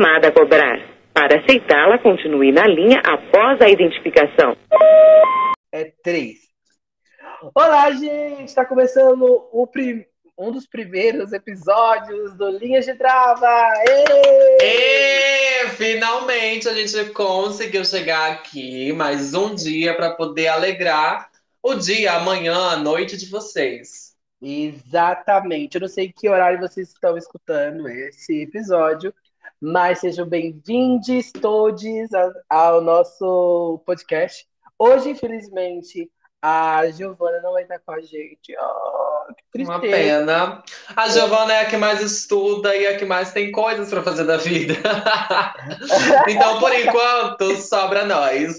chamada 0.00 0.28
a 0.28 0.32
cobrar. 0.32 0.78
Para 1.12 1.40
aceitá-la, 1.40 1.98
continue 1.98 2.50
na 2.50 2.66
linha 2.66 3.02
após 3.04 3.60
a 3.60 3.68
identificação. 3.68 4.56
É 5.70 5.92
três. 6.02 6.38
Olá, 7.54 7.90
gente! 7.90 8.44
Está 8.44 8.64
começando 8.64 9.46
o 9.52 9.66
prim... 9.66 10.02
um 10.38 10.50
dos 10.50 10.66
primeiros 10.66 11.34
episódios 11.34 12.34
do 12.34 12.48
Linhas 12.48 12.86
de 12.86 12.94
Trava! 12.94 13.74
E 14.62 15.68
finalmente 15.76 16.66
a 16.66 16.72
gente 16.72 17.10
conseguiu 17.10 17.84
chegar 17.84 18.32
aqui 18.32 18.94
mais 18.94 19.34
um 19.34 19.54
dia 19.54 19.94
para 19.94 20.12
poder 20.12 20.48
alegrar 20.48 21.28
o 21.62 21.74
dia, 21.74 22.14
amanhã, 22.14 22.56
a 22.70 22.76
noite 22.76 23.18
de 23.18 23.26
vocês. 23.26 24.14
Exatamente. 24.40 25.74
Eu 25.74 25.82
não 25.82 25.88
sei 25.88 26.10
que 26.10 26.26
horário 26.26 26.58
vocês 26.58 26.88
estão 26.88 27.18
escutando 27.18 27.86
esse 27.86 28.40
episódio, 28.40 29.12
mas 29.60 29.98
sejam 29.98 30.26
bem-vindos 30.26 31.30
todos 31.32 31.84
ao 32.48 32.80
nosso 32.80 33.82
podcast. 33.84 34.48
Hoje, 34.78 35.10
infelizmente, 35.10 36.10
a 36.42 36.90
Giovana 36.90 37.40
não 37.42 37.52
vai 37.52 37.62
estar 37.62 37.78
com 37.80 37.92
a 37.92 38.00
gente. 38.00 38.56
Oh, 38.58 39.34
que 39.34 39.44
tristeza. 39.52 39.72
Uma 39.72 39.80
pena. 39.80 40.62
A 40.96 41.08
Giovana 41.08 41.52
é 41.52 41.60
a 41.60 41.66
que 41.66 41.76
mais 41.76 42.00
estuda 42.00 42.74
e 42.74 42.86
a 42.86 42.96
que 42.96 43.04
mais 43.04 43.32
tem 43.32 43.52
coisas 43.52 43.90
para 43.90 44.02
fazer 44.02 44.24
da 44.24 44.38
vida. 44.38 44.74
então, 46.28 46.58
por 46.58 46.72
enquanto, 46.72 47.56
sobra 47.56 48.06
nós. 48.06 48.58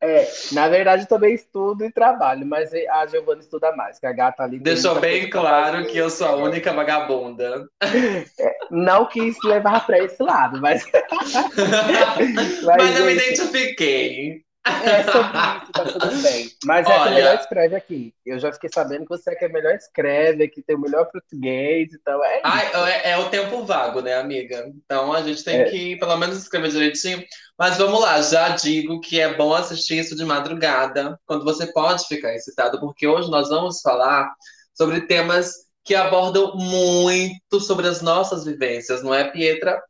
É, 0.00 0.30
na 0.52 0.68
verdade, 0.68 1.08
também 1.08 1.34
estudo 1.34 1.84
e 1.84 1.92
trabalho, 1.92 2.46
mas 2.46 2.70
a 2.72 3.06
Giovana 3.06 3.40
estuda 3.40 3.74
mais, 3.74 3.98
que 3.98 4.06
a 4.06 4.12
gata 4.12 4.44
ali. 4.44 4.60
Deixou 4.60 5.00
bem 5.00 5.28
claro 5.28 5.84
que 5.86 5.98
eu 5.98 6.08
sou 6.08 6.28
a 6.28 6.36
única 6.36 6.72
vagabunda. 6.72 7.66
É, 7.82 8.56
não 8.70 9.06
quis 9.06 9.36
levar 9.44 9.84
para 9.84 9.98
esse 9.98 10.22
lado, 10.22 10.60
mas. 10.60 10.84
mas, 12.62 12.62
mas 12.62 12.98
eu 12.98 13.06
me 13.06 13.14
identifiquei. 13.14 14.44
É 14.64 15.02
sobre 15.04 15.26
isso, 15.26 15.72
tá 15.72 15.84
tudo 15.84 16.16
bem. 16.22 16.50
Mas 16.64 16.88
é 16.88 16.92
Olha... 16.92 17.08
que 17.08 17.14
melhor 17.14 17.34
escreve 17.34 17.74
aqui. 17.76 18.14
Eu 18.24 18.38
já 18.38 18.52
fiquei 18.52 18.70
sabendo 18.72 19.02
que 19.02 19.08
você 19.08 19.30
é 19.30 19.34
que 19.34 19.44
é 19.44 19.48
melhor 19.48 19.74
escreve, 19.74 20.48
que 20.48 20.62
tem 20.62 20.76
o 20.76 20.80
melhor 20.80 21.06
português, 21.10 21.88
então 21.92 22.24
é 22.24 22.36
isso. 22.38 22.76
é, 22.86 23.10
é, 23.10 23.18
o 23.18 23.28
tempo 23.28 23.64
vago, 23.64 24.00
né, 24.00 24.14
amiga? 24.14 24.70
Então 24.84 25.12
a 25.12 25.22
gente 25.22 25.42
tem 25.42 25.62
é. 25.62 25.64
que, 25.64 25.96
pelo 25.96 26.16
menos, 26.16 26.38
escrever 26.38 26.70
direitinho. 26.70 27.24
Mas 27.58 27.76
vamos 27.76 28.00
lá, 28.00 28.20
já 28.22 28.50
digo 28.50 29.00
que 29.00 29.20
é 29.20 29.34
bom 29.34 29.52
assistir 29.52 29.98
isso 29.98 30.16
de 30.16 30.24
madrugada, 30.24 31.18
quando 31.26 31.44
você 31.44 31.66
pode 31.72 32.06
ficar 32.06 32.34
excitado, 32.34 32.78
porque 32.78 33.06
hoje 33.06 33.30
nós 33.30 33.48
vamos 33.48 33.80
falar 33.80 34.32
sobre 34.74 35.02
temas 35.02 35.52
que 35.84 35.94
abordam 35.94 36.54
muito 36.56 37.60
sobre 37.60 37.88
as 37.88 38.00
nossas 38.00 38.44
vivências, 38.44 39.02
não 39.02 39.12
é, 39.12 39.24
Pietra? 39.24 39.82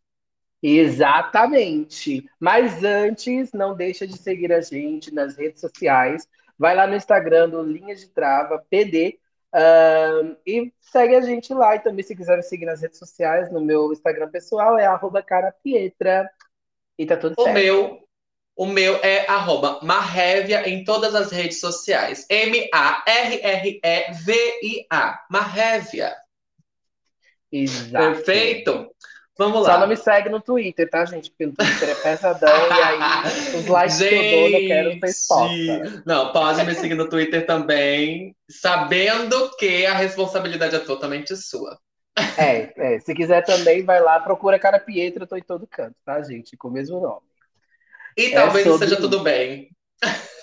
Exatamente. 0.62 2.24
Mas 2.38 2.84
antes, 2.84 3.52
não 3.52 3.74
deixa 3.74 4.06
de 4.06 4.16
seguir 4.16 4.52
a 4.52 4.60
gente 4.60 5.12
nas 5.12 5.36
redes 5.36 5.60
sociais. 5.60 6.28
Vai 6.56 6.76
lá 6.76 6.86
no 6.86 6.94
Instagram 6.94 7.48
do 7.48 7.62
Linhas 7.62 8.00
de 8.00 8.08
Trava, 8.08 8.64
PD, 8.70 9.18
um, 9.54 10.36
e 10.46 10.72
segue 10.80 11.16
a 11.16 11.20
gente 11.20 11.52
lá. 11.52 11.74
E 11.74 11.80
também, 11.80 12.04
se 12.04 12.14
quiser 12.14 12.36
me 12.36 12.42
seguir 12.42 12.66
nas 12.66 12.80
redes 12.80 12.98
sociais, 12.98 13.50
no 13.50 13.60
meu 13.60 13.92
Instagram 13.92 14.30
pessoal 14.30 14.78
é 14.78 14.86
carapietra. 15.26 16.30
E 16.96 17.04
tá 17.04 17.16
tudo 17.16 17.34
o 17.36 17.42
certo. 17.42 17.54
Meu, 17.54 17.98
o 18.54 18.66
meu 18.66 18.96
é 18.96 19.26
arroba 19.28 19.80
Marrevia 19.82 20.68
em 20.68 20.84
todas 20.84 21.14
as 21.14 21.32
redes 21.32 21.58
sociais. 21.60 22.24
M-A-R-R-E-V-I-A. 22.28 22.76
Marrevia. 25.30 26.14
Exato. 27.50 28.14
Perfeito? 28.14 28.94
Vamos 29.38 29.62
lá. 29.62 29.74
Só 29.74 29.80
não 29.80 29.86
me 29.86 29.96
segue 29.96 30.28
no 30.28 30.40
Twitter, 30.40 30.88
tá, 30.90 31.04
gente? 31.06 31.30
Porque 31.30 31.46
no 31.46 31.52
Twitter 31.52 31.88
é 31.88 31.94
pesadão 31.94 32.48
e 32.50 32.82
aí 32.82 32.98
os 33.56 33.66
likes 33.66 33.98
gente, 33.98 34.10
que 34.10 34.14
eu 34.14 34.40
dou 34.40 34.50
não 34.50 34.68
quero 34.68 35.00
ser 35.00 35.06
exposta. 35.06 36.02
Não, 36.04 36.32
pode 36.32 36.64
me 36.64 36.74
seguir 36.74 36.94
no 36.94 37.08
Twitter 37.08 37.46
também, 37.46 38.36
sabendo 38.48 39.50
que 39.56 39.86
a 39.86 39.94
responsabilidade 39.94 40.76
é 40.76 40.80
totalmente 40.80 41.34
sua. 41.36 41.78
É, 42.36 42.72
é, 42.76 43.00
se 43.00 43.14
quiser 43.14 43.42
também, 43.42 43.82
vai 43.82 44.00
lá, 44.00 44.20
procura 44.20 44.58
Cara 44.58 44.78
Pietro, 44.78 45.22
eu 45.22 45.26
tô 45.26 45.36
em 45.36 45.42
todo 45.42 45.66
canto, 45.66 45.96
tá, 46.04 46.22
gente? 46.22 46.56
Com 46.56 46.68
o 46.68 46.72
mesmo 46.72 47.00
nome. 47.00 47.22
E 48.18 48.26
é 48.26 48.34
talvez 48.34 48.66
sobre... 48.66 48.84
esteja 48.84 49.00
tudo 49.00 49.20
bem. 49.20 49.70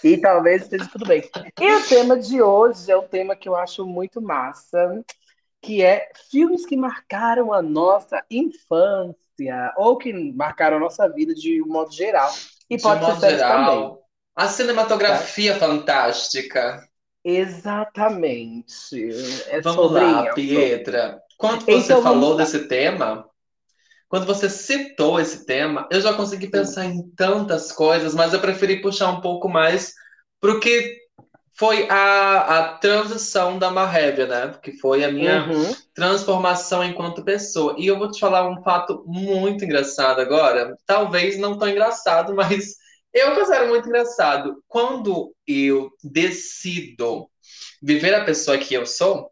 E 0.03 0.17
talvez 0.17 0.63
esteja 0.63 0.87
tudo 0.91 1.05
bem. 1.05 1.29
E 1.59 1.71
o 1.73 1.87
tema 1.87 2.17
de 2.17 2.41
hoje 2.41 2.91
é 2.91 2.97
um 2.97 3.07
tema 3.07 3.35
que 3.35 3.47
eu 3.47 3.55
acho 3.55 3.85
muito 3.85 4.21
massa, 4.21 5.03
que 5.61 5.83
é 5.83 6.09
filmes 6.29 6.65
que 6.65 6.77
marcaram 6.77 7.53
a 7.53 7.61
nossa 7.61 8.23
infância 8.29 9.73
ou 9.77 9.97
que 9.97 10.13
marcaram 10.33 10.77
a 10.77 10.79
nossa 10.79 11.07
vida 11.07 11.33
de 11.33 11.61
um 11.61 11.67
modo 11.67 11.91
geral. 11.91 12.31
E 12.69 12.77
de 12.77 12.83
pode 12.83 13.01
modo 13.01 13.19
ser 13.19 13.31
geral, 13.31 13.65
também. 13.65 13.97
A 14.35 14.47
cinematografia 14.47 15.53
tá? 15.53 15.59
fantástica. 15.59 16.87
Exatamente. 17.23 19.09
É 19.47 19.59
vamos 19.61 19.91
lá. 19.91 20.33
Pietra. 20.33 21.21
Quando 21.37 21.65
você 21.65 21.71
então, 21.71 22.01
falou 22.01 22.35
desse 22.35 22.67
tema, 22.67 23.29
quando 24.07 24.25
você 24.25 24.49
citou 24.49 25.19
esse 25.19 25.45
tema, 25.45 25.87
eu 25.91 26.01
já 26.01 26.13
consegui 26.13 26.47
pensar 26.47 26.85
em 26.85 27.09
tantas 27.11 27.71
coisas, 27.71 28.15
mas 28.15 28.33
eu 28.33 28.39
preferi 28.39 28.81
puxar 28.81 29.09
um 29.09 29.21
pouco 29.21 29.47
mais 29.47 29.93
o 30.43 30.59
que 30.59 30.97
foi 31.59 31.89
a, 31.89 32.37
a 32.39 32.77
transição 32.77 33.59
da 33.59 33.69
Marrevia, 33.69 34.25
né? 34.25 34.57
Que 34.63 34.71
foi 34.77 35.03
a 35.03 35.11
minha 35.11 35.45
uhum. 35.45 35.75
transformação 35.93 36.81
enquanto 36.81 37.21
pessoa. 37.21 37.75
E 37.77 37.85
eu 37.85 37.99
vou 37.99 38.09
te 38.09 38.17
falar 38.17 38.49
um 38.49 38.63
fato 38.63 39.03
muito 39.05 39.65
engraçado 39.65 40.21
agora. 40.21 40.73
Talvez 40.85 41.37
não 41.37 41.57
tão 41.57 41.67
engraçado, 41.67 42.33
mas 42.33 42.75
eu 43.13 43.35
considero 43.35 43.67
muito 43.67 43.89
engraçado. 43.89 44.63
Quando 44.69 45.35
eu 45.45 45.91
decido 46.01 47.29
viver 47.83 48.13
a 48.13 48.23
pessoa 48.23 48.57
que 48.57 48.73
eu 48.73 48.85
sou, 48.85 49.29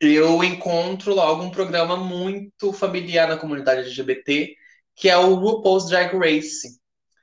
eu 0.00 0.42
encontro 0.42 1.12
logo 1.12 1.42
um 1.42 1.50
programa 1.50 1.94
muito 1.94 2.72
familiar 2.72 3.28
na 3.28 3.36
comunidade 3.36 3.82
LGBT, 3.82 4.54
que 4.96 5.10
é 5.10 5.16
o 5.18 5.34
RuPaul's 5.34 5.90
Drag 5.90 6.16
Race. 6.16 6.80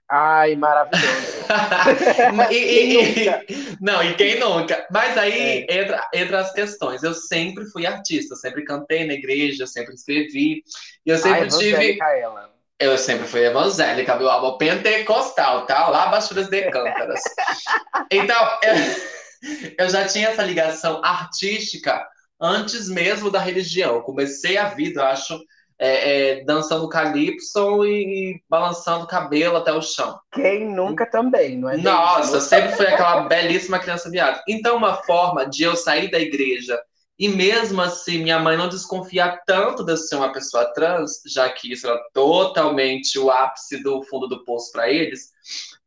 Ai, 0.10 0.56
maravilhoso. 0.56 1.46
e, 2.52 2.56
e, 2.56 3.28
e, 3.28 3.78
não, 3.82 4.04
e 4.04 4.14
quem 4.14 4.40
nunca? 4.40 4.86
Mas 4.92 5.18
aí 5.18 5.66
é. 5.68 5.82
entra, 5.82 6.08
entra 6.14 6.40
as 6.42 6.54
questões. 6.54 7.02
Eu 7.02 7.14
sempre 7.14 7.66
fui 7.72 7.88
artista, 7.88 8.36
sempre 8.36 8.64
cantei 8.64 9.08
na 9.08 9.14
igreja, 9.14 9.66
sempre 9.66 9.96
escrevi. 9.96 10.64
E 11.06 11.10
eu 11.10 11.18
sempre 11.18 11.42
Ai, 11.42 11.48
tive. 11.48 12.00
Ela. 12.02 12.54
Eu 12.78 12.98
sempre 12.98 13.26
fui 13.26 13.46
evangélica, 13.46 14.16
meu 14.16 14.30
álbum 14.30 14.58
pentecostal, 14.58 15.66
tá? 15.66 15.88
Lá 15.88 16.08
Baixuras 16.08 16.50
de 16.50 16.70
Cântaras. 16.70 17.22
então, 18.12 18.60
eu, 18.64 19.76
eu 19.80 19.90
já 19.90 20.06
tinha 20.06 20.30
essa 20.30 20.44
ligação 20.44 21.02
artística 21.04 22.06
antes 22.40 22.90
mesmo 22.90 23.32
da 23.32 23.40
religião. 23.40 24.02
comecei 24.02 24.58
a 24.58 24.70
vida, 24.70 25.02
eu 25.02 25.06
acho, 25.06 25.40
é, 25.80 26.40
é, 26.40 26.44
dançando 26.46 26.88
calypso 26.88 27.86
e, 27.86 28.42
balançando 28.50 29.04
o 29.04 29.08
cabelo 29.08 29.58
até 29.58 29.74
o 29.74 29.82
chão. 29.82 30.18
Quem 30.32 30.66
nunca 30.66 31.06
também, 31.06 31.58
não 31.58 31.70
é? 31.70 31.78
Nossa, 31.78 32.40
sempre 32.40 32.72
foi 32.74 32.88
aquela 32.88 33.22
belíssima 33.22 33.80
criança 33.80 34.10
viada. 34.10 34.42
Então, 34.48 34.78
uma 34.78 34.96
forma 35.04 35.46
de 35.46 35.64
eu 35.64 35.76
sair 35.76 36.10
da 36.10 36.20
igreja 36.20 36.80
e 37.18 37.30
mesmo 37.30 37.82
assim 37.82 38.22
minha 38.22 38.40
mãe 38.40 38.58
não 38.58 38.68
desconfiar 38.68 39.42
tanto 39.46 39.84
de 39.84 39.94
eu 39.94 39.98
ser 39.98 40.16
uma 40.16 40.34
pessoa 40.34 40.74
trans, 40.74 41.22
já 41.26 41.50
que 41.50 41.72
isso 41.72 41.88
era 41.88 42.00
totalmente 42.14 43.18
o 43.18 43.32
ápice 43.32 43.82
do 43.82 44.04
fundo 44.04 44.28
do 44.28 44.44
poço 44.44 44.72
para 44.72 44.90
eles, 44.90 45.32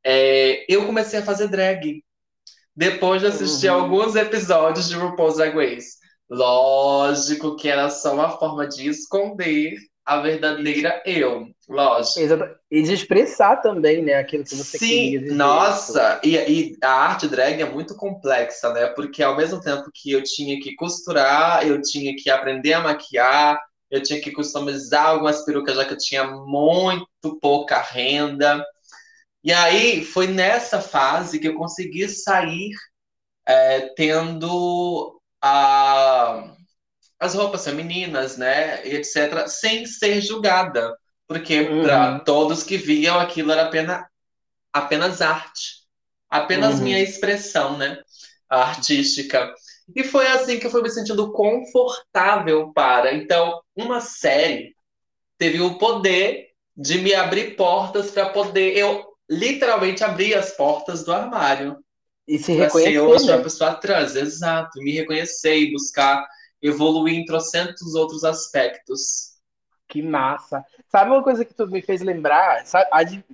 é, 0.05 0.65
eu 0.69 0.87
comecei 0.87 1.19
a 1.19 1.25
fazer 1.25 1.49
drag. 1.49 2.03
Depois 2.75 3.21
de 3.21 3.27
assistir 3.27 3.69
uhum. 3.69 3.83
alguns 3.83 4.15
episódios 4.15 4.89
de 4.89 4.95
RuPaul's 4.95 5.37
Drag 5.37 5.55
Race. 5.55 5.99
Lógico 6.31 7.57
que 7.57 7.69
era 7.69 7.89
só 7.89 8.15
uma 8.15 8.31
forma 8.39 8.67
de 8.67 8.89
esconder 8.89 9.77
a 10.09 10.21
verdadeira 10.21 11.03
eu, 11.05 11.47
lógico. 11.69 12.21
Exato. 12.21 12.59
E 12.71 12.83
de 12.83 12.95
expressar 12.95 13.57
também, 13.57 14.03
né, 14.03 14.15
aquilo 14.15 14.43
que 14.43 14.55
você 14.55 14.79
Sim, 14.79 14.87
queria 14.87 15.21
dizer. 15.21 15.35
Nossa, 15.35 16.21
e, 16.25 16.37
e, 16.37 16.77
a 16.83 16.91
arte 16.91 17.29
drag 17.29 17.61
é 17.61 17.69
muito 17.69 17.95
complexa, 17.95 18.73
né? 18.73 18.87
Porque 18.89 19.23
ao 19.23 19.37
mesmo 19.37 19.61
tempo 19.61 19.91
que 19.93 20.11
eu 20.13 20.23
tinha 20.23 20.59
que 20.61 20.75
costurar, 20.77 21.67
eu 21.67 21.81
tinha 21.83 22.15
que 22.17 22.31
aprender 22.31 22.73
a 22.73 22.81
maquiar, 22.81 23.61
eu 23.91 24.03
tinha 24.03 24.19
que 24.19 24.31
customizar 24.33 25.09
algumas 25.09 25.45
perucas, 25.45 25.77
já 25.77 25.85
que 25.85 25.93
eu 25.93 25.99
tinha 25.99 26.25
muito 26.25 27.39
pouca 27.41 27.79
renda. 27.79 28.65
E 29.45 29.53
aí 29.53 30.03
foi 30.03 30.27
nessa 30.27 30.81
fase 30.81 31.39
que 31.39 31.49
eu 31.49 31.55
consegui 31.55 32.09
sair 32.09 32.71
é, 33.47 33.93
tendo 33.95 35.18
a, 35.43 36.55
as 37.19 37.35
roupas 37.35 37.65
femininas, 37.65 38.37
né, 38.37 38.87
etc., 38.87 39.47
sem 39.49 39.87
ser 39.87 40.21
julgada. 40.21 40.97
Porque 41.27 41.61
uhum. 41.61 41.83
para 41.83 42.21
todos 42.21 42.63
que 42.63 42.77
viam 42.77 43.19
aquilo 43.19 43.53
era 43.53 43.65
apenas, 43.65 44.05
apenas 44.73 45.21
arte, 45.21 45.83
apenas 46.31 46.77
uhum. 46.77 46.85
minha 46.85 47.01
expressão, 47.01 47.77
né, 47.77 47.99
artística. 48.49 49.53
E 49.95 50.05
foi 50.05 50.27
assim 50.27 50.59
que 50.59 50.67
eu 50.67 50.71
fui 50.71 50.83
me 50.83 50.91
sentindo 50.91 51.33
confortável 51.33 52.73
para. 52.73 53.15
Então, 53.15 53.61
uma 53.77 54.01
série 54.01 54.75
teve 55.39 55.61
o 55.61 55.79
poder 55.79 56.49
de 56.77 56.99
me 56.99 57.15
abrir 57.15 57.57
portas 57.57 58.11
para 58.11 58.29
poder 58.31 58.77
eu 58.77 59.07
literalmente 59.29 60.05
abrir 60.05 60.35
as 60.35 60.53
portas 60.53 61.05
do 61.05 61.13
armário. 61.13 61.77
E 62.29 62.39
se 62.39 62.53
reconhecer. 62.53 62.93
Ser 62.93 63.01
hoje 63.01 63.27
né? 63.27 63.35
uma 63.35 63.43
pessoa 63.43 63.75
trans, 63.75 64.15
exato. 64.15 64.79
Me 64.81 64.93
reconhecer 64.93 65.57
e 65.57 65.73
buscar 65.73 66.29
evoluir 66.61 67.19
em 67.19 67.25
trocentos 67.25 67.95
outros 67.95 68.23
aspectos. 68.23 69.39
Que 69.89 70.03
massa. 70.03 70.63
Sabe 70.89 71.11
uma 71.11 71.23
coisa 71.23 71.45
que 71.45 71.55
tu 71.55 71.67
me 71.67 71.81
fez 71.81 72.03
lembrar? 72.03 72.67
Sabe, 72.67 73.25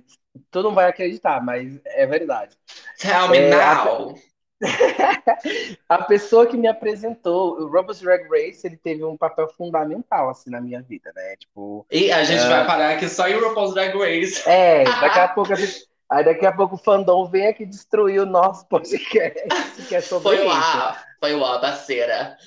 tu 0.49 0.63
não 0.63 0.73
vai 0.73 0.89
acreditar, 0.89 1.43
mas 1.43 1.77
é 1.85 2.05
verdade. 2.05 2.55
Tell 2.97 3.27
me 3.27 3.37
é, 3.37 3.49
now! 3.49 4.15
A... 4.17 4.35
a 5.95 6.03
pessoa 6.03 6.47
que 6.47 6.55
me 6.55 6.67
apresentou, 6.67 7.59
o 7.59 7.67
RuPaul's 7.67 7.99
Drag 7.99 8.23
Race, 8.29 8.65
ele 8.65 8.77
teve 8.77 9.03
um 9.03 9.17
papel 9.17 9.49
fundamental, 9.49 10.29
assim, 10.29 10.49
na 10.49 10.61
minha 10.61 10.81
vida, 10.81 11.11
né? 11.13 11.35
Tipo... 11.37 11.85
E 11.91 12.09
a 12.09 12.23
gente 12.23 12.47
vai 12.47 12.65
parar 12.65 12.91
aqui 12.93 13.09
só 13.09 13.27
em 13.27 13.37
RuPaul's 13.37 13.73
Drag 13.73 13.93
Race. 13.97 14.47
É, 14.47 14.85
daqui 14.85 15.19
a 15.19 15.27
pouco 15.35 15.51
a 15.51 15.57
gente... 15.57 15.85
Aí 16.11 16.23
daqui 16.23 16.45
a 16.45 16.51
pouco 16.51 16.75
o 16.75 16.77
fandom 16.77 17.25
vem 17.25 17.47
aqui 17.47 17.65
destruir 17.65 18.21
o 18.21 18.25
nosso 18.25 18.67
podcast, 18.67 19.41
que 19.87 19.95
é 19.95 20.01
sobre 20.01 20.37
Foi 20.37 20.45
lá, 20.45 21.03
foi 21.19 21.35
lá, 21.35 21.59
parceira. 21.59 22.37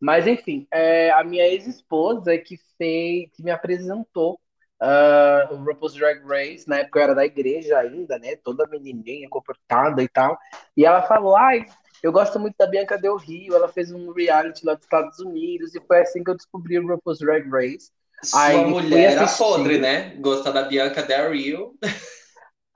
Mas 0.00 0.26
enfim, 0.26 0.66
é, 0.70 1.10
a 1.10 1.24
minha 1.24 1.46
ex-esposa 1.46 2.36
que 2.38 2.56
fez, 2.78 3.30
que 3.34 3.42
me 3.42 3.50
apresentou 3.50 4.38
uh, 4.80 5.54
o 5.54 5.64
RuPaul's 5.64 5.94
Drag 5.94 6.22
Race, 6.24 6.68
na 6.68 6.78
época 6.78 6.98
eu 6.98 7.02
era 7.02 7.14
da 7.14 7.24
igreja 7.24 7.78
ainda, 7.78 8.18
né? 8.18 8.36
Toda 8.36 8.68
menininha, 8.68 9.28
comportada 9.28 10.02
e 10.02 10.08
tal. 10.08 10.38
E 10.76 10.84
ela 10.84 11.02
falou, 11.02 11.36
ai, 11.36 11.64
eu 12.02 12.12
gosto 12.12 12.38
muito 12.38 12.54
da 12.58 12.66
Bianca 12.66 12.96
Del 12.96 13.16
Rio, 13.16 13.54
ela 13.54 13.68
fez 13.68 13.90
um 13.90 14.12
reality 14.12 14.64
lá 14.64 14.74
dos 14.74 14.84
Estados 14.84 15.18
Unidos, 15.18 15.74
e 15.74 15.80
foi 15.80 16.02
assim 16.02 16.22
que 16.22 16.30
eu 16.30 16.36
descobri 16.36 16.78
o 16.78 16.86
RuPaul's 16.86 17.18
Drag 17.18 17.48
Race. 17.50 17.90
Sua 18.22 18.44
Aí, 18.44 18.64
mulher 18.64 19.12
era 19.12 19.26
podre, 19.26 19.78
né? 19.78 20.14
Gosta 20.20 20.52
da 20.52 20.62
Bianca 20.62 21.02
Del 21.02 21.32
Rio. 21.32 21.74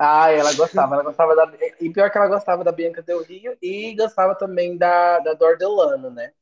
Ah, 0.02 0.32
ela 0.32 0.55
gostava, 0.55 0.94
ela 0.94 1.05
gostava 1.05 1.37
da. 1.37 1.52
E 1.79 1.91
pior 1.93 2.11
que 2.11 2.17
ela 2.17 2.26
gostava 2.26 2.64
da 2.64 2.73
Bianca 2.73 3.02
Del 3.02 3.23
Rio 3.23 3.55
e 3.61 3.94
gostava 3.94 4.35
também 4.35 4.79
da, 4.79 5.19
da 5.19 5.35
Dor 5.35 5.58
Delano, 5.58 6.08
né? 6.08 6.32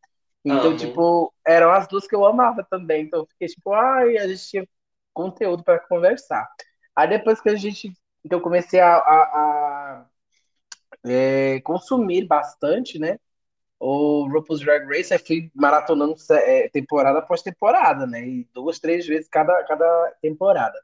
Então, 0.44 0.68
Amo. 0.68 0.76
tipo, 0.76 1.34
eram 1.44 1.72
as 1.72 1.88
duas 1.88 2.06
que 2.06 2.14
eu 2.14 2.24
amava 2.24 2.64
também. 2.70 3.02
Então, 3.02 3.18
eu 3.18 3.26
fiquei 3.26 3.48
tipo, 3.48 3.72
ai, 3.72 4.16
a 4.16 4.28
gente 4.28 4.48
tinha 4.48 4.68
conteúdo 5.12 5.64
para 5.64 5.80
conversar. 5.80 6.48
Aí 6.94 7.08
depois 7.08 7.40
que 7.40 7.48
a 7.48 7.56
gente. 7.56 7.92
Então, 8.24 8.38
eu 8.38 8.42
comecei 8.44 8.78
a, 8.78 8.94
a, 8.94 9.22
a 9.22 10.06
é, 11.04 11.60
consumir 11.62 12.28
bastante, 12.28 12.96
né? 12.96 13.18
O 13.80 14.28
RuPaul's 14.28 14.60
Drag 14.60 14.86
Race, 14.86 15.12
aí 15.12 15.18
fui 15.18 15.50
maratonando 15.52 16.14
é, 16.30 16.68
temporada 16.68 17.18
após 17.18 17.42
temporada, 17.42 18.06
né? 18.06 18.24
E 18.24 18.48
duas, 18.54 18.78
três 18.78 19.04
vezes 19.04 19.28
cada, 19.28 19.64
cada 19.64 20.14
temporada. 20.22 20.78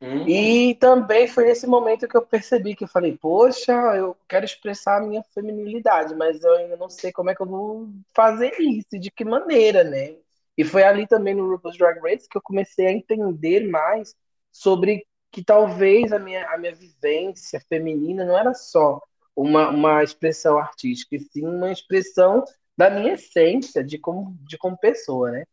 Uhum. 0.00 0.26
E 0.26 0.74
também 0.76 1.28
foi 1.28 1.44
nesse 1.44 1.66
momento 1.66 2.08
que 2.08 2.16
eu 2.16 2.22
percebi 2.24 2.74
que 2.74 2.84
eu 2.84 2.88
falei, 2.88 3.16
poxa, 3.18 3.72
eu 3.96 4.16
quero 4.26 4.44
expressar 4.46 4.96
a 4.98 5.06
minha 5.06 5.22
feminilidade, 5.34 6.14
mas 6.14 6.42
eu 6.42 6.54
ainda 6.56 6.76
não 6.76 6.88
sei 6.88 7.12
como 7.12 7.28
é 7.30 7.34
que 7.34 7.42
eu 7.42 7.46
vou 7.46 7.88
fazer 8.14 8.52
isso, 8.58 8.98
de 8.98 9.10
que 9.10 9.24
maneira, 9.24 9.84
né? 9.84 10.16
E 10.56 10.64
foi 10.64 10.82
ali 10.84 11.06
também 11.06 11.34
no 11.34 11.48
RuPaul's 11.50 11.76
Drag 11.76 12.00
Race 12.00 12.28
que 12.28 12.36
eu 12.36 12.42
comecei 12.42 12.86
a 12.86 12.92
entender 12.92 13.68
mais 13.68 14.14
sobre 14.50 15.06
que 15.30 15.44
talvez 15.44 16.12
a 16.12 16.18
minha, 16.18 16.48
a 16.50 16.58
minha 16.58 16.74
vivência 16.74 17.60
feminina 17.68 18.24
não 18.24 18.36
era 18.36 18.54
só 18.54 19.00
uma, 19.36 19.68
uma 19.70 20.02
expressão 20.02 20.58
artística, 20.58 21.14
e 21.16 21.20
sim 21.20 21.46
uma 21.46 21.70
expressão 21.72 22.42
da 22.76 22.90
minha 22.90 23.14
essência 23.14 23.84
de 23.84 23.98
como, 23.98 24.36
de 24.42 24.56
como 24.58 24.76
pessoa, 24.78 25.30
né? 25.30 25.44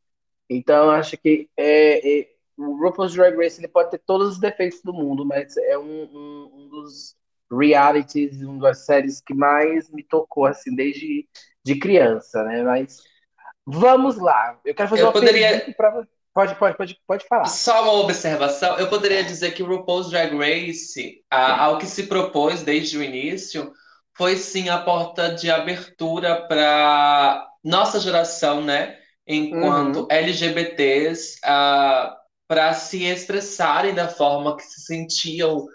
Então, 0.50 0.90
acho 0.90 1.18
que 1.18 1.50
é, 1.58 2.20
é 2.22 2.30
RuPaul's 2.80 3.14
Drag 3.14 3.36
Race 3.36 3.60
ele 3.60 3.68
pode 3.68 3.92
ter 3.92 4.02
todos 4.06 4.30
os 4.30 4.40
defeitos 4.40 4.82
do 4.84 4.94
mundo, 4.94 5.26
mas 5.26 5.56
é 5.58 5.78
um, 5.78 5.84
um, 5.84 6.52
um 6.54 6.70
dos 6.70 7.16
realities, 7.52 8.42
uma 8.42 8.60
das 8.60 8.86
séries 8.86 9.22
que 9.22 9.34
mais 9.34 9.90
me 9.90 10.04
tocou, 10.04 10.46
assim, 10.46 10.76
desde 10.76 11.28
de 11.64 11.80
criança, 11.80 12.44
né? 12.44 12.64
Mas 12.64 13.02
vamos 13.66 14.18
lá. 14.18 14.60
Eu 14.66 14.76
quero 14.76 14.90
fazer 14.90 15.02
eu 15.02 15.08
uma 15.08 15.14
poderia... 15.14 15.50
pergunta 15.50 15.74
para 15.78 16.08
Pode, 16.38 16.54
pode, 16.54 16.78
pode, 16.78 17.02
pode 17.08 17.26
falar. 17.28 17.46
Só 17.46 17.82
uma 17.82 17.94
observação. 17.94 18.78
Eu 18.78 18.88
poderia 18.90 19.24
dizer 19.24 19.56
que 19.56 19.64
o 19.64 19.66
RuPaul's 19.66 20.12
Drag 20.12 20.38
Race, 20.38 21.24
a, 21.32 21.64
ao 21.64 21.80
que 21.80 21.88
se 21.88 22.04
propôs 22.04 22.62
desde 22.62 22.96
o 22.96 23.02
início, 23.02 23.74
foi 24.16 24.36
sim 24.36 24.70
a 24.70 24.78
porta 24.78 25.34
de 25.34 25.50
abertura 25.50 26.48
para 26.48 27.44
nossa 27.64 28.00
geração, 28.00 28.62
né? 28.62 29.00
Enquanto 29.26 30.02
uhum. 30.02 30.08
LGBTs, 30.12 31.40
uh, 31.44 32.16
para 32.48 32.74
se 32.74 33.04
expressarem 33.04 33.94
da 33.94 34.08
forma 34.08 34.56
que 34.56 34.64
se 34.64 34.82
sentiam. 34.82 35.66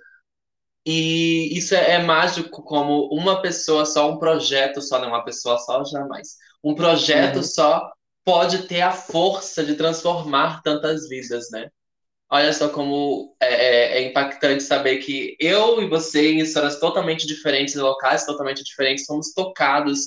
E 0.85 1.57
isso 1.57 1.75
é, 1.75 1.93
é, 1.93 1.99
mágico 2.03 2.63
como 2.63 3.09
uma 3.13 3.41
pessoa 3.41 3.85
só, 3.85 4.11
um 4.11 4.19
projeto 4.19 4.81
só, 4.81 4.99
não 4.99 5.09
uma 5.09 5.25
pessoa 5.25 5.59
só, 5.59 5.85
jamais. 5.85 6.37
Um 6.65 6.75
projeto 6.75 7.37
uhum. 7.37 7.43
só 7.43 7.91
pode 8.25 8.67
ter 8.67 8.81
a 8.81 8.93
força 8.93 9.65
de 9.65 9.75
transformar 9.75 10.63
tantas 10.63 11.09
vidas, 11.09 11.51
né? 11.51 11.69
Olha 12.31 12.53
só 12.53 12.69
como 12.71 13.37
é, 13.41 13.47
é, 13.47 13.99
é 13.99 14.09
impactante 14.09 14.63
saber 14.63 14.99
que 14.99 15.37
eu 15.39 15.83
e 15.83 15.89
você, 15.89 16.33
em 16.33 16.39
histórias 16.39 16.81
totalmente 16.81 17.27
diferentes, 17.27 17.77
em 17.77 17.81
locais 17.81 18.25
totalmente 18.25 18.65
diferentes, 18.65 19.05
somos 19.05 19.35
tocados 19.35 20.01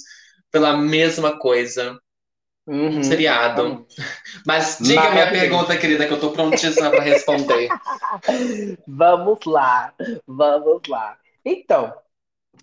pela 0.52 0.76
mesma 0.76 1.38
coisa. 1.38 1.96
Uhum, 2.68 3.00
um 3.00 3.04
seriado. 3.04 3.86
Mas 4.46 4.80
diga 4.82 5.12
minha 5.12 5.30
pergunta, 5.30 5.78
querida, 5.78 6.08
que 6.08 6.14
eu 6.14 6.20
tô 6.20 6.32
prontíssima 6.32 6.90
para 6.90 7.04
responder. 7.04 7.70
vamos 8.88 9.40
lá, 9.46 9.94
vamos 10.28 10.82
lá. 10.88 11.18
Então, 11.44 11.94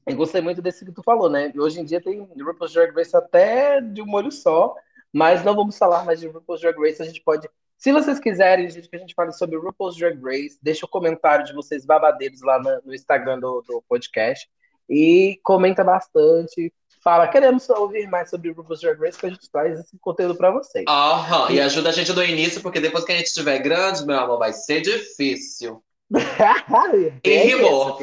eu 0.05 0.17
gostei 0.17 0.41
muito 0.41 0.61
desse 0.61 0.85
que 0.85 0.91
tu 0.91 1.03
falou, 1.05 1.31
né? 1.31 1.53
Hoje 1.57 1.81
em 1.81 1.85
dia 1.85 2.01
tem 2.01 2.19
RuPaul's 2.21 2.73
Drag 2.73 2.93
Race 2.93 3.17
até 3.17 3.81
de 3.81 4.03
um 4.03 4.07
molho 4.07 4.33
só, 4.33 4.75
mas 5.13 5.45
não 5.45 5.55
vamos 5.55 5.79
falar 5.79 6.05
mais 6.05 6.19
de 6.19 6.27
RuPaul's 6.27 6.61
Drag 6.61 6.77
Race. 6.81 7.01
A 7.01 7.05
gente 7.05 7.23
pode, 7.23 7.49
se 7.79 7.93
vocês 7.93 8.19
quiserem, 8.19 8.69
gente, 8.69 8.89
que 8.89 8.97
a 8.97 8.99
gente 8.99 9.15
fale 9.15 9.33
sobre 9.33 9.57
RuPaul's 9.57 9.97
Drag 9.97 10.21
Race, 10.21 10.59
deixa 10.61 10.85
o 10.85 10.89
um 10.89 10.91
comentário 10.91 11.45
de 11.45 11.53
vocês 11.53 11.87
babadeiros 11.87 12.43
lá 12.43 12.59
no, 12.59 12.83
no 12.87 12.95
Instagram 12.95 13.39
do, 13.39 13.63
do 13.63 13.85
podcast 13.89 14.51
e 14.91 15.39
comenta 15.45 15.85
bastante 15.85 16.73
fala, 17.03 17.29
queremos 17.29 17.69
ouvir 17.71 18.09
mais 18.09 18.31
sobre 18.31 18.51
o 18.51 18.55
RuPaul's 18.55 18.81
Drag 18.81 19.01
Race, 19.01 19.19
que 19.19 19.27
a 19.27 19.31
gente 19.31 19.51
traz 19.51 19.79
esse 19.79 19.99
conteúdo 19.99 20.37
para 20.37 20.51
vocês. 20.51 20.85
Aham, 20.89 21.51
e 21.51 21.61
ajuda 21.61 21.89
a 21.89 21.93
gente 21.93 22.13
do 22.13 22.25
início, 22.25 22.63
porque 22.63 22.81
depois 22.81 23.05
que 23.05 23.13
a 23.13 23.17
gente 23.17 23.27
estiver 23.27 23.59
grande, 23.59 24.07
meu 24.07 24.19
amor, 24.19 24.39
vai 24.39 24.53
ser 24.53 24.81
difícil. 24.81 25.83
e 27.25 27.37
rimou. 27.37 27.99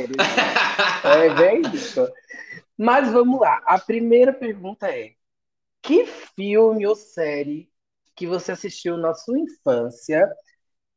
é 1.04 1.34
bem 1.36 1.62
isso. 1.74 2.08
Mas 2.78 3.12
vamos 3.12 3.40
lá, 3.40 3.62
a 3.66 3.78
primeira 3.78 4.34
pergunta 4.34 4.88
é, 4.88 5.12
que 5.82 6.06
filme 6.06 6.86
ou 6.88 6.96
série 6.96 7.70
que 8.16 8.28
você 8.28 8.52
assistiu 8.52 8.98
na 8.98 9.14
sua 9.14 9.40
infância 9.40 10.30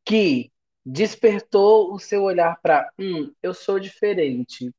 que 0.04 0.50
despertou 0.85 1.92
o 1.92 1.99
seu 1.99 2.23
olhar 2.23 2.59
para, 2.61 2.90
hum, 2.99 3.32
eu 3.42 3.54
sou 3.54 3.78
diferente? 3.78 4.73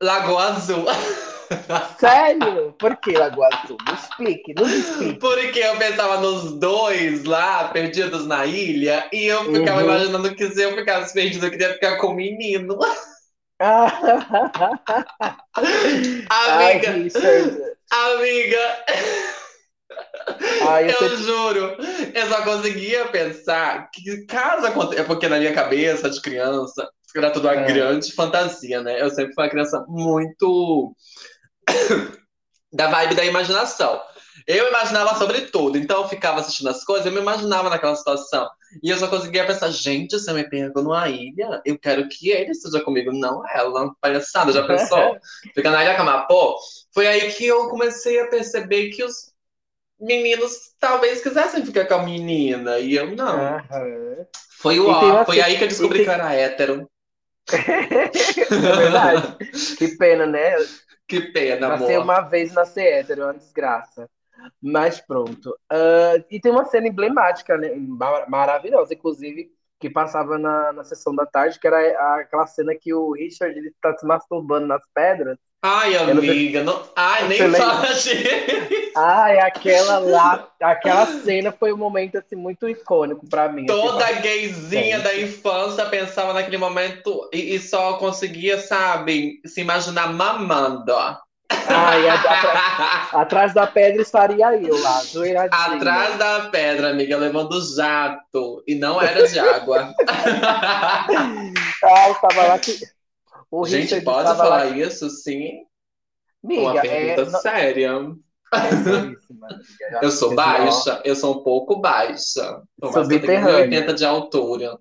Lagoa 0.00 0.48
Azul. 0.48 0.84
Sério? 1.98 2.74
Por 2.78 2.96
que 2.96 3.12
Lagoa 3.12 3.48
Azul? 3.52 3.76
Me 3.86 3.94
explique, 3.94 4.54
nos 4.54 4.72
explique. 4.72 5.18
Porque 5.18 5.58
eu 5.58 5.76
pensava 5.76 6.20
nos 6.20 6.58
dois 6.58 7.24
lá, 7.24 7.68
perdidos 7.68 8.26
na 8.26 8.46
ilha, 8.46 9.08
e 9.12 9.26
eu 9.26 9.44
ficava 9.52 9.80
uhum. 9.80 9.86
imaginando 9.86 10.34
que 10.34 10.48
se 10.50 10.62
eu 10.62 10.74
ficasse 10.74 11.12
perdido, 11.12 11.46
eu 11.46 11.50
queria 11.50 11.74
ficar 11.74 11.96
com 11.98 12.08
o 12.08 12.14
menino. 12.14 12.78
amiga, 13.60 13.80
Ai, 16.30 16.80
amiga, 17.90 18.84
Ai, 20.68 20.90
eu, 20.90 21.08
eu 21.08 21.16
juro, 21.18 21.76
eu 22.14 22.26
só 22.28 22.42
conseguia 22.42 23.06
pensar 23.06 23.88
que 23.92 24.26
caso 24.26 24.66
aconteça, 24.66 25.02
é 25.02 25.04
porque 25.04 25.28
na 25.28 25.38
minha 25.38 25.52
cabeça 25.52 26.10
de 26.10 26.20
criança 26.20 26.88
era 27.16 27.30
tudo 27.30 27.46
uma 27.46 27.54
é. 27.54 27.64
grande 27.64 28.12
fantasia, 28.12 28.82
né? 28.82 29.00
Eu 29.00 29.10
sempre 29.10 29.34
fui 29.34 29.44
uma 29.44 29.50
criança 29.50 29.84
muito 29.86 30.94
da 32.72 32.88
vibe 32.88 33.14
da 33.14 33.24
imaginação. 33.24 34.00
Eu 34.46 34.68
imaginava 34.68 35.16
sobre 35.16 35.42
tudo, 35.42 35.78
então 35.78 36.02
eu 36.02 36.08
ficava 36.08 36.40
assistindo 36.40 36.68
as 36.68 36.84
coisas, 36.84 37.06
eu 37.06 37.12
me 37.12 37.20
imaginava 37.20 37.70
naquela 37.70 37.94
situação. 37.94 38.48
E 38.82 38.90
eu 38.90 38.98
só 38.98 39.06
conseguia 39.06 39.46
pensar, 39.46 39.70
gente, 39.70 40.18
se 40.18 40.30
eu 40.30 40.34
me 40.34 40.48
pego 40.48 40.82
numa 40.82 41.08
ilha, 41.08 41.62
eu 41.64 41.78
quero 41.78 42.08
que 42.08 42.30
ele 42.30 42.50
esteja 42.50 42.82
comigo, 42.82 43.12
não 43.12 43.48
ela. 43.48 43.94
Palhaçada, 44.00 44.52
já 44.52 44.66
pensou? 44.66 45.16
Fica 45.54 45.70
na 45.70 45.82
ilha 45.82 45.96
Camapô. 45.96 46.56
Foi 46.92 47.06
aí 47.06 47.32
que 47.32 47.46
eu 47.46 47.68
comecei 47.68 48.20
a 48.20 48.26
perceber 48.26 48.90
que 48.90 49.04
os 49.04 49.32
meninos 49.98 50.74
talvez 50.78 51.22
quisessem 51.22 51.64
ficar 51.64 51.86
com 51.86 51.94
a 51.94 52.02
menina, 52.02 52.78
e 52.78 52.94
eu 52.94 53.14
não. 53.14 53.54
Uhum. 53.54 54.26
Foi 54.58 54.78
o 54.80 54.88
ó, 54.88 55.24
foi 55.24 55.40
aí 55.40 55.56
que 55.56 55.64
eu 55.64 55.68
descobri 55.68 55.98
tem... 55.98 56.04
que 56.04 56.10
eu 56.10 56.14
era 56.14 56.34
hétero. 56.34 56.90
é 57.52 58.76
verdade. 58.76 59.36
que 59.78 59.88
pena, 59.96 60.26
né? 60.26 60.56
Que 61.06 61.20
pena, 61.20 61.66
amor. 61.66 61.80
Nascer 61.80 61.98
uma 61.98 62.20
vez 62.20 62.52
nascer 62.52 62.84
hétero, 62.84 63.22
é 63.22 63.24
uma 63.26 63.34
desgraça. 63.34 64.08
Mas 64.60 65.00
pronto. 65.00 65.50
Uh, 65.72 66.24
e 66.30 66.40
tem 66.40 66.50
uma 66.50 66.64
cena 66.64 66.88
emblemática, 66.88 67.56
né? 67.56 67.70
maravilhosa, 68.28 68.94
inclusive, 68.94 69.50
que 69.78 69.90
passava 69.90 70.38
na, 70.38 70.72
na 70.72 70.84
sessão 70.84 71.14
da 71.14 71.26
tarde, 71.26 71.58
que 71.58 71.66
era 71.66 72.20
aquela 72.20 72.46
cena 72.46 72.74
que 72.74 72.92
o 72.92 73.12
Richard 73.12 73.56
ele 73.56 73.74
tá 73.80 73.96
se 73.96 74.06
masturbando 74.06 74.66
nas 74.66 74.82
pedras. 74.94 75.38
Ai, 75.66 75.96
amiga, 75.96 76.62
não... 76.62 76.82
Ai, 76.94 77.26
nem 77.26 77.38
fala 77.52 77.86
Ai, 78.94 79.40
aquela 79.40 79.98
lá, 79.98 80.46
aquela 80.60 81.06
cena 81.06 81.50
foi 81.52 81.72
um 81.72 81.76
momento 81.78 82.18
assim 82.18 82.36
muito 82.36 82.68
icônico 82.68 83.26
para 83.26 83.48
mim. 83.48 83.64
Assim, 83.66 83.80
Toda 83.80 84.04
assim, 84.04 84.20
gayzinha 84.20 85.00
da 85.00 85.18
infância 85.18 85.86
pensava 85.86 86.34
naquele 86.34 86.58
momento 86.58 87.30
e, 87.32 87.54
e, 87.54 87.58
só 87.58 87.94
conseguia, 87.94 88.58
sabe, 88.58 89.40
se 89.46 89.62
imaginar 89.62 90.12
mamando. 90.12 90.92
Ai, 91.66 92.10
atrás, 92.10 93.14
atrás 93.14 93.54
da 93.54 93.66
pedra 93.66 94.02
estaria 94.02 94.54
eu 94.58 94.78
lá, 94.82 95.00
zoeiradinha. 95.00 95.76
Atrás 95.76 96.18
da 96.18 96.50
pedra, 96.50 96.90
amiga, 96.90 97.16
levando 97.16 97.58
jato. 97.74 98.62
E 98.68 98.74
não 98.74 99.00
era 99.00 99.26
de 99.26 99.38
água. 99.38 99.94
Ai, 101.08 102.14
tava 102.20 102.48
lá 102.48 102.58
que 102.58 102.78
o 103.60 103.66
Gente, 103.66 103.82
Richard 103.82 104.04
pode 104.04 104.36
falar 104.36 104.64
lá... 104.64 104.66
isso, 104.66 105.08
sim? 105.10 105.64
Amiga, 106.42 106.62
Uma 106.62 106.80
pergunta 106.80 107.36
é... 107.36 107.40
séria. 107.40 107.90
É 108.52 110.04
eu 110.04 110.10
sou 110.10 110.34
baixa, 110.34 111.00
eu 111.04 111.16
sou 111.16 111.38
um 111.38 111.42
pouco 111.42 111.80
baixa. 111.80 112.62
Subterrânea. 112.92 113.80
80 113.80 113.94
de 113.94 114.04
altura. 114.04 114.78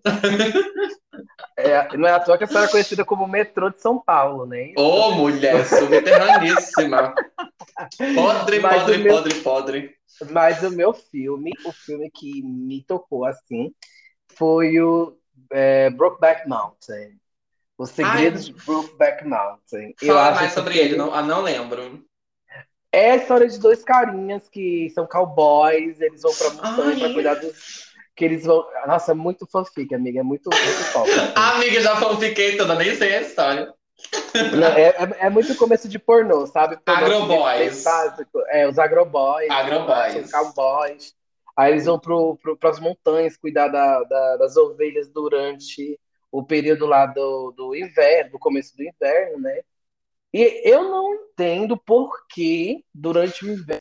É, 1.56 1.98
não 1.98 2.08
é 2.08 2.12
à 2.12 2.20
toa 2.20 2.38
que 2.38 2.46
a 2.46 2.48
senhora 2.48 2.66
é 2.66 2.72
conhecida 2.72 3.06
como 3.06 3.28
metrô 3.28 3.70
de 3.70 3.80
São 3.80 4.00
Paulo, 4.00 4.46
né? 4.46 4.74
Ô, 4.76 4.82
oh, 4.82 5.12
mulher, 5.12 5.64
subterraníssima. 5.66 7.14
podre, 8.16 8.60
Mas 8.60 8.82
podre, 8.82 8.98
meu... 8.98 9.14
podre, 9.14 9.34
podre. 9.36 9.96
Mas 10.32 10.64
o 10.64 10.72
meu 10.72 10.94
filme, 10.94 11.52
o 11.64 11.72
filme 11.72 12.10
que 12.10 12.42
me 12.42 12.84
tocou 12.84 13.26
assim, 13.26 13.72
foi 14.36 14.80
o 14.80 15.16
é, 15.52 15.92
Brokeback 15.92 16.48
Mountain. 16.48 17.20
Os 17.84 17.90
Segredos 17.90 18.46
Ai, 18.48 18.54
de 18.54 18.66
Brokeback 18.66 19.26
Mountain. 19.26 19.94
Fala 20.06 20.32
mais 20.32 20.54
sobre 20.54 20.78
ele, 20.78 20.96
não, 20.96 21.14
ah, 21.14 21.22
não 21.22 21.42
lembro. 21.42 22.02
É 22.94 23.12
a 23.12 23.16
história 23.18 23.48
de 23.48 23.60
dois 23.60 23.84
carinhas 23.84 24.48
que 24.48 24.90
são 24.92 25.06
cowboys, 25.06 26.00
eles 26.00 26.22
vão 26.22 26.34
pra 26.34 26.50
montanha 26.52 27.00
pra 27.00 27.14
cuidar 27.14 27.34
dos. 27.36 27.92
Que 28.16 28.24
eles 28.24 28.46
vão. 28.46 28.66
Nossa, 28.88 29.12
é 29.12 29.16
muito 29.16 29.46
fanfic, 29.48 29.94
amiga. 29.94 30.22
É 30.22 30.24
muito, 30.24 30.50
muito 30.50 30.94
top. 30.94 31.10
Assim. 31.10 31.34
amiga, 31.36 31.82
já 31.82 31.96
fanfiquei 31.98 32.56
toda, 32.56 32.76
nem 32.76 32.96
sei 32.96 33.16
a 33.16 33.22
história. 33.22 33.74
Não, 34.56 34.68
é, 34.68 34.90
é, 34.90 35.26
é, 35.26 35.30
muito 35.30 35.54
começo 35.56 35.90
de 35.90 36.00
pornô, 36.00 36.46
sabe? 36.48 36.78
Agroboys. 36.86 37.84
É, 38.50 38.68
os 38.68 38.80
agroboys. 38.80 39.50
Agroboys. 39.50 40.30
São 40.30 40.54
cowboys. 40.54 41.14
Aí 41.58 41.74
eles 41.74 41.86
vão 41.86 42.00
pro, 42.00 42.38
pro, 42.38 42.56
pras 42.56 42.80
montanhas 42.80 43.36
cuidar 43.36 43.68
da, 43.68 44.04
da, 44.04 44.38
das 44.38 44.56
ovelhas 44.56 45.10
durante 45.10 46.00
o 46.34 46.44
período 46.44 46.88
lá 46.88 47.06
do, 47.06 47.52
do 47.52 47.76
inverno, 47.76 48.32
do 48.32 48.40
começo 48.40 48.76
do 48.76 48.84
inverno, 48.84 49.40
né? 49.40 49.62
E 50.34 50.68
eu 50.68 50.82
não 50.82 51.14
entendo 51.14 51.78
por 51.78 52.26
que 52.28 52.84
durante 52.92 53.46
o 53.46 53.52
inverno 53.54 53.80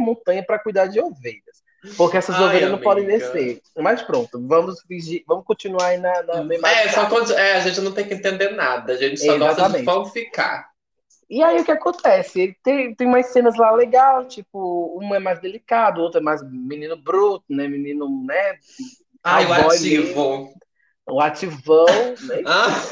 montanha 0.00 0.42
para 0.42 0.58
cuidar 0.58 0.86
de 0.86 0.98
ovelhas. 0.98 1.62
Porque 1.98 2.16
essas 2.16 2.34
Ai, 2.36 2.44
ovelhas 2.44 2.62
amiga. 2.62 2.76
não 2.76 2.82
podem 2.82 3.04
descer. 3.04 3.60
Mas 3.76 4.00
pronto, 4.00 4.40
vamos 4.48 4.80
fingir, 4.88 5.22
vamos 5.26 5.44
continuar 5.44 5.88
aí 5.88 5.98
na. 5.98 6.22
na 6.22 6.72
é, 6.72 6.88
só, 6.88 7.06
é, 7.34 7.52
a 7.56 7.60
gente 7.60 7.82
não 7.82 7.92
tem 7.92 8.08
que 8.08 8.14
entender 8.14 8.52
nada, 8.52 8.94
a 8.94 8.96
gente 8.96 9.20
só 9.20 9.36
Exatamente. 9.36 9.84
gosta 9.84 10.04
de 10.04 10.24
ficar. 10.24 10.70
E 11.28 11.42
aí 11.42 11.60
o 11.60 11.64
que 11.64 11.70
acontece? 11.70 12.56
Tem, 12.62 12.94
tem 12.94 13.06
umas 13.06 13.26
cenas 13.26 13.54
lá 13.58 13.70
legal, 13.72 14.26
tipo, 14.26 14.98
uma 14.98 15.16
é 15.16 15.18
mais 15.18 15.38
delicado, 15.40 16.00
outra 16.00 16.20
é 16.20 16.24
mais 16.24 16.40
menino 16.50 16.96
bruto, 16.96 17.44
né? 17.50 17.68
Menino, 17.68 18.24
né? 18.24 18.58
Ai, 19.22 19.44
o 19.44 19.52
ativo. 19.52 20.54
O 21.10 21.20
ativão, 21.20 21.86
né? 21.86 22.42
Ah. 22.46 22.82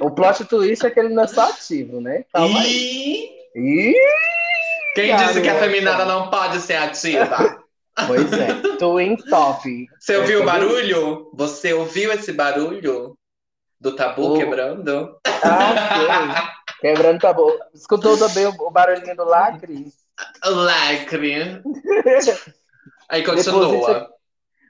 O 0.00 0.10
plot 0.10 0.44
twist 0.44 0.84
é 0.86 0.90
que 0.90 1.00
ele 1.00 1.14
não 1.14 1.24
é 1.24 1.26
só 1.26 1.48
ativo, 1.48 2.00
né? 2.00 2.24
Calma 2.32 2.60
e... 2.66 3.30
Ih, 3.56 3.94
Quem 4.94 5.08
garota. 5.08 5.28
disse 5.28 5.42
que 5.42 5.48
a 5.48 5.58
feminada 5.58 6.04
não 6.04 6.30
pode 6.30 6.60
ser 6.60 6.74
ativa? 6.74 7.64
Pois 8.06 8.32
é, 8.32 8.76
Twin 8.78 9.16
Top. 9.16 9.86
Você 9.98 10.16
ouviu 10.16 10.42
o 10.42 10.44
barulho? 10.44 11.30
Você 11.34 11.72
ouviu 11.72 12.12
esse 12.12 12.32
barulho? 12.32 13.16
Do 13.80 13.94
tabu 13.94 14.34
oh. 14.34 14.38
quebrando? 14.38 15.16
Ah, 15.26 15.94
sim. 15.94 16.74
Quebrando 16.80 17.20
tabu. 17.20 17.52
Escutou 17.72 18.18
também 18.18 18.46
o 18.46 18.70
barulhinho 18.70 19.14
do 19.14 19.24
lacre? 19.24 19.92
Lacre. 20.44 21.62
Aí 23.08 23.22
continua. 23.22 24.13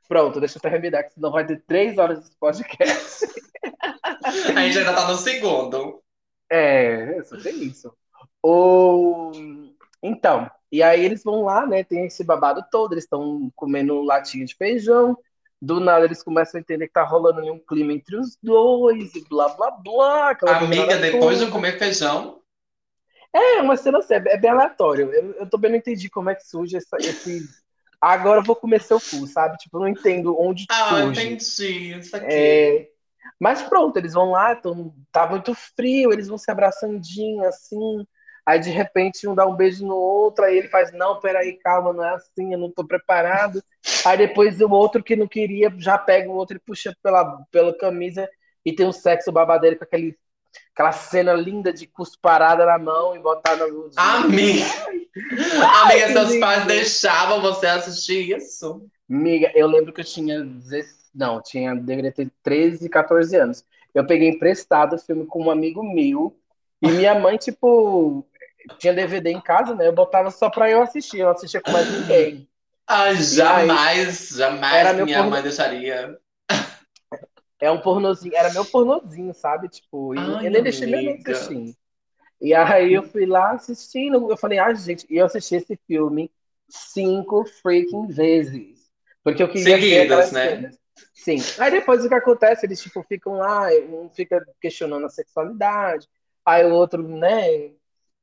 Pronto, 0.08 0.38
deixa 0.38 0.58
eu 0.58 0.62
terminar, 0.62 1.04
que 1.04 1.14
senão 1.14 1.30
vai 1.30 1.46
ter 1.46 1.62
três 1.66 1.98
horas 1.98 2.28
de 2.28 2.36
podcast. 2.36 3.26
A 4.24 4.60
gente 4.60 4.78
ainda 4.78 4.94
tá 4.94 5.08
no 5.08 5.16
segundo. 5.16 6.02
É, 6.50 7.20
tem 7.42 7.64
isso. 7.64 7.92
O... 8.42 9.32
Então, 10.02 10.50
e 10.70 10.82
aí 10.82 11.04
eles 11.04 11.22
vão 11.24 11.44
lá, 11.44 11.66
né? 11.66 11.82
Tem 11.82 12.04
esse 12.06 12.22
babado 12.22 12.64
todo, 12.70 12.92
eles 12.92 13.04
estão 13.04 13.50
comendo 13.56 14.02
latinha 14.02 14.44
de 14.44 14.54
feijão. 14.54 15.16
Do 15.60 15.80
nada 15.80 16.04
eles 16.04 16.22
começam 16.22 16.58
a 16.58 16.60
entender 16.60 16.88
que 16.88 16.92
tá 16.92 17.04
rolando 17.04 17.40
um 17.50 17.58
clima 17.58 17.92
entre 17.92 18.16
os 18.16 18.36
dois 18.42 19.14
e 19.14 19.24
blá 19.28 19.48
blá 19.48 19.70
blá. 19.70 20.36
Amiga, 20.46 20.98
depois 20.98 21.38
toda. 21.38 21.46
de 21.46 21.50
comer 21.50 21.78
feijão. 21.78 22.42
É, 23.32 23.62
uma 23.62 23.76
cena 23.76 23.98
assim, 23.98 24.14
é 24.14 24.36
bem 24.36 24.50
aleatório. 24.50 25.10
Eu, 25.12 25.32
eu 25.32 25.50
também 25.50 25.70
não 25.70 25.78
entendi 25.78 26.10
como 26.10 26.28
é 26.28 26.34
que 26.34 26.46
surge 26.46 26.76
essa, 26.76 26.96
esse 26.98 27.48
agora 28.12 28.40
eu 28.40 28.44
vou 28.44 28.56
comer 28.56 28.82
seu 28.82 29.00
cu, 29.00 29.26
sabe? 29.26 29.56
Tipo, 29.56 29.78
eu 29.78 29.80
não 29.82 29.88
entendo 29.88 30.38
onde 30.38 30.66
ah, 30.70 30.88
surge. 30.88 31.20
Ah, 31.20 31.24
entendi. 31.24 31.98
Isso 31.98 32.16
aqui. 32.16 32.26
É... 32.28 32.88
Mas 33.40 33.62
pronto, 33.62 33.96
eles 33.96 34.12
vão 34.12 34.30
lá, 34.30 34.54
tão... 34.54 34.94
tá 35.10 35.26
muito 35.26 35.54
frio, 35.54 36.12
eles 36.12 36.28
vão 36.28 36.38
se 36.38 36.50
abraçandinho, 36.50 37.44
assim. 37.44 38.06
Aí, 38.46 38.58
de 38.58 38.70
repente, 38.70 39.26
um 39.26 39.34
dá 39.34 39.46
um 39.46 39.56
beijo 39.56 39.86
no 39.86 39.96
outro, 39.96 40.44
aí 40.44 40.58
ele 40.58 40.68
faz, 40.68 40.92
não, 40.92 41.18
peraí, 41.18 41.58
calma, 41.58 41.92
não 41.92 42.04
é 42.04 42.14
assim, 42.14 42.52
eu 42.52 42.58
não 42.58 42.70
tô 42.70 42.86
preparado. 42.86 43.62
Aí 44.04 44.18
depois 44.18 44.60
o 44.60 44.70
outro 44.70 45.02
que 45.02 45.16
não 45.16 45.26
queria 45.26 45.72
já 45.78 45.96
pega 45.96 46.28
o 46.28 46.34
outro 46.34 46.56
e 46.56 46.60
puxa 46.60 46.94
pela, 47.02 47.38
pela 47.50 47.76
camisa 47.76 48.28
e 48.64 48.74
tem 48.74 48.86
um 48.86 48.92
sexo 48.92 49.32
babadeiro 49.32 49.78
com 49.78 49.84
aquele 49.84 50.16
aquela 50.74 50.90
cena 50.90 51.32
linda 51.32 51.72
de 51.72 51.86
cusparada 51.86 52.66
na 52.66 52.78
mão 52.78 53.14
e 53.14 53.20
botar 53.20 53.54
na 53.54 53.64
luz. 53.64 53.96
Amiga! 53.96 54.66
Amiga, 55.82 56.12
seus 56.12 56.36
pais 56.38 56.66
deixavam 56.66 57.40
você 57.40 57.66
assistir 57.66 58.36
isso? 58.36 58.84
Amiga, 59.08 59.52
eu 59.54 59.68
lembro 59.68 59.92
que 59.92 60.00
eu 60.00 60.04
tinha. 60.04 60.44
Não, 61.14 61.40
tinha, 61.40 61.76
deveria 61.76 62.10
ter 62.10 62.28
13, 62.42 62.88
14 62.88 63.36
anos. 63.36 63.64
Eu 63.94 64.04
peguei 64.04 64.28
emprestado 64.28 64.96
o 64.96 64.98
filme 64.98 65.24
com 65.24 65.44
um 65.44 65.50
amigo 65.50 65.84
meu. 65.84 66.36
E 66.82 66.88
minha 66.88 67.14
mãe, 67.14 67.36
tipo, 67.36 68.26
tinha 68.78 68.92
DVD 68.92 69.30
em 69.30 69.40
casa, 69.40 69.76
né? 69.76 69.86
Eu 69.86 69.92
botava 69.92 70.32
só 70.32 70.50
pra 70.50 70.68
eu 70.68 70.82
assistir. 70.82 71.20
Eu 71.20 71.26
não 71.26 71.32
assistia 71.34 71.60
com 71.60 71.70
mais 71.70 71.88
ninguém. 71.88 72.48
Ah, 72.84 73.14
jamais, 73.14 74.30
jamais 74.30 74.96
minha 75.04 75.22
mãe 75.22 75.40
deixaria. 75.40 76.18
É 77.64 77.70
um 77.70 77.80
pornozinho, 77.80 78.36
era 78.36 78.52
meu 78.52 78.64
pornozinho, 78.64 79.32
sabe? 79.32 79.68
Tipo, 79.68 80.12
Ai, 80.18 80.46
eu 80.46 80.50
nem 80.50 80.62
deixei 80.62 80.86
mãe 80.86 81.20
assistir. 81.26 81.76
E 82.40 82.52
aí 82.52 82.92
eu 82.92 83.02
fui 83.04 83.24
lá 83.24 83.52
assistindo, 83.52 84.30
eu 84.30 84.36
falei, 84.36 84.58
ah, 84.58 84.72
gente, 84.74 85.06
e 85.08 85.16
eu 85.16 85.26
assisti 85.26 85.56
esse 85.56 85.78
filme 85.86 86.30
cinco 86.68 87.44
freaking 87.62 88.06
vezes. 88.08 88.90
Porque 89.22 89.42
eu 89.42 89.48
queria 89.48 89.78
Seguidas, 89.78 90.32
né? 90.32 90.48
Cenas. 90.50 90.78
Sim. 91.14 91.36
Aí 91.58 91.70
depois 91.70 92.04
o 92.04 92.08
que 92.08 92.14
acontece? 92.14 92.66
Eles, 92.66 92.82
tipo, 92.82 93.02
ficam 93.02 93.38
lá, 93.38 93.68
um 93.88 94.10
fica 94.10 94.44
questionando 94.60 95.06
a 95.06 95.08
sexualidade, 95.08 96.06
aí 96.44 96.64
o 96.66 96.74
outro, 96.74 97.02
né, 97.02 97.70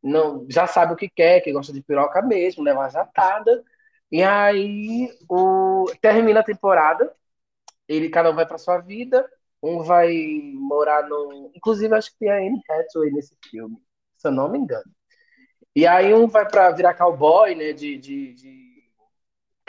não, 0.04 0.46
já 0.50 0.68
sabe 0.68 0.94
o 0.94 0.96
que 0.96 1.10
quer, 1.10 1.42
que 1.42 1.52
gosta 1.52 1.74
de 1.74 1.82
piroca 1.82 2.22
mesmo, 2.22 2.64
leva 2.64 2.80
uma 2.80 2.90
jatada. 2.90 3.64
E 4.12 4.22
aí 4.22 5.10
o, 5.30 5.86
termina 6.02 6.42
a 6.42 6.44
temporada, 6.44 7.12
ele 7.92 8.10
cada 8.10 8.32
um 8.32 8.36
vai 8.36 8.46
para 8.46 8.58
sua 8.58 8.78
vida, 8.78 9.28
um 9.62 9.84
vai 9.84 10.14
morar 10.56 11.08
no. 11.08 11.52
Inclusive, 11.54 11.94
acho 11.94 12.12
que 12.12 12.20
tem 12.20 12.30
a 12.32 12.38
Anne 12.38 12.62
Hathaway 12.70 13.12
nesse 13.12 13.36
filme, 13.50 13.78
se 14.18 14.28
eu 14.28 14.32
não 14.32 14.50
me 14.50 14.58
engano. 14.58 14.90
E 15.76 15.86
aí 15.86 16.14
um 16.14 16.28
vai 16.28 16.48
para 16.48 16.72
virar 16.72 16.94
cowboy, 16.94 17.54
né? 17.56 17.74
De, 17.74 17.98
de, 17.98 18.34
de... 18.34 18.84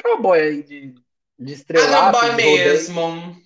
cowboy 0.00 0.41
aí, 0.41 0.62
de, 0.62 0.95
de 1.38 1.52
estrelado. 1.52 2.19
Cowboy 2.19 2.37
mesmo. 2.37 3.37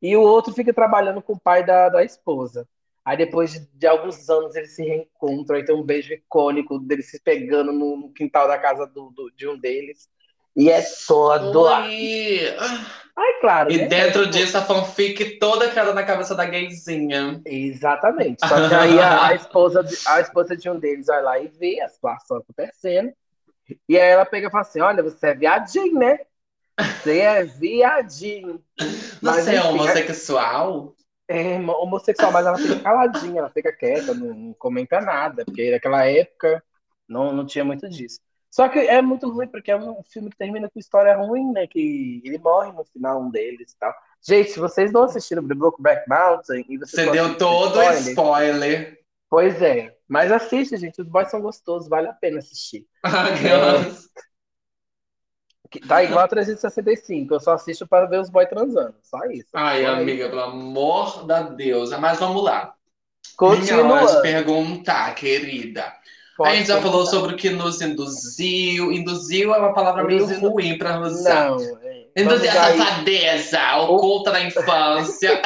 E 0.00 0.16
o 0.16 0.22
outro 0.22 0.52
fica 0.52 0.72
trabalhando 0.72 1.22
com 1.22 1.32
o 1.32 1.40
pai 1.40 1.64
da, 1.64 1.88
da 1.88 2.04
esposa. 2.04 2.68
Aí 3.04 3.16
depois 3.16 3.52
de, 3.52 3.66
de, 3.74 3.86
alguns 3.86 4.28
anos 4.30 4.54
eles 4.54 4.74
se 4.74 4.82
reencontram, 4.82 5.56
aí 5.56 5.64
tem 5.64 5.74
um 5.74 5.82
beijo 5.82 6.12
icônico 6.12 6.78
deles 6.78 7.10
se 7.10 7.20
pegando 7.20 7.72
no, 7.72 7.96
no 7.96 8.12
quintal 8.12 8.48
da 8.48 8.58
casa 8.58 8.86
do, 8.86 9.10
do, 9.10 9.30
de 9.30 9.46
um 9.46 9.58
deles. 9.58 10.08
E 10.56 10.70
é 10.70 10.82
todo. 11.06 11.62
Oi. 11.62 12.56
Ai, 13.16 13.40
claro. 13.40 13.70
E 13.70 13.78
né? 13.78 13.86
dentro 13.86 14.26
disso 14.26 14.58
a 14.58 14.62
fanfic 14.62 15.38
toda 15.38 15.68
criada 15.70 15.94
na 15.94 16.02
cabeça 16.02 16.34
da 16.34 16.44
gayzinha. 16.44 17.40
Exatamente. 17.44 18.46
Só 18.46 18.54
que 18.68 18.74
aí 18.74 18.98
a, 18.98 19.28
a, 19.28 19.34
esposa, 19.34 19.84
de, 19.84 19.96
a 20.06 20.20
esposa 20.20 20.56
de 20.56 20.68
um 20.68 20.78
deles 20.78 21.06
vai 21.06 21.22
lá 21.22 21.38
e 21.38 21.46
vê 21.48 21.80
a 21.80 21.88
situação 21.88 22.38
acontecendo. 22.38 23.12
E 23.88 23.98
aí 23.98 24.10
ela 24.10 24.26
pega 24.26 24.48
e 24.48 24.50
fala 24.50 24.62
assim: 24.62 24.80
Olha, 24.80 25.02
você 25.02 25.28
é 25.28 25.34
viadinho, 25.34 25.98
né? 25.98 26.18
Você 26.78 27.20
é 27.20 27.44
viadinho. 27.44 28.62
Mas, 29.22 29.44
Você 29.44 29.54
é 29.54 29.62
homossexual? 29.62 30.94
É 31.28 31.56
homossexual, 31.58 32.32
mas 32.32 32.46
ela 32.46 32.58
fica 32.58 32.80
caladinha, 32.80 33.38
ela 33.38 33.50
fica 33.50 33.72
quieta, 33.72 34.12
não, 34.12 34.34
não 34.34 34.52
comenta 34.54 35.00
nada, 35.00 35.44
porque 35.44 35.70
naquela 35.70 36.04
época 36.04 36.62
não, 37.08 37.32
não 37.32 37.46
tinha 37.46 37.64
muito 37.64 37.88
disso. 37.88 38.20
Só 38.54 38.68
que 38.68 38.78
é 38.78 39.02
muito 39.02 39.28
ruim, 39.28 39.48
porque 39.48 39.72
é 39.72 39.76
um 39.76 40.00
filme 40.04 40.30
que 40.30 40.36
termina 40.36 40.70
com 40.70 40.78
história 40.78 41.16
ruim, 41.16 41.50
né? 41.50 41.66
Que 41.66 42.22
ele 42.24 42.38
morre 42.38 42.70
no 42.70 42.84
final, 42.84 43.20
um 43.20 43.28
deles 43.28 43.72
e 43.72 43.76
tal. 43.76 43.92
Gente, 44.22 44.52
se 44.52 44.60
vocês 44.60 44.92
não 44.92 45.02
assistiram 45.02 45.44
The 45.44 45.56
Brokeback 45.56 46.08
Mountain... 46.08 46.64
E 46.68 46.78
Você 46.78 47.10
deu 47.10 47.36
todo 47.36 47.82
spoiler, 47.82 48.10
spoiler. 48.10 49.00
Pois 49.28 49.60
é. 49.60 49.96
Mas 50.06 50.30
assiste, 50.30 50.76
gente. 50.76 51.02
Os 51.02 51.08
boys 51.08 51.32
são 51.32 51.40
gostosos. 51.40 51.88
Vale 51.88 52.06
a 52.06 52.12
pena 52.12 52.38
assistir. 52.38 52.86
É... 53.02 53.10
Tá 55.88 56.04
igual 56.04 56.24
a 56.24 56.28
365. 56.28 57.34
Eu 57.34 57.40
só 57.40 57.54
assisto 57.54 57.88
para 57.88 58.06
ver 58.06 58.20
os 58.20 58.30
boys 58.30 58.48
transando. 58.48 58.94
Só 59.02 59.18
isso. 59.24 59.48
Ai, 59.52 59.84
amiga, 59.84 60.28
pelo 60.28 60.42
amor 60.42 61.26
da 61.26 61.42
Deus. 61.42 61.90
Mas 61.98 62.20
vamos 62.20 62.44
lá. 62.44 62.72
Continua. 63.36 63.82
Minha 63.82 63.96
hora 63.96 64.14
de 64.14 64.22
perguntar, 64.22 65.12
querida. 65.16 65.92
Pode 66.36 66.50
a 66.50 66.54
gente 66.56 66.66
já 66.66 66.82
falou 66.82 67.06
sobre 67.06 67.34
o 67.34 67.36
que 67.36 67.50
nos 67.50 67.80
induziu. 67.80 68.90
Induziu 68.90 69.54
é 69.54 69.58
uma 69.58 69.72
palavra 69.72 70.02
meio 70.04 70.26
ruim 70.40 70.76
para 70.76 71.00
usar. 71.00 71.50
Não, 71.50 71.78
é. 71.82 72.06
Induzir 72.16 72.50
a 72.50 72.76
safadeza, 72.76 73.76
oculta 73.76 74.32
na 74.32 74.42
infância. 74.42 75.40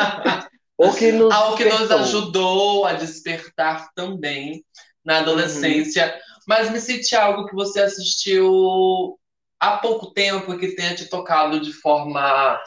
o 0.78 0.92
que 0.92 1.12
nos 1.12 1.32
Algo 1.32 1.56
que 1.56 1.64
nos 1.64 1.90
ajudou 1.90 2.86
a 2.86 2.94
despertar 2.94 3.88
também 3.94 4.64
na 5.04 5.18
adolescência. 5.18 6.06
Uhum. 6.06 6.34
Mas 6.48 6.70
me 6.70 6.80
cite 6.80 7.14
algo 7.14 7.46
que 7.46 7.54
você 7.54 7.80
assistiu 7.80 9.18
há 9.60 9.76
pouco 9.78 10.12
tempo 10.12 10.52
e 10.52 10.58
que 10.58 10.74
tenha 10.74 10.94
te 10.94 11.06
tocado 11.06 11.60
de 11.60 11.72
forma 11.72 12.58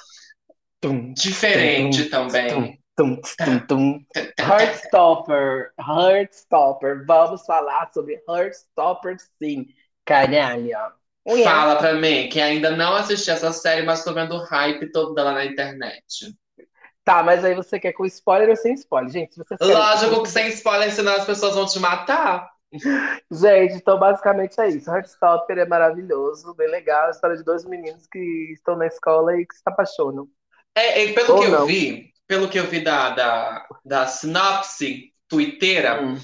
tum, 0.81 1.13
diferente 1.13 2.05
tum, 2.05 2.09
também. 2.09 2.47
Tum, 2.49 2.77
Tum, 2.97 3.21
tum, 3.37 3.59
tum. 3.67 4.05
Heartstopper, 4.39 5.71
Heartstopper. 5.79 7.05
Vamos 7.05 7.45
falar 7.45 7.91
sobre 7.93 8.21
Heartstopper, 8.27 9.17
sim. 9.41 9.67
Caralho. 10.03 10.71
Fala 11.43 11.75
pra 11.75 11.93
mim, 11.93 12.29
que 12.29 12.41
ainda 12.41 12.71
não 12.71 12.95
assisti 12.95 13.29
essa 13.29 13.51
série, 13.51 13.85
mas 13.85 14.03
tô 14.03 14.13
vendo 14.13 14.33
o 14.33 14.43
hype 14.43 14.91
todo 14.91 15.13
dela 15.13 15.33
na 15.33 15.45
internet. 15.45 16.33
Tá, 17.03 17.23
mas 17.23 17.45
aí 17.45 17.53
você 17.53 17.79
quer 17.79 17.93
com 17.93 18.05
spoiler 18.05 18.49
ou 18.49 18.55
sem 18.55 18.73
spoiler? 18.73 19.09
Gente, 19.11 19.33
se 19.33 19.39
você 19.39 19.55
Lógico 19.63 20.23
que 20.23 20.29
sem 20.29 20.47
spoiler, 20.49 20.91
senão 20.91 21.15
as 21.15 21.25
pessoas 21.25 21.55
vão 21.55 21.65
te 21.65 21.79
matar. 21.79 22.49
Gente, 23.31 23.75
então 23.75 23.97
basicamente 23.97 24.59
é 24.59 24.69
isso. 24.69 24.89
Heartstopper 24.89 25.57
é 25.59 25.65
maravilhoso, 25.65 26.53
bem 26.55 26.69
legal. 26.69 27.07
A 27.07 27.11
história 27.11 27.37
de 27.37 27.43
dois 27.43 27.63
meninos 27.63 28.07
que 28.07 28.51
estão 28.53 28.75
na 28.75 28.87
escola 28.87 29.39
e 29.39 29.45
que 29.45 29.55
se 29.55 29.61
apaixonam. 29.65 30.27
É, 30.75 31.11
pelo 31.13 31.33
Ou 31.33 31.41
que 31.41 31.47
não. 31.47 31.59
eu 31.59 31.67
vi, 31.67 32.13
pelo 32.27 32.49
que 32.49 32.59
eu 32.59 32.67
vi 32.67 32.81
da, 32.81 33.09
da, 33.11 33.67
da 33.85 34.07
sinopse 34.07 35.13
twitteira, 35.27 36.01
hum. 36.01 36.19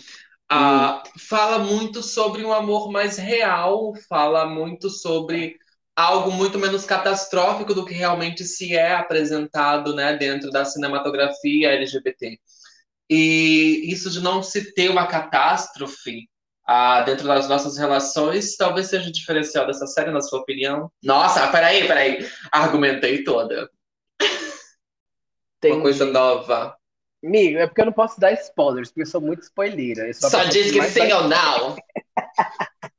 Uh, 0.52 1.02
fala 1.18 1.58
muito 1.58 2.04
sobre 2.04 2.44
um 2.46 2.54
amor 2.54 2.92
mais 2.92 3.18
real, 3.18 3.94
fala 4.08 4.46
muito 4.46 4.88
sobre 4.88 5.56
algo 5.96 6.32
muito 6.32 6.60
menos 6.60 6.86
catastrófico 6.86 7.74
do 7.74 7.86
que 7.86 7.94
realmente 7.94 8.44
se 8.44 8.76
é 8.76 8.94
apresentado 8.94 9.96
né, 9.96 10.16
dentro 10.16 10.52
da 10.52 10.64
cinematografia 10.64 11.72
LGBT. 11.72 12.38
E 13.10 13.92
isso 13.92 14.12
de 14.12 14.22
não 14.22 14.44
se 14.44 14.74
ter 14.74 14.90
uma 14.90 15.08
catástrofe 15.08 16.30
uh, 16.70 17.06
dentro 17.06 17.28
das 17.28 17.48
nossas 17.48 17.78
relações, 17.78 18.56
talvez 18.56 18.88
seja 18.88 19.10
o 19.10 19.12
diferencial 19.12 19.66
dessa 19.66 19.88
série, 19.88 20.12
na 20.12 20.22
sua 20.22 20.40
opinião. 20.40 20.92
Nossa, 21.02 21.48
peraí, 21.48 21.88
peraí. 21.88 22.28
Argumentei 22.52 23.24
toda. 23.24 23.70
Entendi. 25.64 25.76
Uma 25.76 25.82
coisa 25.82 26.06
nova. 26.06 26.78
Amigo, 27.24 27.58
é 27.58 27.66
porque 27.66 27.82
eu 27.82 27.86
não 27.86 27.94
posso 27.94 28.20
dar 28.20 28.34
spoilers, 28.34 28.90
porque 28.90 29.04
eu 29.04 29.06
sou 29.06 29.22
muito 29.22 29.44
spoileira. 29.44 30.14
Só, 30.14 30.30
só 30.30 30.44
diz 30.44 30.72
que 30.72 30.82
sim 30.84 31.12
ou 31.14 31.28
não. 31.28 31.76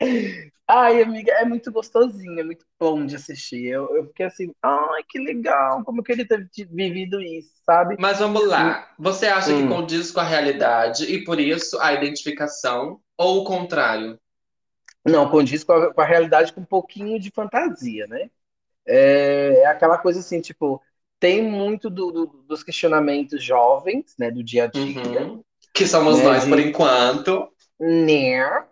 Ai, 0.67 1.03
amiga, 1.03 1.31
é 1.33 1.45
muito 1.45 1.71
gostosinho, 1.71 2.41
é 2.41 2.43
muito 2.43 2.65
bom 2.81 3.05
de 3.05 3.17
assistir. 3.17 3.67
Eu, 3.67 3.95
eu 3.95 4.07
fiquei 4.07 4.25
assim, 4.25 4.51
ai, 4.63 5.03
que 5.07 5.19
legal, 5.19 5.85
como 5.85 6.01
eu 6.01 6.05
queria 6.05 6.27
ter 6.27 6.49
vivido 6.71 7.21
isso, 7.21 7.51
sabe? 7.67 7.97
Mas 7.99 8.19
vamos 8.19 8.49
lá. 8.49 8.91
Você 8.99 9.27
acha 9.27 9.53
hum. 9.53 9.63
que 9.63 9.69
condiz 9.69 10.11
com 10.11 10.21
a 10.21 10.25
realidade 10.25 11.05
e 11.05 11.23
por 11.23 11.39
isso 11.39 11.79
a 11.81 11.93
identificação, 11.93 12.99
ou 13.19 13.43
o 13.43 13.45
contrário? 13.45 14.19
Não, 15.05 15.29
condiz 15.29 15.63
com 15.63 15.73
a, 15.75 15.93
com 15.93 16.01
a 16.01 16.07
realidade 16.07 16.51
com 16.51 16.63
um 16.63 16.65
pouquinho 16.67 17.21
de 17.21 17.31
fantasia, 17.31 18.07
né? 18.07 18.31
É, 18.87 19.59
é 19.59 19.67
aquela 19.67 19.99
coisa 19.99 20.21
assim, 20.21 20.41
tipo, 20.41 20.81
tem 21.19 21.43
muito 21.43 21.89
do, 21.89 22.11
do, 22.11 22.27
dos 22.47 22.63
questionamentos 22.63 23.43
jovens, 23.43 24.15
né, 24.19 24.31
do 24.31 24.43
dia 24.43 24.65
a 24.65 24.67
dia. 24.67 25.23
Uhum. 25.23 25.43
Que 25.73 25.87
somos 25.87 26.19
né, 26.19 26.25
nós, 26.25 26.47
por 26.47 26.61
enquanto. 26.61 27.49
Né? 27.79 28.37
É. 28.37 28.65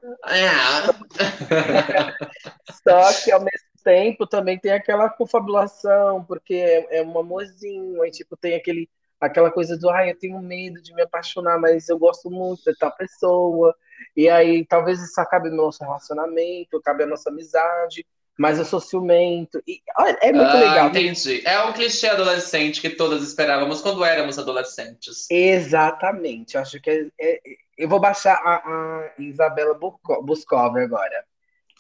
Só 2.89 3.13
que, 3.25 3.33
ao 3.33 3.41
mesmo 3.41 3.69
tempo, 3.83 4.27
também 4.27 4.59
tem 4.59 4.73
aquela 4.73 5.09
confabulação, 5.11 6.25
porque 6.25 6.55
é, 6.55 6.99
é 6.99 7.03
um 7.03 7.19
amorzinho, 7.19 8.01
aí, 8.03 8.11
tipo, 8.11 8.37
tem 8.37 8.55
aquele, 8.55 8.89
aquela 9.21 9.51
coisa 9.51 9.77
do, 9.77 9.91
ai, 9.91 10.11
eu 10.11 10.19
tenho 10.19 10.41
medo 10.41 10.81
de 10.81 10.95
me 10.95 11.03
apaixonar, 11.03 11.59
mas 11.59 11.89
eu 11.89 11.99
gosto 11.99 12.31
muito 12.31 12.63
de 12.65 12.79
tal 12.79 12.95
pessoa. 12.95 13.75
E 14.17 14.29
aí, 14.29 14.65
talvez 14.65 15.01
isso 15.03 15.21
acabe 15.21 15.51
no 15.51 15.57
nosso 15.57 15.83
relacionamento, 15.83 16.77
acabe 16.77 17.03
a 17.05 17.07
nossa 17.07 17.31
amizade 17.31 18.07
mas 18.39 18.59
eu 18.59 18.65
sou 18.65 18.81
ciumento. 18.81 19.63
E, 19.67 19.81
olha, 19.99 20.19
é 20.21 20.33
muito 20.33 20.51
ah, 20.51 20.61
legal. 20.61 20.89
Entendi. 20.89 21.43
É 21.45 21.63
um 21.65 21.73
clichê 21.73 22.09
adolescente 22.09 22.81
que 22.81 22.91
todas 22.91 23.23
esperávamos 23.23 23.81
quando 23.81 24.05
éramos 24.05 24.39
adolescentes. 24.39 25.27
Exatamente. 25.31 26.57
Acho 26.57 26.81
que 26.81 26.91
é, 26.91 27.09
é, 27.21 27.41
eu 27.77 27.89
vou 27.89 28.01
baixar 28.01 28.35
a, 28.35 28.57
a 28.57 29.13
Isabela 29.19 29.79
Boscov 30.23 30.77
agora. 30.79 31.25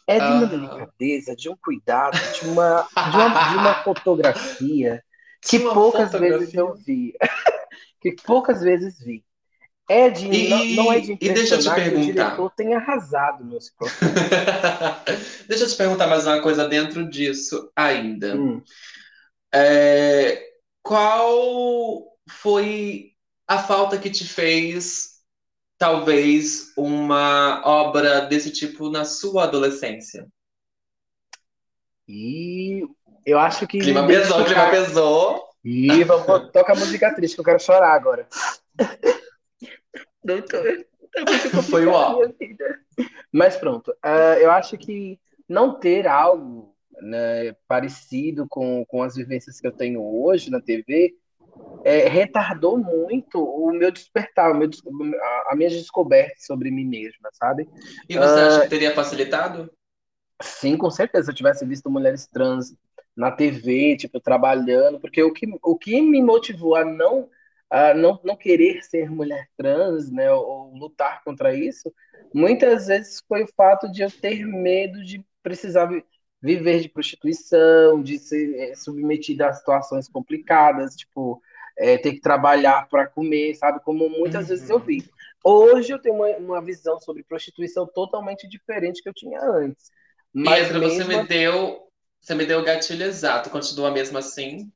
É 0.07 0.19
de 0.19 0.27
uma 0.27 0.47
delicadeza, 0.47 1.37
de 1.37 1.49
um 1.49 1.57
cuidado, 1.57 2.19
de 2.35 2.49
uma, 2.49 2.83
de 2.83 3.17
uma, 3.17 3.51
de 3.51 3.57
uma 3.57 3.75
fotografia 3.85 5.03
que 5.41 5.59
poucas 5.61 6.11
fotografia. 6.11 6.38
vezes 6.38 6.55
eu 6.55 6.75
vi. 6.75 7.15
que 8.01 8.12
poucas 8.25 8.61
vezes 8.61 8.99
vi. 8.99 9.25
É 9.92 10.09
de, 10.09 10.26
e, 10.26 10.48
não, 10.48 10.85
não, 10.85 10.92
é 10.94 11.00
de 11.00 11.12
e 11.20 11.33
deixa 11.35 11.57
eu 11.57 11.59
te 11.59 11.70
perguntar. 11.70 12.40
o 12.40 12.48
tem 12.48 12.72
arrasado 12.72 13.44
no 13.44 13.59
Deixa 15.46 15.64
eu 15.64 15.68
te 15.68 15.76
perguntar 15.76 16.07
mais 16.07 16.26
uma 16.26 16.40
coisa 16.40 16.66
dentro 16.66 17.07
disso 17.07 17.70
ainda. 17.76 18.35
Hum. 18.35 18.62
É, 19.55 20.42
qual 20.83 22.07
foi 22.26 23.11
a 23.46 23.59
falta 23.59 23.98
que 23.98 24.09
te 24.09 24.26
fez, 24.26 25.18
talvez, 25.76 26.72
uma 26.74 27.61
obra 27.62 28.22
desse 28.22 28.50
tipo 28.50 28.88
na 28.88 29.05
sua 29.05 29.44
adolescência? 29.44 30.26
E 32.09 32.83
eu 33.26 33.38
acho 33.38 33.66
que. 33.66 33.78
Clima 33.78 34.07
pesou, 34.07 34.42
clima 34.42 34.70
pesou. 34.70 35.44
E 35.62 36.02
vamos 36.05 36.50
tocar 36.50 36.74
música 36.76 37.14
triste, 37.14 37.35
que 37.35 37.40
eu 37.40 37.44
quero 37.44 37.61
chorar 37.61 37.92
agora. 37.92 38.26
Doutor, 40.25 40.67
é 40.67 41.63
Foi 41.63 41.87
o 41.87 41.93
ó. 41.93 42.21
Mas 43.31 43.57
pronto, 43.57 43.91
uh, 43.91 44.39
eu 44.41 44.51
acho 44.51 44.77
que 44.79 45.19
não 45.49 45.79
ter 45.79 46.07
algo 46.07 46.75
né, 47.01 47.55
parecido 47.67 48.47
com, 48.49 48.85
com 48.87 49.03
as 49.03 49.15
vivências 49.15 49.61
que 49.61 49.67
eu 49.67 49.73
tenho 49.73 50.03
hoje 50.03 50.51
na 50.51 50.61
TV 50.61 51.15
é, 51.85 52.09
retardou 52.09 52.79
muito 52.79 53.43
o 53.43 53.73
meu 53.73 53.91
despertar, 53.91 54.53
o 54.53 54.55
meu, 54.55 54.69
a, 55.21 55.53
a 55.53 55.57
minha 55.57 55.69
descoberta 55.69 56.37
sobre 56.39 56.71
mim 56.71 56.85
mesma, 56.85 57.29
sabe? 57.33 57.69
E 58.09 58.17
você 58.17 58.41
uh, 58.41 58.47
acha 58.47 58.61
que 58.63 58.69
teria 58.69 58.95
facilitado? 58.95 59.71
Sim, 60.41 60.77
com 60.77 60.91
certeza. 60.91 61.27
Se 61.27 61.31
eu 61.31 61.35
tivesse 61.35 61.67
visto 61.67 61.91
mulheres 61.91 62.27
trans 62.27 62.75
na 63.17 63.31
TV, 63.31 63.97
tipo, 63.97 64.21
trabalhando, 64.21 64.99
porque 65.01 65.23
o 65.23 65.33
que, 65.33 65.47
o 65.63 65.77
que 65.77 66.01
me 66.01 66.23
motivou 66.23 66.75
a 66.75 66.85
não 66.85 67.29
a 67.73 67.95
não, 67.95 68.21
não 68.23 68.37
querer 68.37 68.83
ser 68.83 69.11
mulher 69.11 69.49
trans, 69.57 70.11
né, 70.11 70.31
ou, 70.31 70.47
ou 70.47 70.75
lutar 70.77 71.25
contra 71.25 71.55
isso, 71.55 71.91
muitas 72.35 72.87
vezes 72.87 73.23
foi 73.27 73.45
o 73.45 73.53
fato 73.57 73.91
de 73.91 74.03
eu 74.03 74.11
ter 74.11 74.47
medo 74.47 75.03
de 75.03 75.25
precisar 75.43 75.89
viver 76.43 76.81
de 76.81 76.91
prostituição, 76.91 78.03
de 78.03 78.19
ser 78.19 78.55
é, 78.59 78.75
submetida 78.75 79.49
a 79.49 79.55
situações 79.55 80.07
complicadas, 80.07 80.95
tipo, 80.95 81.41
é, 81.79 81.97
ter 81.97 82.13
que 82.13 82.21
trabalhar 82.21 82.87
para 82.91 83.07
comer, 83.07 83.55
sabe? 83.55 83.81
Como 83.83 84.07
muitas 84.07 84.43
uhum. 84.43 84.49
vezes 84.49 84.69
eu 84.69 84.79
vi. 84.79 85.09
Hoje 85.43 85.93
eu 85.93 85.99
tenho 85.99 86.17
uma, 86.17 86.29
uma 86.37 86.63
visão 86.63 87.01
sobre 87.01 87.25
prostituição 87.25 87.87
totalmente 87.87 88.47
diferente 88.47 89.03
que 89.03 89.09
eu 89.09 89.15
tinha 89.15 89.41
antes. 89.41 89.91
Mas 90.31 90.71
mesmo... 90.71 90.91
você 90.91 91.05
me 91.05 91.25
deu, 91.25 91.89
você 92.21 92.35
me 92.35 92.45
deu 92.45 92.61
o 92.61 92.65
gatilho 92.65 93.05
exato. 93.05 93.49
Continua 93.49 93.91
mesmo 93.91 94.19
assim? 94.19 94.71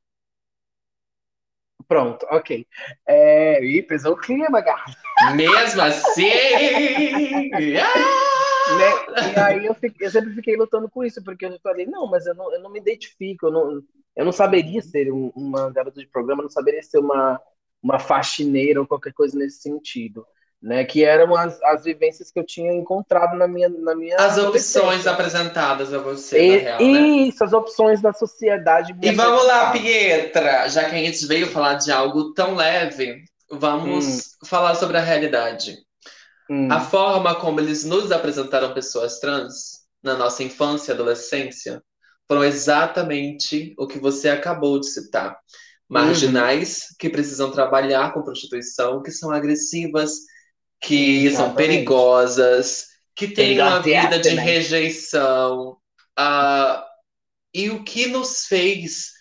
Pronto, 1.87 2.25
ok. 2.29 2.65
É... 3.07 3.63
Ih, 3.63 3.83
pesou 3.83 4.13
o 4.13 4.17
clima, 4.17 4.61
gata. 4.61 4.91
Mesmo 5.35 5.81
assim! 5.81 6.29
né? 8.75 9.35
E 9.35 9.39
aí 9.39 9.65
eu, 9.65 9.73
fiquei, 9.73 10.05
eu, 10.05 10.11
sempre 10.11 10.33
fiquei 10.33 10.57
lutando 10.57 10.89
com 10.89 11.03
isso, 11.03 11.23
porque 11.23 11.45
eu 11.45 11.57
falei, 11.59 11.85
não, 11.85 12.07
mas 12.07 12.25
eu 12.25 12.35
não, 12.35 12.53
eu 12.53 12.59
não 12.59 12.69
me 12.69 12.79
identifico, 12.79 13.47
eu 13.47 13.51
não, 13.51 13.83
eu 14.15 14.25
não 14.25 14.31
saberia 14.31 14.81
ser 14.81 15.11
um, 15.11 15.31
uma 15.35 15.71
garota 15.71 15.99
de 15.99 16.07
programa, 16.07 16.43
não 16.43 16.49
saberia 16.49 16.83
ser 16.83 16.99
uma, 16.99 17.39
uma 17.81 17.99
faxineira 17.99 18.81
ou 18.81 18.87
qualquer 18.87 19.13
coisa 19.13 19.37
nesse 19.37 19.61
sentido. 19.61 20.25
Né, 20.59 20.83
que 20.83 21.03
eram 21.03 21.35
as, 21.35 21.61
as 21.61 21.83
vivências 21.83 22.31
que 22.31 22.39
eu 22.39 22.43
tinha 22.43 22.73
encontrado 22.73 23.37
na 23.37 23.47
minha 23.47 23.69
na 23.69 23.93
minha 23.93 24.15
as 24.17 24.39
opções 24.39 25.05
apresentadas 25.05 25.93
a 25.93 25.99
você 25.99 26.39
e, 26.39 26.57
real, 26.57 26.81
né? 26.81 27.07
isso 27.27 27.43
as 27.43 27.53
opções 27.53 28.01
da 28.01 28.11
sociedade 28.11 28.91
e 28.99 29.11
vamos 29.11 29.45
lá 29.45 29.71
Pietra 29.71 30.67
já 30.67 30.89
que 30.89 30.95
a 30.95 30.97
gente 30.97 31.27
veio 31.27 31.45
falar 31.45 31.75
de 31.75 31.91
algo 31.91 32.33
tão 32.33 32.55
leve 32.55 33.23
vamos 33.51 34.07
hum. 34.07 34.19
falar 34.47 34.73
sobre 34.73 34.97
a 34.97 35.01
realidade 35.01 35.77
hum. 36.49 36.67
a 36.71 36.79
forma 36.79 37.35
como 37.35 37.59
eles 37.59 37.85
nos 37.85 38.11
apresentaram 38.11 38.73
pessoas 38.73 39.19
trans 39.19 39.85
na 40.01 40.15
nossa 40.15 40.41
infância 40.41 40.91
e 40.91 40.95
adolescência 40.95 41.83
foram 42.27 42.43
exatamente 42.43 43.75
o 43.77 43.85
que 43.85 43.99
você 43.99 44.27
acabou 44.27 44.79
de 44.79 44.87
citar 44.87 45.37
marginais 45.89 46.79
uhum. 46.89 46.95
que 46.99 47.09
precisam 47.09 47.51
trabalhar 47.51 48.13
com 48.13 48.23
prostituição 48.23 49.01
que 49.01 49.11
são 49.11 49.31
agressivas 49.31 50.11
que 50.81 51.29
são 51.31 51.53
perigosas, 51.55 52.87
que 53.15 53.27
têm 53.27 53.59
uma 53.59 53.79
vida 53.79 54.19
de 54.19 54.29
rejeição. 54.29 55.77
Uh, 56.19 56.81
e 57.53 57.69
o 57.69 57.83
que 57.83 58.07
nos 58.07 58.45
fez 58.45 59.11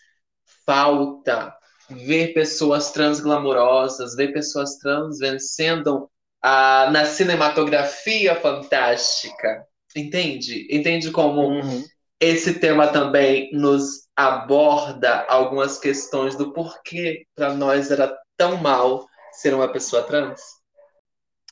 falta 0.64 1.54
ver 1.88 2.34
pessoas 2.34 2.90
trans 2.90 3.20
glamurosas, 3.20 4.14
ver 4.14 4.32
pessoas 4.32 4.76
trans 4.76 5.18
vencendo 5.18 6.10
uh, 6.44 6.90
na 6.90 7.06
cinematografia 7.06 8.34
fantástica. 8.36 9.64
Entende? 9.94 10.66
Entende 10.70 11.10
como 11.10 11.48
uhum. 11.48 11.84
esse 12.20 12.54
tema 12.58 12.88
também 12.88 13.50
nos 13.52 14.06
aborda 14.14 15.24
algumas 15.28 15.78
questões 15.78 16.36
do 16.36 16.52
porquê 16.52 17.24
para 17.34 17.54
nós 17.54 17.90
era 17.90 18.14
tão 18.36 18.56
mal 18.58 19.06
ser 19.32 19.54
uma 19.54 19.72
pessoa 19.72 20.02
trans? 20.02 20.40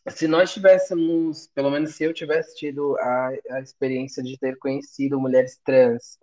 Se 0.09 0.29
nós 0.29 0.53
tivéssemos, 0.53 1.49
pelo 1.55 1.71
menos 1.71 1.95
se 1.95 2.05
eu 2.05 2.13
tivesse 2.13 2.57
tido 2.57 2.97
a, 2.99 3.31
a 3.51 3.61
experiência 3.61 4.23
de 4.23 4.39
ter 4.39 4.59
conhecido 4.59 5.19
mulheres 5.19 5.59
trans 5.65 6.19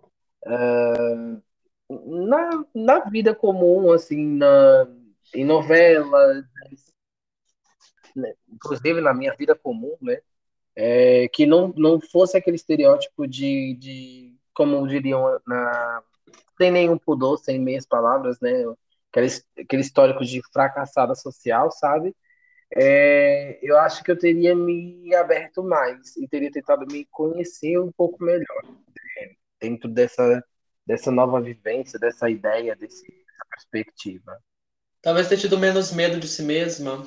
uh, 0.46 1.42
na, 1.88 2.64
na 2.74 3.00
vida 3.00 3.34
comum, 3.34 3.92
assim, 3.92 4.24
na, 4.36 4.86
em 5.34 5.44
novelas, 5.44 6.44
né, 8.14 8.34
inclusive 8.48 9.00
na 9.00 9.12
minha 9.14 9.34
vida 9.34 9.54
comum, 9.54 9.96
né? 10.00 10.20
É, 10.74 11.28
que 11.28 11.44
não, 11.44 11.68
não 11.76 12.00
fosse 12.00 12.36
aquele 12.36 12.56
estereótipo 12.56 13.26
de, 13.26 13.76
de 13.78 14.34
como 14.54 14.86
diriam 14.88 15.38
na 15.46 16.02
sem 16.56 16.70
nenhum 16.70 16.96
pudor, 16.96 17.38
sem 17.38 17.58
meias 17.58 17.84
palavras, 17.86 18.40
né? 18.40 18.50
Aquele, 19.10 19.28
aquele 19.58 19.82
histórico 19.82 20.24
de 20.24 20.40
fracassada 20.52 21.14
social, 21.14 21.70
sabe? 21.70 22.14
É, 22.74 23.58
eu 23.62 23.78
acho 23.78 24.02
que 24.02 24.10
eu 24.10 24.18
teria 24.18 24.54
me 24.54 25.14
aberto 25.14 25.62
mais 25.62 26.16
e 26.16 26.26
teria 26.26 26.50
tentado 26.50 26.86
me 26.90 27.04
conhecer 27.10 27.78
um 27.78 27.92
pouco 27.92 28.24
melhor 28.24 28.62
né, 28.64 29.34
dentro 29.60 29.88
dessa, 29.88 30.42
dessa 30.86 31.10
nova 31.10 31.40
vivência, 31.40 31.98
dessa 31.98 32.30
ideia, 32.30 32.74
desse, 32.74 33.02
dessa 33.02 33.44
perspectiva. 33.50 34.38
Talvez 35.02 35.28
ter 35.28 35.36
tido 35.36 35.58
menos 35.58 35.92
medo 35.92 36.18
de 36.18 36.28
si 36.28 36.42
mesma. 36.42 37.06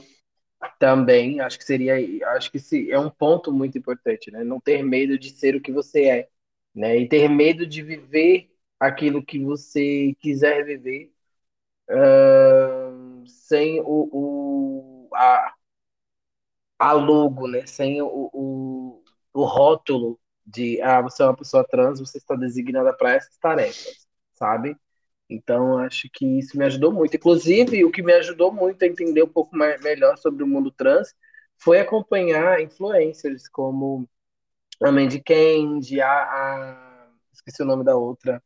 Também, 0.80 1.42
acho 1.42 1.58
que 1.58 1.66
seria, 1.66 1.96
acho 2.36 2.52
que 2.52 2.60
sim, 2.60 2.90
é 2.90 2.98
um 2.98 3.10
ponto 3.10 3.52
muito 3.52 3.78
importante, 3.78 4.32
né? 4.32 4.44
Não 4.44 4.60
ter 4.60 4.84
medo 4.84 5.18
de 5.18 5.30
ser 5.30 5.56
o 5.56 5.62
que 5.62 5.72
você 5.72 6.06
é, 6.06 6.30
né? 6.74 6.98
E 6.98 7.08
ter 7.08 7.30
medo 7.30 7.68
de 7.68 7.82
viver 7.84 8.50
aquilo 8.80 9.24
que 9.24 9.40
você 9.40 10.16
quiser 10.20 10.66
viver 10.66 11.12
uh, 11.90 13.28
sem 13.28 13.80
o, 13.82 14.10
o 14.12 15.10
a, 15.14 15.55
a 16.80 16.92
logo, 16.94 17.48
né? 17.48 17.66
Sem 17.66 18.02
o, 18.02 18.30
o, 18.34 19.04
o 19.34 19.44
rótulo 19.44 20.20
de 20.46 20.82
ah, 20.82 21.02
você 21.02 21.24
é 21.24 21.26
uma 21.26 21.36
pessoa 21.36 21.64
trans, 21.68 22.00
você 22.00 22.18
está 22.18 22.36
designada 22.36 22.96
para 22.96 23.16
essas 23.16 23.38
tarefas, 23.38 24.08
sabe? 24.34 24.78
Então, 25.30 25.80
acho 25.80 26.08
que 26.14 26.26
isso 26.40 26.58
me 26.58 26.66
ajudou 26.66 26.92
muito. 26.92 27.16
Inclusive, 27.16 27.84
o 27.84 27.92
que 27.92 28.04
me 28.04 28.14
ajudou 28.14 28.52
muito 28.52 28.84
a 28.84 28.88
entender 28.88 29.24
um 29.24 29.28
pouco 29.28 29.56
mais, 29.58 29.82
melhor 29.82 30.18
sobre 30.18 30.44
o 30.44 30.48
mundo 30.48 30.72
trans 30.72 31.16
foi 31.58 31.80
acompanhar 31.80 32.62
influencers 32.62 33.48
como 33.48 34.08
a 34.84 34.92
Mandy 34.92 35.22
Candy, 35.22 36.02
a, 36.02 36.10
a, 36.10 37.08
esqueci 37.34 37.64
o 37.64 37.66
nome 37.66 37.84
da 37.84 37.96
outra, 37.96 38.44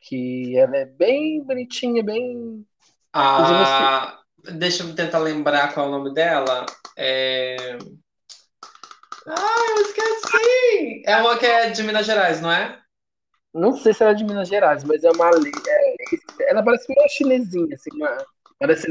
que 0.00 0.56
ela 0.56 0.76
é 0.76 0.84
bem 0.84 1.42
bonitinha, 1.44 2.02
bem. 2.02 2.66
Ah, 3.12 4.18
Deixa 4.56 4.82
eu 4.82 4.94
tentar 4.94 5.18
lembrar 5.18 5.72
qual 5.72 5.86
é 5.86 5.88
o 5.88 5.92
nome 5.92 6.12
dela. 6.12 6.66
É... 6.96 7.78
Ah, 9.26 9.64
eu 9.76 9.82
esqueci! 9.82 11.02
É 11.06 11.16
uma 11.18 11.38
que 11.38 11.46
é 11.46 11.70
de 11.70 11.82
Minas 11.82 12.06
Gerais, 12.06 12.40
não 12.40 12.50
é? 12.50 12.80
Não 13.54 13.76
sei 13.76 13.92
se 13.92 14.02
ela 14.02 14.12
é 14.12 14.14
de 14.14 14.24
Minas 14.24 14.48
Gerais, 14.48 14.82
mas 14.84 15.04
é 15.04 15.10
uma. 15.10 15.30
É, 15.30 16.50
ela 16.50 16.62
parece 16.62 16.86
uma 16.90 17.08
chinesinha, 17.08 17.74
assim, 17.74 17.90
uma. 17.94 18.16
Parece 18.58 18.86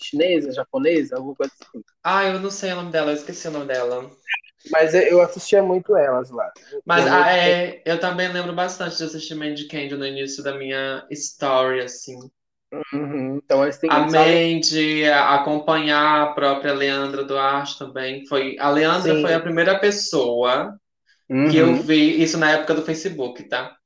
chinesa, 0.00 0.50
japonesa, 0.50 1.16
alguma 1.16 1.34
coisa 1.36 1.52
assim. 1.60 1.84
Ah, 2.02 2.24
eu 2.24 2.40
não 2.40 2.50
sei 2.50 2.72
o 2.72 2.76
nome 2.76 2.90
dela, 2.90 3.10
eu 3.10 3.16
esqueci 3.16 3.48
o 3.48 3.50
nome 3.50 3.66
dela. 3.66 4.10
Mas 4.70 4.94
eu 4.94 5.20
assistia 5.20 5.62
muito 5.62 5.94
elas 5.94 6.30
lá. 6.30 6.50
Mas 6.86 7.06
ah, 7.06 7.30
é, 7.30 7.82
eu 7.84 8.00
também 8.00 8.32
lembro 8.32 8.54
bastante 8.54 8.96
de 8.96 9.04
assistir 9.04 9.36
Candy 9.68 9.94
no 9.94 10.06
início 10.06 10.42
da 10.42 10.56
minha 10.56 11.06
história, 11.10 11.84
assim. 11.84 12.18
Uhum. 12.92 13.40
Então 13.44 13.62
eles 13.62 13.78
têm 13.78 13.90
a 13.90 14.06
Mandy, 14.06 15.04
acompanhar 15.04 16.22
a 16.22 16.32
própria 16.32 16.72
Leandra 16.72 17.24
Duarte 17.24 17.78
também. 17.78 18.26
Foi, 18.26 18.56
a 18.58 18.70
Leandra 18.70 19.14
Sim. 19.14 19.22
foi 19.22 19.34
a 19.34 19.40
primeira 19.40 19.78
pessoa 19.78 20.78
uhum. 21.28 21.50
que 21.50 21.56
eu 21.56 21.68
uhum. 21.68 21.82
vi, 21.82 22.22
isso 22.22 22.38
na 22.38 22.50
época 22.50 22.74
do 22.74 22.82
Facebook, 22.82 23.42
tá? 23.44 23.76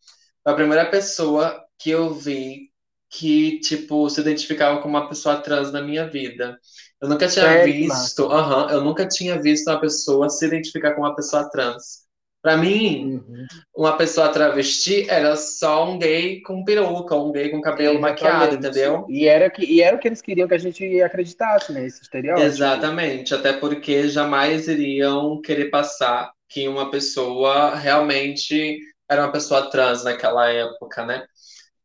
Foi 0.42 0.52
a 0.52 0.56
primeira 0.56 0.86
pessoa 0.86 1.62
que 1.78 1.90
eu 1.90 2.14
vi 2.14 2.68
que, 3.10 3.60
tipo, 3.60 4.08
se 4.10 4.20
identificava 4.20 4.80
como 4.82 4.96
uma 4.96 5.08
pessoa 5.08 5.40
trans 5.40 5.72
na 5.72 5.80
minha 5.80 6.06
vida. 6.08 6.58
Eu 7.00 7.08
nunca 7.08 7.26
tinha 7.28 7.64
visto, 7.64 8.26
uhum, 8.26 8.70
eu 8.70 8.82
nunca 8.82 9.06
tinha 9.06 9.40
visto 9.40 9.68
uma 9.68 9.80
pessoa 9.80 10.28
se 10.28 10.44
identificar 10.46 10.94
como 10.94 11.06
uma 11.06 11.16
pessoa 11.16 11.48
trans. 11.50 12.07
Para 12.48 12.56
mim, 12.56 13.22
uhum. 13.28 13.46
uma 13.76 13.94
pessoa 13.98 14.30
travesti 14.30 15.04
era 15.06 15.36
só 15.36 15.86
um 15.86 15.98
gay 15.98 16.40
com 16.40 16.64
peruca, 16.64 17.14
um 17.14 17.30
gay 17.30 17.50
com 17.50 17.60
cabelo 17.60 17.98
Exatamente. 17.98 18.22
maquiado, 18.22 18.54
entendeu? 18.54 19.06
E 19.06 19.28
era, 19.28 19.50
que, 19.50 19.66
e 19.66 19.82
era 19.82 19.94
o 19.94 19.98
que 19.98 20.08
eles 20.08 20.22
queriam 20.22 20.48
que 20.48 20.54
a 20.54 20.58
gente 20.58 21.02
acreditasse 21.02 21.74
nesse 21.74 22.00
estereótipo. 22.00 22.46
Exatamente, 22.46 23.34
até 23.34 23.52
porque 23.52 24.08
jamais 24.08 24.66
iriam 24.66 25.42
querer 25.42 25.66
passar 25.66 26.32
que 26.48 26.66
uma 26.66 26.90
pessoa 26.90 27.74
realmente 27.74 28.78
era 29.06 29.24
uma 29.24 29.32
pessoa 29.32 29.70
trans 29.70 30.02
naquela 30.04 30.50
época, 30.50 31.04
né? 31.04 31.26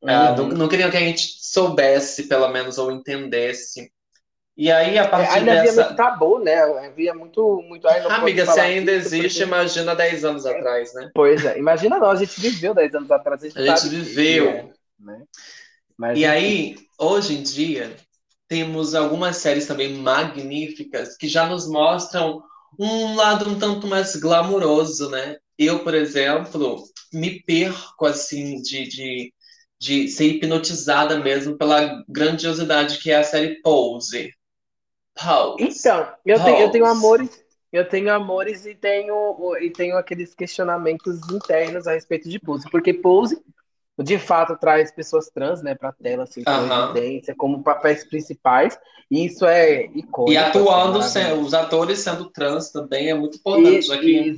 Ah, 0.05 0.29
uhum. 0.29 0.47
não, 0.47 0.57
não 0.59 0.67
queriam 0.69 0.89
que 0.89 0.95
a 0.95 1.01
gente 1.01 1.27
soubesse, 1.41 2.29
pelo 2.29 2.47
menos, 2.47 2.77
ou 2.77 2.89
entendesse 2.89 3.91
e 4.55 4.71
aí, 4.71 4.99
a 4.99 5.07
partir 5.07 5.39
ainda 5.39 5.51
dessa... 5.53 5.71
havia 5.71 5.83
muito 5.83 5.95
tabu, 5.97 6.39
né? 6.39 6.61
Havia 6.85 7.13
muito... 7.13 7.63
muito... 7.67 7.87
Amiga, 7.87 8.45
se 8.45 8.59
ainda 8.59 8.91
existe, 8.91 9.39
porque... 9.39 9.43
imagina 9.43 9.95
10 9.95 10.25
anos 10.25 10.45
é. 10.45 10.55
atrás, 10.55 10.93
né? 10.93 11.09
Pois 11.13 11.43
é. 11.43 11.57
Imagina 11.57 11.97
nós, 11.97 12.21
a 12.21 12.23
gente 12.23 12.39
viveu 12.39 12.73
10 12.73 12.95
anos 12.95 13.11
atrás. 13.11 13.43
A 13.43 13.47
gente, 13.47 13.59
a 13.59 13.75
gente 13.75 13.89
viveu. 13.89 14.49
É, 14.49 14.69
né? 14.99 15.23
Mas, 15.97 16.19
e 16.19 16.25
aí, 16.25 16.75
hoje 16.99 17.35
em 17.35 17.41
dia, 17.41 17.95
temos 18.47 18.93
algumas 18.93 19.37
séries 19.37 19.65
também 19.65 19.93
magníficas 19.95 21.17
que 21.17 21.27
já 21.27 21.47
nos 21.47 21.67
mostram 21.67 22.43
um 22.79 23.15
lado 23.15 23.49
um 23.49 23.57
tanto 23.57 23.87
mais 23.87 24.15
glamuroso, 24.15 25.09
né? 25.09 25.37
Eu, 25.57 25.79
por 25.79 25.95
exemplo, 25.95 26.83
me 27.11 27.41
perco, 27.41 28.05
assim, 28.05 28.61
de... 28.61 28.87
de 28.87 29.33
de 29.79 30.07
ser 30.07 30.27
hipnotizada 30.27 31.19
mesmo 31.19 31.57
pela 31.57 32.01
grandiosidade 32.07 32.99
que 32.99 33.11
é 33.11 33.17
a 33.17 33.23
série 33.23 33.61
Pose. 33.61 34.31
Pose. 35.15 35.63
Então, 35.63 36.13
eu, 36.25 36.37
Pose. 36.37 36.51
Tenho, 36.51 36.61
eu 36.61 36.71
tenho 36.71 36.85
amores, 36.85 37.45
eu 37.71 37.89
tenho 37.89 38.11
amores 38.11 38.65
e 38.65 38.75
tenho, 38.75 39.57
e 39.61 39.69
tenho 39.69 39.97
aqueles 39.97 40.33
questionamentos 40.33 41.19
internos 41.31 41.87
a 41.87 41.93
respeito 41.93 42.29
de 42.29 42.39
Pose, 42.39 42.69
porque 42.69 42.93
Pose 42.93 43.41
de 44.01 44.17
fato 44.17 44.57
traz 44.57 44.91
pessoas 44.91 45.29
trans, 45.29 45.61
né, 45.61 45.75
para 45.75 45.91
tela, 45.91 46.23
assim, 46.23 46.43
com 46.43 46.51
evidência, 46.51 47.35
como 47.35 47.61
papéis 47.61 48.03
principais, 48.03 48.77
e 49.09 49.25
isso 49.25 49.45
é 49.45 49.85
icônico. 49.85 50.31
E 50.31 50.37
atuando, 50.37 50.99
assim, 50.99 51.19
né? 51.19 51.33
os 51.33 51.53
atores 51.53 51.99
sendo 51.99 52.29
trans 52.31 52.71
também 52.71 53.09
é 53.09 53.13
muito 53.13 53.37
importante, 53.37 53.83
já 53.83 53.97
que 53.99 54.35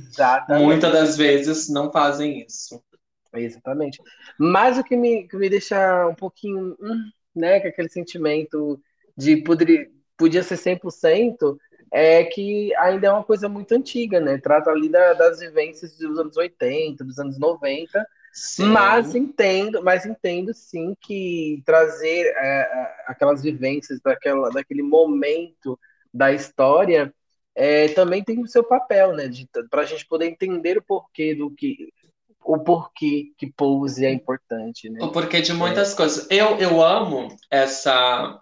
muitas 0.58 0.92
das 0.92 1.16
vezes 1.16 1.70
não 1.70 1.90
fazem 1.90 2.44
isso. 2.44 2.82
Exatamente. 3.32 4.00
Mas 4.38 4.78
o 4.78 4.84
que 4.84 4.96
me, 4.96 5.26
que 5.26 5.36
me 5.36 5.48
deixa 5.48 6.06
um 6.06 6.14
pouquinho, 6.14 6.76
hum, 6.80 7.10
né, 7.34 7.60
com 7.60 7.68
aquele 7.68 7.88
sentimento 7.88 8.78
de 9.16 9.38
poder, 9.38 9.90
podia 10.16 10.42
ser 10.42 10.56
100%, 10.56 11.58
é 11.92 12.24
que 12.24 12.74
ainda 12.76 13.06
é 13.06 13.12
uma 13.12 13.24
coisa 13.24 13.48
muito 13.48 13.72
antiga, 13.72 14.20
né? 14.20 14.38
Trata 14.38 14.70
ali 14.70 14.88
da, 14.88 15.12
das 15.14 15.40
vivências 15.40 15.96
dos 15.96 16.18
anos 16.18 16.36
80, 16.36 17.04
dos 17.04 17.18
anos 17.18 17.38
90, 17.38 18.06
sim. 18.32 18.64
mas 18.66 19.14
entendo, 19.14 19.82
mas 19.82 20.04
entendo 20.04 20.52
sim 20.52 20.96
que 21.00 21.62
trazer 21.64 22.26
é, 22.36 22.60
é, 22.60 22.94
aquelas 23.06 23.42
vivências 23.42 24.00
daquela, 24.00 24.50
daquele 24.50 24.82
momento 24.82 25.78
da 26.12 26.32
história 26.32 27.14
é, 27.54 27.88
também 27.88 28.22
tem 28.22 28.40
o 28.42 28.46
seu 28.46 28.62
papel, 28.62 29.14
né? 29.14 29.30
Para 29.70 29.82
a 29.82 29.86
gente 29.86 30.06
poder 30.06 30.26
entender 30.26 30.76
o 30.76 30.82
porquê 30.82 31.34
do 31.34 31.50
que 31.50 31.92
o 32.44 32.60
porquê 32.60 33.32
que 33.36 33.50
Pose 33.50 34.06
é 34.06 34.12
importante, 34.12 34.88
né? 34.88 35.02
O 35.02 35.10
porquê 35.10 35.40
de 35.40 35.52
muitas 35.52 35.92
é. 35.92 35.96
coisas. 35.96 36.30
Eu, 36.30 36.56
eu 36.58 36.82
amo 36.82 37.28
essa 37.50 38.40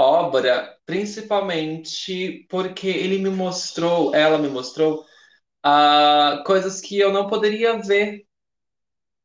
obra, 0.00 0.74
principalmente 0.86 2.46
porque 2.48 2.88
ele 2.88 3.18
me 3.18 3.28
mostrou, 3.28 4.14
ela 4.14 4.38
me 4.38 4.48
mostrou, 4.48 5.04
uh, 5.64 6.42
coisas 6.44 6.80
que 6.80 6.98
eu 6.98 7.12
não 7.12 7.28
poderia 7.28 7.76
ver, 7.78 8.24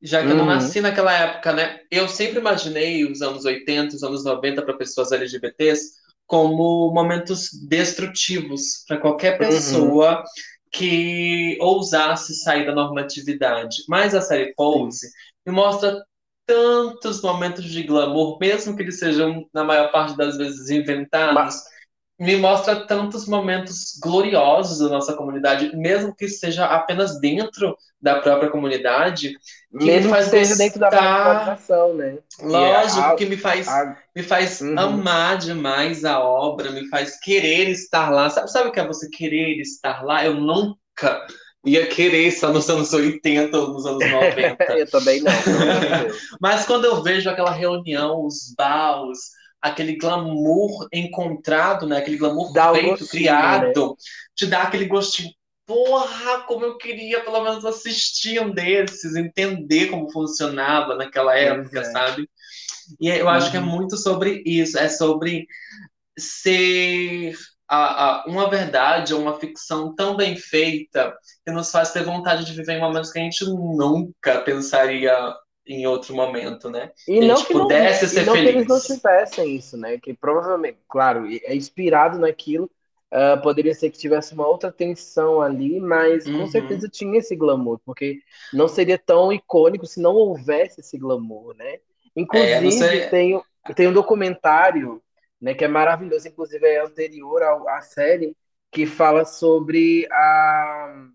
já 0.01 0.19
que 0.19 0.25
uhum. 0.25 0.31
eu 0.31 0.37
não 0.37 0.43
uhum. 0.43 0.51
nasci 0.51 0.81
naquela 0.81 1.13
época, 1.13 1.53
né? 1.53 1.79
Eu 1.89 2.07
sempre 2.09 2.39
imaginei 2.39 3.09
os 3.09 3.21
anos 3.21 3.45
80, 3.45 3.95
os 3.95 4.03
anos 4.03 4.25
90 4.25 4.61
para 4.61 4.77
pessoas 4.77 5.11
LGBTs 5.11 5.93
como 6.27 6.91
momentos 6.93 7.49
destrutivos 7.67 8.83
para 8.87 8.97
qualquer 8.97 9.33
uhum. 9.33 9.47
pessoa 9.47 10.17
uhum. 10.17 10.23
que 10.71 11.57
ousasse 11.61 12.35
sair 12.35 12.65
da 12.65 12.75
normatividade. 12.75 13.77
Mas 13.87 14.13
a 14.13 14.21
série 14.21 14.53
Pose 14.55 15.07
Sim. 15.07 15.07
me 15.45 15.53
mostra 15.53 16.03
tantos 16.45 17.21
momentos 17.21 17.65
de 17.65 17.83
glamour, 17.83 18.37
mesmo 18.39 18.75
que 18.75 18.83
eles 18.83 18.99
sejam, 18.99 19.47
na 19.53 19.63
maior 19.63 19.91
parte 19.91 20.15
das 20.17 20.37
vezes, 20.37 20.69
inventados. 20.69 21.33
Mas... 21.33 21.75
Me 22.17 22.37
mostra 22.37 22.87
tantos 22.87 23.27
momentos 23.27 23.99
gloriosos 24.01 24.79
da 24.79 24.87
nossa 24.87 25.13
comunidade, 25.15 25.75
mesmo 25.75 26.15
que 26.15 26.29
seja 26.29 26.63
apenas 26.63 27.19
dentro 27.19 27.75
da 28.01 28.21
própria 28.21 28.49
comunidade. 28.49 29.33
Que 29.77 29.85
mesmo 29.85 30.05
me 30.05 30.15
faz 30.15 30.29
que 30.29 30.31
seja 30.31 30.55
dentro 30.55 30.79
da 30.79 30.87
organização, 30.87 31.93
né? 31.93 32.17
Lógico, 32.39 33.01
a, 33.01 33.15
que 33.15 33.25
me 33.25 33.35
faz, 33.35 33.67
a... 33.67 33.97
me 34.15 34.23
faz 34.23 34.61
uhum. 34.61 34.79
amar 34.79 35.37
demais 35.39 36.05
a 36.05 36.17
obra, 36.21 36.71
me 36.71 36.87
faz 36.87 37.19
querer 37.19 37.67
estar 37.67 38.09
lá. 38.09 38.29
Sabe, 38.29 38.49
sabe 38.49 38.69
o 38.69 38.71
que 38.71 38.79
é 38.79 38.87
você 38.87 39.09
querer 39.09 39.59
estar 39.59 40.01
lá? 40.05 40.25
Eu 40.25 40.35
nunca 40.35 41.25
ia 41.65 41.87
querer 41.87 42.27
estar 42.27 42.49
nos 42.49 42.69
anos 42.69 42.93
80 42.93 43.57
ou 43.57 43.73
nos 43.73 43.85
anos 43.85 44.09
90. 44.09 44.63
eu 44.77 44.89
também 44.89 45.21
não. 45.21 45.31
Mas 46.39 46.65
quando 46.65 46.85
eu 46.85 47.01
vejo 47.01 47.29
aquela 47.29 47.51
reunião, 47.51 48.25
os 48.25 48.53
baus, 48.55 49.17
aquele 49.61 49.97
glamour 49.97 50.87
encontrado, 50.93 51.87
né? 51.87 51.97
Aquele 51.97 52.17
glamour 52.17 52.53
dá 52.53 52.71
feito, 52.71 52.89
gostinho, 52.89 53.09
criado, 53.09 53.89
né? 53.89 53.95
te 54.35 54.45
dá 54.45 54.63
aquele 54.63 54.85
gostinho. 54.85 55.31
Porra, 55.65 56.41
como 56.41 56.63
eu 56.63 56.77
queria 56.77 57.21
pelo 57.21 57.43
menos 57.43 57.65
assistir 57.65 58.39
um 58.39 58.51
desses, 58.51 59.15
entender 59.15 59.87
como 59.87 60.11
funcionava 60.11 60.95
naquela 60.95 61.35
época, 61.35 61.79
é. 61.79 61.83
sabe? 61.85 62.29
E 63.01 63.09
eu 63.09 63.27
acho 63.27 63.47
uhum. 63.47 63.51
que 63.51 63.57
é 63.57 63.59
uhum. 63.61 63.65
muito 63.65 63.97
sobre 63.97 64.43
isso, 64.45 64.77
é 64.77 64.87
sobre 64.87 65.47
ser 66.17 67.35
a, 67.67 68.05
a, 68.05 68.25
uma 68.25 68.49
verdade 68.49 69.13
ou 69.13 69.21
uma 69.21 69.39
ficção 69.39 69.93
tão 69.95 70.15
bem 70.15 70.35
feita 70.35 71.15
que 71.43 71.51
nos 71.51 71.71
faz 71.71 71.91
ter 71.91 72.03
vontade 72.03 72.45
de 72.45 72.53
viver 72.53 72.73
em 72.73 72.81
momentos 72.81 73.11
que 73.11 73.19
a 73.19 73.21
gente 73.21 73.43
nunca 73.45 74.41
pensaria 74.41 75.35
em 75.67 75.87
outro 75.87 76.15
momento, 76.15 76.69
né? 76.69 76.91
E 77.07 77.19
que 77.19 77.25
não 77.25 77.43
que 77.43 77.53
pudesse 77.53 78.03
não, 78.03 78.11
ser 78.11 78.21
e 78.21 78.25
não 78.25 78.33
feliz. 78.33 78.51
que 78.51 78.57
eles 78.57 78.67
não 78.67 78.79
tivessem 78.79 79.55
isso, 79.55 79.77
né? 79.77 79.97
Que 79.97 80.13
provavelmente, 80.13 80.77
claro, 80.87 81.27
é 81.27 81.55
inspirado 81.55 82.19
naquilo, 82.19 82.69
uh, 83.11 83.41
poderia 83.41 83.73
ser 83.73 83.89
que 83.89 83.97
tivesse 83.97 84.33
uma 84.35 84.47
outra 84.47 84.71
tensão 84.71 85.41
ali, 85.41 85.79
mas 85.79 86.27
uhum. 86.27 86.41
com 86.41 86.47
certeza 86.47 86.87
tinha 86.87 87.17
esse 87.17 87.35
glamour, 87.35 87.79
porque 87.83 88.19
não 88.53 88.67
seria 88.67 88.97
tão 88.97 89.33
icônico 89.33 89.87
se 89.87 89.99
não 89.99 90.13
houvesse 90.13 90.81
esse 90.81 90.97
glamour, 90.97 91.55
né? 91.55 91.79
Inclusive, 92.15 92.99
é, 92.99 93.07
tem, 93.07 93.41
tem 93.75 93.87
um 93.87 93.93
documentário 93.93 95.01
né, 95.45 95.53
que 95.53 95.63
é 95.63 95.67
maravilhoso, 95.67 96.27
inclusive 96.27 96.65
é 96.65 96.83
anterior 96.83 97.43
ao, 97.43 97.69
à 97.69 97.79
série, 97.79 98.35
que 98.71 98.87
fala 98.87 99.23
sobre 99.23 100.07
a 100.11 101.05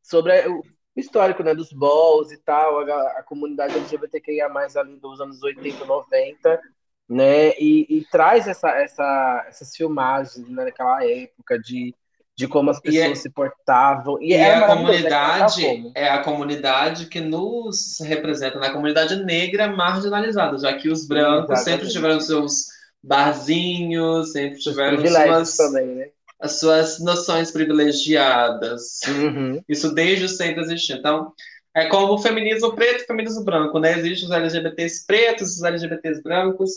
sobre 0.00 0.46
o 0.46 0.62
histórico 0.96 1.42
né, 1.42 1.52
dos 1.52 1.72
balls 1.72 2.30
e 2.30 2.36
tal, 2.36 2.78
a, 2.78 3.18
a 3.18 3.22
comunidade 3.24 3.74
LGBTQIA+, 3.76 4.46
ali 4.76 5.00
dos 5.00 5.20
anos 5.20 5.42
80, 5.42 5.84
90, 5.84 6.60
né, 7.08 7.48
e, 7.58 7.86
e 7.88 8.06
traz 8.08 8.46
essa, 8.46 8.70
essa, 8.70 9.46
essas 9.48 9.74
filmagens 9.74 10.48
né, 10.48 10.66
naquela 10.66 11.04
época 11.04 11.58
de, 11.58 11.92
de 12.36 12.46
como 12.46 12.70
as 12.70 12.78
é 12.78 12.80
pessoas 12.82 13.10
é, 13.10 13.14
se 13.16 13.30
portavam. 13.30 14.22
E, 14.22 14.28
e 14.28 14.34
é 14.34 14.54
a 14.54 14.66
comunidade 14.68 15.92
é 15.96 16.08
a 16.08 16.22
comunidade 16.22 17.06
que 17.06 17.20
nos 17.20 17.98
representa, 18.00 18.60
na 18.60 18.68
né, 18.68 18.72
comunidade 18.72 19.16
negra 19.24 19.66
marginalizada, 19.66 20.56
já 20.56 20.72
que 20.72 20.88
os 20.88 21.04
brancos 21.04 21.50
Exatamente. 21.50 21.64
sempre 21.64 21.88
tiveram 21.88 22.20
seus 22.20 22.77
barzinhos, 23.08 24.32
sempre 24.32 24.58
tiveram 24.58 25.04
suas, 25.04 25.56
também, 25.56 25.86
né? 25.86 26.08
as 26.38 26.60
suas 26.60 27.00
noções 27.00 27.50
privilegiadas. 27.50 29.00
Uhum. 29.08 29.62
Isso 29.68 29.92
desde 29.92 30.28
sempre 30.28 30.62
existiu. 30.62 30.96
Então, 30.96 31.32
é 31.74 31.86
como 31.86 32.14
o 32.14 32.18
feminismo 32.18 32.74
preto 32.74 33.00
e 33.00 33.04
o 33.04 33.06
feminismo 33.06 33.44
branco, 33.44 33.78
né? 33.78 33.98
Existem 33.98 34.28
os 34.28 34.30
LGBTs 34.30 35.06
pretos, 35.06 35.56
os 35.56 35.62
LGBTs 35.62 36.22
brancos, 36.22 36.72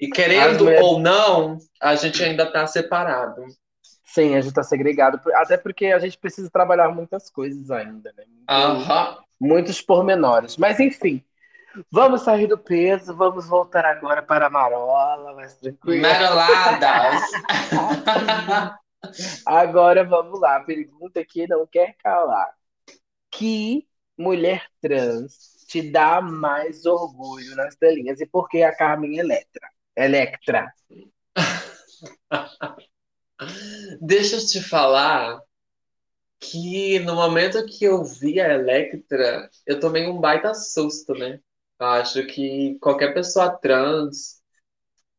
e 0.00 0.08
querendo 0.08 0.64
mulheres... 0.64 0.84
ou 0.84 0.98
não, 0.98 1.58
a 1.80 1.94
gente 1.94 2.22
ainda 2.22 2.44
está 2.44 2.66
separado. 2.66 3.44
Sim, 4.04 4.34
a 4.34 4.40
gente 4.40 4.48
está 4.48 4.62
segregado, 4.62 5.20
até 5.34 5.56
porque 5.56 5.86
a 5.86 5.98
gente 5.98 6.18
precisa 6.18 6.50
trabalhar 6.50 6.88
muitas 6.88 7.28
coisas 7.30 7.70
ainda, 7.70 8.12
né? 8.16 8.24
Muito, 8.28 8.46
Muitos 9.38 9.82
pormenores. 9.82 10.56
Mas, 10.56 10.80
enfim, 10.80 11.22
Vamos 11.90 12.22
sair 12.22 12.46
do 12.46 12.58
peso, 12.58 13.14
vamos 13.14 13.46
voltar 13.46 13.84
agora 13.84 14.22
para 14.22 14.46
a 14.46 14.50
marola, 14.50 15.34
mais 15.34 15.54
tranquilo. 15.56 16.02
Maroladas! 16.02 17.22
agora 19.44 20.04
vamos 20.04 20.40
lá, 20.40 20.60
pergunta 20.60 21.24
que 21.24 21.46
não 21.46 21.66
quer 21.66 21.94
calar. 21.98 22.54
Que 23.30 23.86
mulher 24.16 24.66
trans 24.80 25.56
te 25.68 25.90
dá 25.90 26.20
mais 26.20 26.86
orgulho 26.86 27.54
nas 27.56 27.76
telinhas 27.76 28.20
e 28.20 28.26
por 28.26 28.48
que 28.48 28.62
a 28.62 28.74
Carmen 28.74 29.18
Electra? 29.18 29.68
Electra. 29.96 30.72
Deixa 34.00 34.36
eu 34.36 34.46
te 34.46 34.62
falar 34.62 35.40
que 36.38 36.98
no 37.00 37.14
momento 37.14 37.64
que 37.66 37.84
eu 37.84 38.04
vi 38.04 38.40
a 38.40 38.54
Electra, 38.54 39.50
eu 39.66 39.80
tomei 39.80 40.06
um 40.06 40.20
baita 40.20 40.54
susto, 40.54 41.12
né? 41.14 41.40
Acho 41.78 42.24
que 42.26 42.78
qualquer 42.80 43.12
pessoa 43.12 43.50
trans 43.50 44.40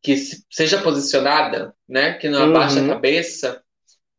que 0.02 0.16
seja 0.50 0.82
posicionada, 0.82 1.76
né, 1.88 2.14
que 2.14 2.30
não 2.30 2.44
abaixe 2.50 2.80
uhum. 2.80 2.92
a 2.92 2.96
cabeça 2.96 3.64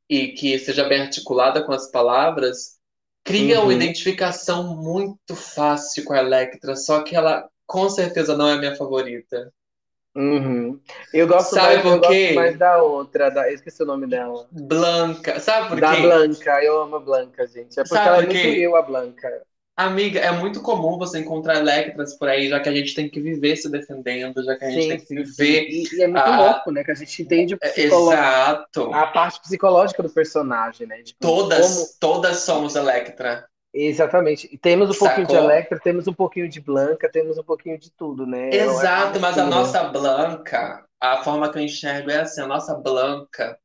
e 0.09 0.29
que 0.29 0.59
seja 0.59 0.85
bem 0.89 1.03
articulada 1.03 1.63
com 1.65 1.73
as 1.73 1.91
palavras, 1.91 2.79
cria 3.25 3.59
uhum. 3.59 3.65
uma 3.65 3.75
identificação 3.75 4.77
muito 4.77 5.35
fácil 5.35 6.05
com 6.05 6.13
a 6.13 6.19
Electra, 6.19 6.77
só 6.77 7.03
que 7.03 7.15
ela 7.15 7.49
com 7.67 7.89
certeza 7.91 8.37
não 8.37 8.49
é 8.49 8.55
a 8.55 8.59
minha 8.59 8.77
favorita. 8.77 9.53
Uhum. 10.17 10.81
Eu 11.13 11.29
gosto, 11.29 11.55
Sabe 11.55 11.77
mais, 11.77 11.83
por 11.83 12.01
quê? 12.09 12.33
mais 12.33 12.59
da 12.59 12.83
outra, 12.83 13.31
da, 13.31 13.49
eu 13.49 13.55
esqueci 13.55 13.83
o 13.83 13.87
nome 13.87 14.07
dela. 14.07 14.49
Blanca. 14.51 15.39
Sabe 15.39 15.69
por 15.69 15.81
da 15.81 15.95
quê? 15.95 16.03
Da 16.03 16.09
Blanca, 16.09 16.65
eu 16.65 16.83
amo 16.83 16.97
a 16.97 17.01
Blanca, 17.01 17.47
gente. 17.47 17.79
É 17.79 17.83
porque 17.83 17.95
Sabe 17.95 18.09
ela 18.09 18.23
é 18.23 18.27
muito 18.27 18.39
eu, 18.39 18.75
a 18.75 18.83
Blanca. 18.83 19.43
Amiga, 19.79 20.19
é 20.19 20.33
muito 20.33 20.61
comum 20.61 20.99
você 20.99 21.21
encontrar 21.21 21.61
Electras 21.61 22.13
por 22.19 22.29
aí, 22.29 22.49
já 22.49 22.59
que 22.59 22.69
a 22.69 22.75
gente 22.75 22.97
tem 22.97 23.09
que 23.09 23.21
viver 23.21 23.55
se 23.55 23.71
defendendo, 23.71 24.43
já 24.43 24.57
que 24.57 24.65
a 24.65 24.71
gente 24.71 24.83
sim, 24.83 24.89
tem 24.89 24.99
que 24.99 25.15
viver. 25.15 25.69
E, 25.69 25.85
e, 25.95 26.03
é 26.03 26.09
muito 26.09 26.19
a... 26.19 26.37
louco, 26.37 26.73
né? 26.73 26.83
Que 26.83 26.91
a 26.91 26.95
gente 26.97 27.23
entende 27.23 27.55
o 27.55 27.59
é, 27.63 27.81
Exato. 27.81 28.93
a 28.93 29.07
parte 29.07 29.41
psicológica 29.41 30.03
do 30.03 30.11
personagem, 30.11 30.85
né? 30.85 31.01
Tipo, 31.05 31.21
todas, 31.21 31.77
como... 31.77 31.87
todas 32.01 32.39
somos 32.39 32.75
Electra. 32.75 33.47
Exatamente. 33.73 34.49
E 34.51 34.59
temos 34.59 34.91
um 34.91 34.93
Sacou? 34.95 35.07
pouquinho 35.07 35.29
de 35.29 35.37
Electra, 35.37 35.79
temos 35.79 36.09
um 36.09 36.13
pouquinho 36.13 36.49
de 36.49 36.61
Blanca, 36.61 37.09
temos 37.09 37.39
um 37.39 37.45
pouquinho 37.45 37.79
de 37.79 37.93
tudo, 37.93 38.27
né? 38.27 38.51
É 38.51 38.57
Exato, 38.57 39.19
é 39.19 39.21
mas 39.21 39.39
assim, 39.39 39.41
a 39.43 39.45
né? 39.45 39.51
nossa 39.51 39.85
Blanca, 39.85 40.85
a 41.01 41.23
forma 41.23 41.53
que 41.53 41.57
eu 41.57 41.63
enxergo 41.63 42.11
é 42.11 42.23
assim, 42.23 42.41
a 42.41 42.49
nossa 42.49 42.75
Blanca, 42.75 43.57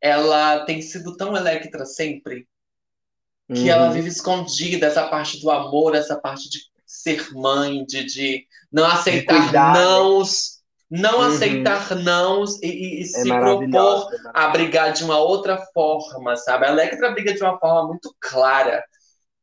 ela 0.00 0.64
tem 0.66 0.80
sido 0.80 1.16
tão 1.16 1.36
Electra 1.36 1.84
sempre 1.84 2.46
que 3.54 3.62
uhum. 3.62 3.68
ela 3.68 3.90
vive 3.90 4.08
escondida, 4.08 4.86
essa 4.86 5.06
parte 5.08 5.40
do 5.40 5.50
amor, 5.50 5.94
essa 5.94 6.16
parte 6.16 6.50
de 6.50 6.58
ser 6.86 7.32
mãe, 7.32 7.84
de, 7.84 8.04
de 8.04 8.46
não 8.70 8.84
aceitar 8.84 9.42
cuidar, 9.42 9.72
né? 9.72 9.80
nãos, 9.80 10.58
não 10.90 11.18
uhum. 11.18 11.26
aceitar 11.26 11.94
nãos 11.96 12.62
e, 12.62 12.66
e, 12.66 12.98
e 12.98 13.02
é 13.02 13.04
se 13.04 13.28
propor 13.28 14.08
é 14.12 14.30
a 14.34 14.48
brigar 14.48 14.92
de 14.92 15.04
uma 15.04 15.18
outra 15.18 15.58
forma, 15.72 16.36
sabe? 16.36 16.66
A 16.66 16.70
Electra 16.70 17.10
briga 17.10 17.34
de 17.34 17.42
uma 17.42 17.58
forma 17.58 17.88
muito 17.88 18.14
clara. 18.20 18.84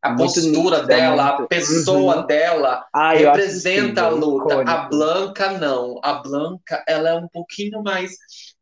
A 0.02 0.10
muito 0.10 0.36
postura 0.36 0.78
nítida, 0.78 0.84
dela, 0.84 1.28
muito... 1.30 1.44
a 1.44 1.48
pessoa 1.48 2.18
uhum. 2.18 2.26
dela 2.28 2.86
ah, 2.94 3.14
representa 3.14 4.04
a 4.04 4.10
luta. 4.10 4.62
A 4.62 4.88
Blanca 4.88 5.52
não. 5.58 6.00
A 6.04 6.14
Blanca, 6.14 6.84
ela 6.88 7.10
é 7.10 7.16
um 7.16 7.28
pouquinho 7.28 7.82
mais. 7.82 8.12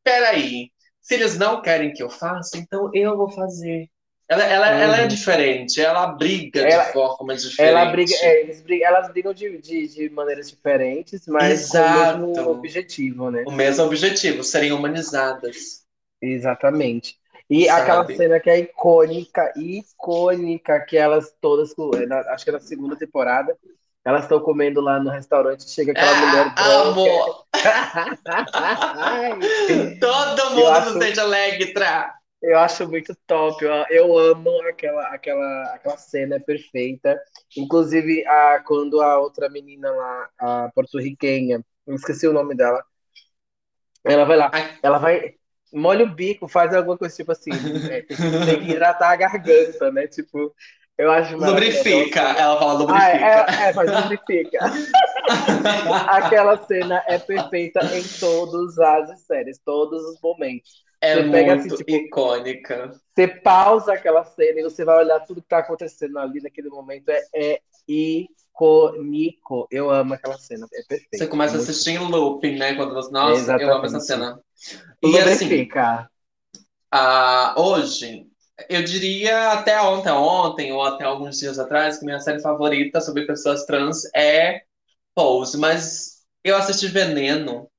Peraí, 0.01 0.71
Se 1.01 1.15
eles 1.15 1.37
não 1.37 1.61
querem 1.61 1.91
que 1.91 2.01
eu 2.01 2.09
faça, 2.09 2.57
então 2.57 2.89
eu 2.93 3.17
vou 3.17 3.29
fazer. 3.29 3.89
Ela, 4.29 4.43
ela, 4.43 4.71
uhum. 4.71 4.77
ela 4.77 5.01
é 5.01 5.07
diferente, 5.07 5.81
ela 5.81 6.07
briga 6.07 6.61
ela, 6.61 6.85
de 6.85 6.93
forma 6.93 7.35
diferente. 7.35 7.69
Ela 7.69 7.83
briga, 7.85 8.13
é, 8.21 8.41
eles 8.41 8.61
brigam, 8.61 8.87
elas 8.87 9.11
brigam 9.11 9.33
de, 9.33 9.57
de, 9.57 9.85
de, 9.87 10.09
maneiras 10.09 10.49
diferentes, 10.49 11.27
mas 11.27 11.61
Exato. 11.61 12.19
com 12.19 12.25
o 12.25 12.33
mesmo 12.33 12.49
objetivo, 12.49 13.29
né? 13.29 13.43
O 13.45 13.51
mesmo 13.51 13.83
objetivo, 13.83 14.41
serem 14.43 14.71
humanizadas. 14.71 15.83
Exatamente. 16.21 17.17
E 17.49 17.65
Sabe? 17.65 17.81
aquela 17.81 18.05
cena 18.05 18.39
que 18.39 18.49
é 18.49 18.59
icônica, 18.59 19.51
icônica, 19.57 20.79
que 20.85 20.95
elas 20.97 21.35
todas, 21.41 21.75
acho 22.29 22.45
que 22.45 22.49
é 22.49 22.53
na 22.53 22.61
segunda 22.61 22.95
temporada, 22.95 23.57
elas 24.05 24.23
estão 24.23 24.39
comendo 24.39 24.79
lá 24.81 24.99
no 24.99 25.09
restaurante, 25.09 25.69
chega 25.69 25.91
aquela 25.91 26.11
ah, 26.11 26.25
mulher 26.25 26.53
Amor! 26.57 27.45
Todo 29.99 30.55
mundo 30.55 30.67
acho... 30.67 30.95
no 30.95 31.03
Electra! 31.03 32.22
Eu 32.43 32.59
acho 32.59 32.85
muito 32.89 33.15
top. 33.25 33.63
Eu, 33.63 33.71
eu 33.89 34.17
amo 34.19 34.51
aquela, 34.67 35.07
aquela, 35.07 35.63
aquela 35.73 35.97
cena, 35.97 36.35
é 36.35 36.39
perfeita. 36.39 37.17
Inclusive, 37.57 38.25
a, 38.27 38.61
quando 38.67 39.01
a 39.01 39.17
outra 39.17 39.49
menina 39.49 39.89
lá, 39.89 40.29
a 40.37 40.71
porto-riquenha, 40.75 41.63
esqueci 41.87 42.27
o 42.27 42.33
nome 42.33 42.53
dela, 42.53 42.83
ela 44.03 44.25
vai 44.25 44.35
lá, 44.35 44.51
ela 44.83 44.97
vai, 44.97 45.35
molha 45.71 46.03
o 46.03 46.13
bico, 46.13 46.49
faz 46.49 46.73
alguma 46.73 46.97
coisa 46.97 47.15
tipo 47.15 47.31
assim, 47.31 47.51
é, 47.89 48.01
tem, 48.01 48.17
que 48.17 48.71
hidratar 48.71 49.11
a 49.11 49.15
garganta, 49.15 49.89
né? 49.89 50.05
Tipo, 50.07 50.53
eu 50.97 51.09
acho 51.11 51.37
Lubrifica, 51.37 52.19
ela 52.19 52.59
fala 52.59 52.73
lubrifica. 52.73 53.05
Ah, 53.05 53.65
é, 53.65 53.69
é, 53.69 53.73
faz 53.73 53.89
lubrifica. 53.89 54.59
Aquela 56.07 56.57
cena 56.65 57.01
é 57.07 57.17
perfeita 57.17 57.79
em 57.95 58.03
todas 58.19 58.77
as 58.77 59.21
séries, 59.21 59.57
todos 59.63 60.03
os 60.03 60.19
momentos. 60.21 60.83
É 61.03 61.15
você 61.15 61.29
pega, 61.29 61.55
assim, 61.55 61.67
muito 61.67 61.73
assim, 61.73 61.83
tipo, 61.83 62.05
icônica. 62.05 63.01
Você 63.13 63.27
pausa 63.27 63.91
aquela 63.91 64.23
cena 64.23 64.61
e 64.61 64.63
você 64.63 64.85
vai 64.85 65.03
olhar 65.03 65.19
tudo 65.19 65.41
que 65.41 65.49
tá 65.49 65.57
acontecendo 65.57 66.17
ali 66.17 66.41
naquele 66.41 66.69
momento. 66.69 67.09
É, 67.09 67.27
é 67.35 67.59
icônico. 67.85 69.67
Eu 69.69 69.89
amo 69.89 70.13
aquela 70.13 70.37
cena. 70.37 70.65
É 70.73 70.81
perfeito. 70.87 71.17
Você 71.17 71.27
começa 71.27 71.57
a 71.57 71.59
assistir 71.59 71.91
em 71.91 71.97
looping, 71.97 72.55
né? 72.55 72.75
Quando 72.75 72.93
você. 72.93 73.11
Nossa, 73.11 73.33
Exatamente. 73.33 73.69
eu 73.69 73.75
amo 73.75 73.85
essa 73.85 73.99
cena. 73.99 74.39
E 75.03 75.19
assim. 75.19 75.67
Uh, 76.95 77.59
hoje, 77.59 78.27
eu 78.69 78.81
diria 78.81 79.51
até 79.51 79.81
ontem, 79.81 80.09
ontem 80.09 80.71
ou 80.71 80.83
até 80.83 81.03
alguns 81.03 81.37
dias 81.37 81.59
atrás, 81.59 81.97
que 81.97 82.05
minha 82.05 82.21
série 82.21 82.39
favorita 82.39 83.01
sobre 83.01 83.25
pessoas 83.27 83.65
trans 83.65 84.03
é 84.15 84.61
Pose, 85.13 85.57
mas 85.57 86.23
eu 86.45 86.55
assisti 86.55 86.87
Veneno 86.87 87.69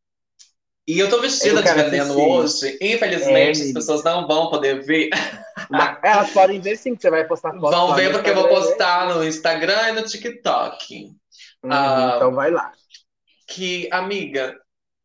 e 0.87 0.99
eu 0.99 1.09
tô 1.09 1.21
vestida 1.21 1.61
eu 1.61 1.63
de 1.63 1.73
veneno 1.73 2.21
hoje. 2.21 2.77
Infelizmente, 2.81 3.63
é, 3.63 3.65
as 3.65 3.73
pessoas 3.73 4.05
não 4.05 4.27
vão 4.27 4.51
poder 4.51 4.85
ver. 4.85 5.11
Mas 5.71 5.99
elas 6.03 6.31
podem 6.31 6.61
ver 6.61 6.77
sim, 6.77 6.95
que 6.95 7.01
você 7.01 7.11
vai 7.11 7.27
postar 7.27 7.53
foto. 7.53 7.71
Vão 7.71 7.95
ver 7.95 8.13
porque 8.13 8.31
eu 8.31 8.35
vou 8.35 8.49
postar 8.49 9.09
no 9.15 9.25
Instagram 9.25 9.89
e 9.89 9.93
no 9.93 10.03
TikTok. 10.03 11.07
Uhum, 11.63 11.71
ah, 11.73 12.13
então 12.17 12.35
vai 12.35 12.51
lá. 12.51 12.71
Que, 13.47 13.89
amiga, 13.91 14.59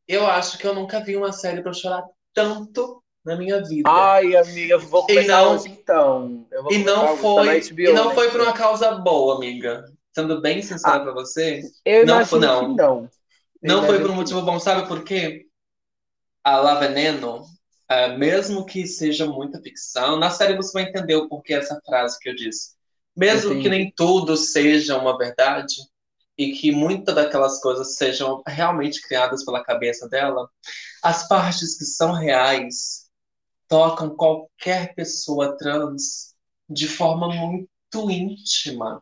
eu 0.08 0.28
acho 0.28 0.58
que 0.58 0.68
eu 0.68 0.74
nunca 0.74 1.00
vi 1.00 1.16
uma 1.16 1.32
série 1.32 1.62
pra 1.62 1.72
chorar 1.72 2.04
tanto 2.34 3.02
na 3.24 3.38
minha 3.38 3.64
vida. 3.64 3.90
Ai, 3.90 4.36
amiga, 4.36 4.74
eu 4.74 4.80
vou 4.80 5.06
começar 5.06 5.44
não, 5.44 5.54
hoje 5.54 5.70
então. 5.70 6.48
e 6.70 6.78
não 6.80 7.16
foi, 7.16 7.62
HBO, 7.62 7.82
e 7.82 7.94
não 7.94 8.10
né? 8.10 8.16
foi 8.16 8.30
por 8.32 8.42
uma 8.42 8.54
causa 8.54 8.92
boa, 8.92 9.36
amiga. 9.36 9.86
Sendo 10.14 10.42
bem 10.42 10.62
sincera 10.62 10.96
ah, 10.96 11.00
pra 11.00 11.14
você. 11.14 11.62
Eu 11.86 12.06
não, 12.06 12.20
não. 12.20 12.26
que 12.26 12.82
não. 12.82 13.10
Não 13.62 13.86
foi 13.86 14.00
por 14.00 14.10
um 14.10 14.16
motivo 14.16 14.42
bom, 14.42 14.60
sabe 14.60 14.88
por 14.88 15.04
quê? 15.04 15.49
A 16.50 16.60
La 16.62 16.76
Veneno, 16.76 17.42
uh, 17.44 18.18
mesmo 18.18 18.66
que 18.66 18.88
seja 18.88 19.26
muita 19.26 19.62
ficção, 19.62 20.18
na 20.18 20.32
série 20.32 20.56
você 20.56 20.72
vai 20.74 20.90
entender 20.90 21.16
o 21.16 21.28
porquê 21.28 21.54
essa 21.54 21.80
frase 21.86 22.18
que 22.20 22.30
eu 22.30 22.36
disse. 22.36 22.72
Mesmo 23.16 23.52
Entendi. 23.52 23.64
que 23.64 23.70
nem 23.70 23.94
tudo 23.96 24.36
seja 24.36 24.98
uma 24.98 25.18
verdade 25.18 25.76
e 26.38 26.54
que 26.54 26.72
muitas 26.72 27.14
daquelas 27.14 27.60
coisas 27.62 27.96
sejam 27.96 28.42
realmente 28.48 29.02
criadas 29.02 29.44
pela 29.44 29.64
cabeça 29.64 30.08
dela, 30.08 30.50
as 31.04 31.28
partes 31.28 31.78
que 31.78 31.86
são 31.86 32.14
reais 32.14 33.10
tocam 33.68 34.10
qualquer 34.16 34.96
pessoa 34.96 35.58
trans 35.58 36.34
de 36.70 36.88
forma 36.88 37.28
muito 37.28 38.10
íntima. 38.10 39.02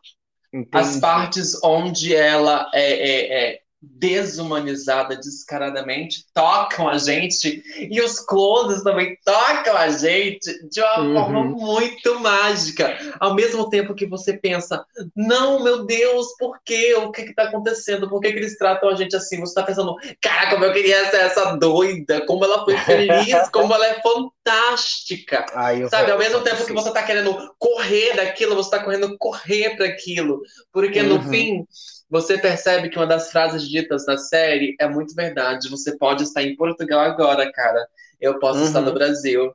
Entendi. 0.52 0.70
As 0.72 0.98
partes 0.98 1.62
onde 1.62 2.14
ela 2.14 2.70
é, 2.74 2.92
é, 2.92 3.52
é 3.52 3.60
desumanizada 3.80 5.16
descaradamente, 5.16 6.24
tocam 6.34 6.88
a 6.88 6.98
gente 6.98 7.62
e 7.78 8.00
os 8.00 8.18
closes 8.18 8.82
também 8.82 9.16
tocam 9.24 9.76
a 9.76 9.88
gente 9.88 10.68
de 10.68 10.80
uma 10.80 11.00
uhum. 11.00 11.14
forma 11.14 11.44
muito 11.44 12.18
mágica. 12.18 12.98
Ao 13.20 13.34
mesmo 13.34 13.68
tempo 13.70 13.94
que 13.94 14.06
você 14.06 14.36
pensa, 14.36 14.84
não, 15.14 15.62
meu 15.62 15.84
Deus, 15.84 16.26
por 16.38 16.58
quê? 16.64 16.94
O 16.94 17.12
que 17.12 17.22
está 17.22 17.44
acontecendo? 17.44 18.08
Por 18.08 18.20
que, 18.20 18.32
que, 18.32 18.38
eles 18.38 18.58
tratam 18.58 18.88
a 18.88 18.96
gente 18.96 19.14
assim? 19.14 19.38
Você 19.38 19.52
está 19.52 19.62
pensando, 19.62 19.94
cara, 20.20 20.50
como 20.50 20.64
eu 20.64 20.72
queria 20.72 21.08
ser 21.10 21.18
essa 21.18 21.56
doida, 21.56 22.26
como 22.26 22.44
ela 22.44 22.64
foi 22.64 22.76
feliz, 22.78 23.48
como 23.52 23.72
ela 23.72 23.86
é 23.86 24.00
fantástica. 24.02 25.46
Ai, 25.54 25.88
Sabe, 25.88 26.10
ao 26.10 26.18
mesmo 26.18 26.40
tempo 26.40 26.66
que 26.66 26.72
você 26.72 26.88
está 26.88 27.02
querendo 27.04 27.54
correr 27.58 28.16
daquilo, 28.16 28.56
você 28.56 28.74
está 28.74 28.82
correndo 28.82 29.16
correr 29.18 29.76
para 29.76 29.86
aquilo, 29.86 30.40
porque 30.72 31.00
uhum. 31.00 31.08
no 31.08 31.22
fim 31.30 31.64
você 32.10 32.38
percebe 32.38 32.88
que 32.88 32.96
uma 32.96 33.06
das 33.06 33.30
frases 33.30 33.68
ditas 33.68 34.06
na 34.06 34.16
série 34.16 34.74
é 34.80 34.88
muito 34.88 35.14
verdade. 35.14 35.68
Você 35.68 35.96
pode 35.96 36.22
estar 36.22 36.42
em 36.42 36.56
Portugal 36.56 37.00
agora, 37.00 37.50
cara. 37.52 37.86
Eu 38.20 38.38
posso 38.38 38.60
uhum. 38.60 38.66
estar 38.66 38.80
no 38.80 38.88
uhum. 38.88 38.94
Brasil. 38.94 39.52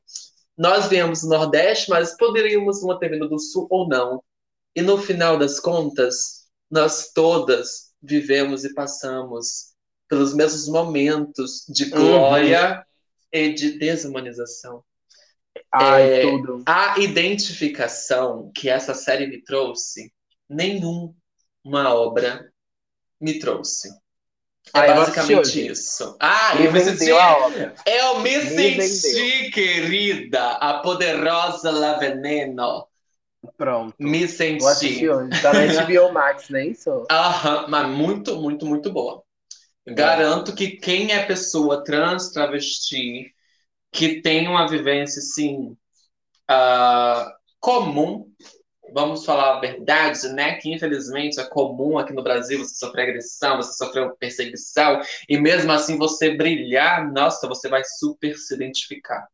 Nós 0.58 0.88
viemos 0.88 1.22
do 1.22 1.30
Nordeste, 1.30 1.89
mas 1.89 2.16
poderíamos 2.16 2.80
ter 3.00 3.10
vindo 3.10 3.28
do 3.28 3.39
Sul 3.39 3.68
ou 3.70 3.88
não. 3.88 4.24
E 4.76 4.82
no 4.82 4.98
final 4.98 5.38
das 5.38 5.60
contas, 5.60 6.48
nós 6.70 7.12
todas 7.13 7.92
vivemos 8.02 8.63
e 8.63 8.74
passamos 8.74 9.74
pelos 10.08 10.34
mesmos 10.34 10.68
momentos 10.68 11.66
de 11.68 11.86
glória 11.86 12.78
uhum. 12.78 12.84
e 13.32 13.54
de 13.54 13.80
desumanização. 13.80 14.84
Ai, 15.72 16.20
é, 16.20 16.22
tudo. 16.22 16.63
A 16.68 17.00
identificação 17.00 18.52
que 18.54 18.70
essa 18.70 18.94
série 18.94 19.26
me 19.26 19.42
trouxe, 19.42 20.13
nenhum 20.48 21.16
uma 21.63 21.93
obra 21.93 22.52
me 23.19 23.39
trouxe. 23.39 23.89
É 24.73 24.80
ah, 24.80 24.93
basicamente 24.93 25.67
isso. 25.67 26.15
Ah, 26.19 26.56
me 26.56 26.65
eu 26.65 26.71
me 26.71 26.80
senti. 26.82 27.10
Eu 27.86 28.19
me, 28.21 28.38
me 28.38 28.88
senti, 28.88 29.41
vendeu. 29.41 29.52
querida, 29.52 30.52
a 30.54 30.80
poderosa 30.80 31.69
La 31.69 31.97
Veneno. 31.97 32.88
Pronto. 33.58 33.93
Me 33.99 34.28
senti. 34.28 35.06
Tá 35.41 35.54
na 35.54 35.67
HBO 35.86 36.13
Max, 36.13 36.49
não 36.49 36.60
é 36.60 36.67
isso? 36.67 37.06
Aham, 37.12 37.67
mas 37.67 37.88
muito, 37.89 38.36
muito, 38.38 38.65
muito 38.65 38.91
boa. 38.91 39.23
Garanto 39.86 40.56
que 40.56 40.78
quem 40.78 41.12
é 41.12 41.26
pessoa 41.26 41.84
trans, 41.84 42.32
travesti, 42.32 43.34
que 43.91 44.21
tem 44.21 44.47
uma 44.47 44.65
vivência, 44.65 45.19
assim, 45.19 45.76
uh, 46.49 47.32
comum, 47.60 48.32
vamos 48.93 49.25
falar 49.25 49.58
a 49.58 49.60
verdade, 49.60 50.29
né? 50.29 50.56
Que 50.56 50.71
infelizmente 50.71 51.39
é 51.39 51.43
comum 51.43 51.97
aqui 51.97 52.13
no 52.13 52.23
Brasil 52.23 52.60
você 52.60 52.75
sofrer 52.75 53.10
agressão, 53.10 53.58
você 53.58 53.73
sofrer 53.73 54.12
perseguição, 54.17 55.01
e 55.27 55.38
mesmo 55.38 55.71
assim 55.71 55.97
você 55.97 56.36
brilhar, 56.36 57.12
nossa, 57.12 57.47
você 57.47 57.67
vai 57.67 57.84
super 57.84 58.36
se 58.38 58.53
identificar. 58.53 59.27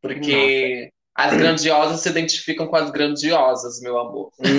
Porque 0.00 0.90
nossa. 1.16 1.32
as 1.32 1.36
grandiosas 1.36 2.00
se 2.00 2.08
identificam 2.08 2.66
com 2.66 2.76
as 2.76 2.90
grandiosas, 2.90 3.80
meu 3.80 3.98
amor. 3.98 4.30
Uhum. 4.38 4.56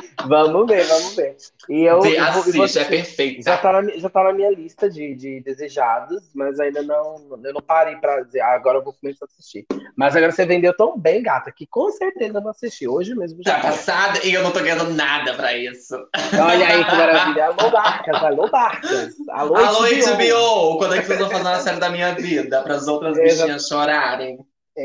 vamos 0.30 0.66
ver, 0.66 0.84
vamos 0.86 1.16
ver. 1.16 1.36
E 1.68 1.82
eu, 1.84 2.00
Vê, 2.00 2.16
assiste, 2.18 2.78
é 2.78 2.84
perfeito. 2.84 3.44
Já 3.44 3.56
tá, 3.58 3.82
na, 3.82 3.90
já 3.96 4.08
tá 4.08 4.24
na 4.24 4.32
minha 4.32 4.50
lista 4.50 4.88
de, 4.88 5.14
de 5.14 5.40
desejados, 5.40 6.30
mas 6.34 6.58
ainda 6.58 6.82
não, 6.82 7.38
eu 7.44 7.52
não 7.52 7.60
parei 7.60 7.96
pra 7.96 8.22
dizer, 8.22 8.40
ah, 8.40 8.54
agora 8.54 8.78
eu 8.78 8.84
vou 8.84 8.92
começar 8.92 9.24
a 9.24 9.28
assistir. 9.28 9.66
Mas 9.96 10.16
agora 10.16 10.32
você 10.32 10.46
vendeu 10.46 10.74
tão 10.76 10.98
bem, 10.98 11.22
gata, 11.22 11.52
que 11.52 11.66
com 11.66 11.90
certeza 11.90 12.38
eu 12.38 12.42
vou 12.42 12.50
assistir. 12.50 12.88
Hoje 12.88 13.14
mesmo 13.14 13.42
já. 13.44 13.56
Tá 13.56 13.60
passada 13.60 14.20
e 14.24 14.32
eu 14.32 14.42
não 14.42 14.50
tô 14.50 14.60
ganhando 14.60 14.90
nada 14.94 15.34
pra 15.34 15.56
isso. 15.56 15.94
Olha 16.40 16.66
aí 16.66 16.84
que 16.84 16.96
maravilha. 16.96 17.46
Alô, 17.50 17.70
Barcas, 17.70 18.22
alô, 18.22 18.48
Barcas. 18.50 19.14
Alô, 19.28 19.56
alô 19.56 19.80
HBO. 19.80 20.78
Quando 20.78 20.94
é 20.94 21.00
que 21.00 21.06
vocês 21.06 21.18
vão 21.18 21.30
fazer 21.30 21.48
uma 21.48 21.60
série 21.60 21.80
da 21.80 21.90
minha 21.90 22.14
vida? 22.14 22.62
Para 22.62 22.76
as 22.76 22.88
outras 22.88 23.16
bichinhas 23.16 23.66
chorarem? 23.66 24.38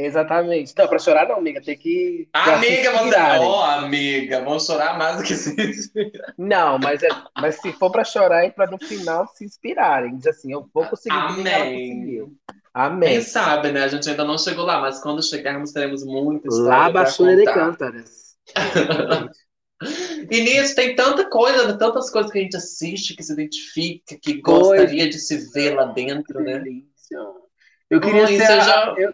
Exatamente. 0.03 0.73
Não, 0.77 0.87
pra 0.87 0.99
chorar 0.99 1.27
não, 1.27 1.37
amiga. 1.37 1.61
Tem 1.61 1.77
que. 1.77 2.27
Amiga, 2.33 2.91
você. 2.91 3.15
Ó, 3.15 3.59
oh, 3.59 3.63
amiga, 3.63 4.43
vão 4.43 4.59
chorar 4.59 4.97
mais 4.97 5.17
do 5.17 5.23
que 5.23 5.35
se 5.35 5.49
inspirar. 5.61 6.33
Não, 6.37 6.77
mas, 6.77 7.01
é... 7.01 7.09
mas 7.39 7.61
se 7.61 7.71
for 7.73 7.91
pra 7.91 8.03
chorar, 8.03 8.45
é 8.45 8.49
pra 8.49 8.67
no 8.67 8.77
final 8.77 9.27
se 9.33 9.45
inspirarem. 9.45 10.17
Diz 10.17 10.27
assim, 10.27 10.51
eu 10.51 10.69
vou 10.73 10.85
conseguir. 10.85 11.15
Amém. 11.15 12.29
Amém. 12.73 13.09
Quem 13.09 13.21
sabe, 13.21 13.71
né? 13.71 13.83
A 13.83 13.87
gente 13.87 14.09
ainda 14.09 14.25
não 14.25 14.37
chegou 14.37 14.65
lá, 14.65 14.81
mas 14.81 14.99
quando 15.01 15.23
chegarmos, 15.23 15.71
teremos 15.71 16.03
muita 16.03 16.47
história. 16.47 16.69
Lá 16.69 16.89
baixou 16.89 17.33
de 17.33 17.45
cântaras. 17.45 18.35
E 20.31 20.41
nisso 20.41 20.73
tem 20.73 20.95
tanta 20.95 21.29
coisa, 21.29 21.77
tantas 21.77 22.09
coisas 22.09 22.31
que 22.31 22.39
a 22.39 22.41
gente 22.41 22.55
assiste, 22.55 23.15
que 23.15 23.21
se 23.21 23.33
identifica, 23.33 24.17
que 24.21 24.41
gostaria 24.41 25.07
de 25.09 25.19
se 25.19 25.51
ver 25.51 25.75
lá 25.75 25.85
dentro, 25.85 26.39
né? 26.39 26.63
Eu 27.89 27.99
queria, 27.99 28.25
ser 28.25 28.51
a, 28.51 28.95
eu, 28.97 29.13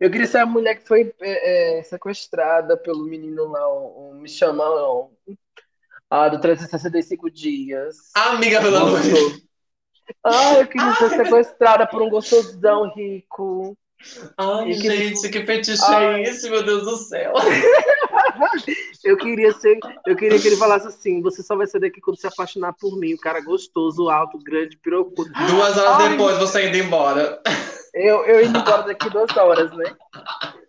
eu, 0.00 0.10
queria 0.10 0.26
ser 0.26 0.38
a 0.38 0.46
mulher 0.46 0.76
que 0.76 0.86
foi 0.86 1.14
é, 1.20 1.78
é, 1.78 1.82
sequestrada 1.82 2.76
pelo 2.76 3.04
menino 3.04 3.46
lá, 3.46 3.68
o, 3.68 4.10
o 4.10 4.14
me 4.14 4.28
chamam 4.28 5.10
ah, 6.10 6.28
do 6.28 6.40
365 6.40 7.30
dias. 7.30 7.96
Amiga, 8.14 8.60
pelo 8.60 8.76
amor 8.76 9.00
de 9.00 9.10
Deus. 9.10 9.44
Ah, 10.22 10.54
eu 10.60 10.66
queria 10.66 10.94
ser 10.94 11.10
sequestrada 11.10 11.86
por 11.86 12.02
um 12.02 12.10
gostosão 12.10 12.92
rico. 12.94 13.76
Ai, 14.36 14.70
e 14.70 14.74
gente, 14.74 15.28
que 15.28 15.44
fetiche 15.44 15.82
Ai. 15.86 16.22
é 16.22 16.22
esse, 16.22 16.48
meu 16.50 16.62
Deus 16.62 16.84
do 16.84 16.96
céu? 16.96 17.32
eu 19.04 19.16
queria 19.16 19.52
ser, 19.52 19.78
eu 20.06 20.16
queria 20.16 20.38
que 20.38 20.48
ele 20.48 20.56
falasse 20.56 20.86
assim: 20.86 21.20
você 21.20 21.42
só 21.42 21.56
vai 21.56 21.66
sair 21.66 21.80
daqui 21.80 22.00
quando 22.00 22.18
se 22.18 22.26
apaixonar 22.26 22.72
por 22.74 22.98
mim, 22.98 23.14
o 23.14 23.18
cara 23.18 23.40
gostoso, 23.40 24.08
alto, 24.08 24.38
grande, 24.38 24.76
pirocudo. 24.76 25.30
Duas 25.48 25.76
horas 25.76 26.00
Ai, 26.00 26.10
depois 26.10 26.38
você 26.38 26.68
indo 26.68 26.76
embora. 26.76 27.40
Eu, 27.94 28.24
eu 28.24 28.44
indo 28.44 28.58
embora 28.58 28.82
daqui 28.82 29.08
duas 29.08 29.36
horas, 29.36 29.70
né? 29.76 29.94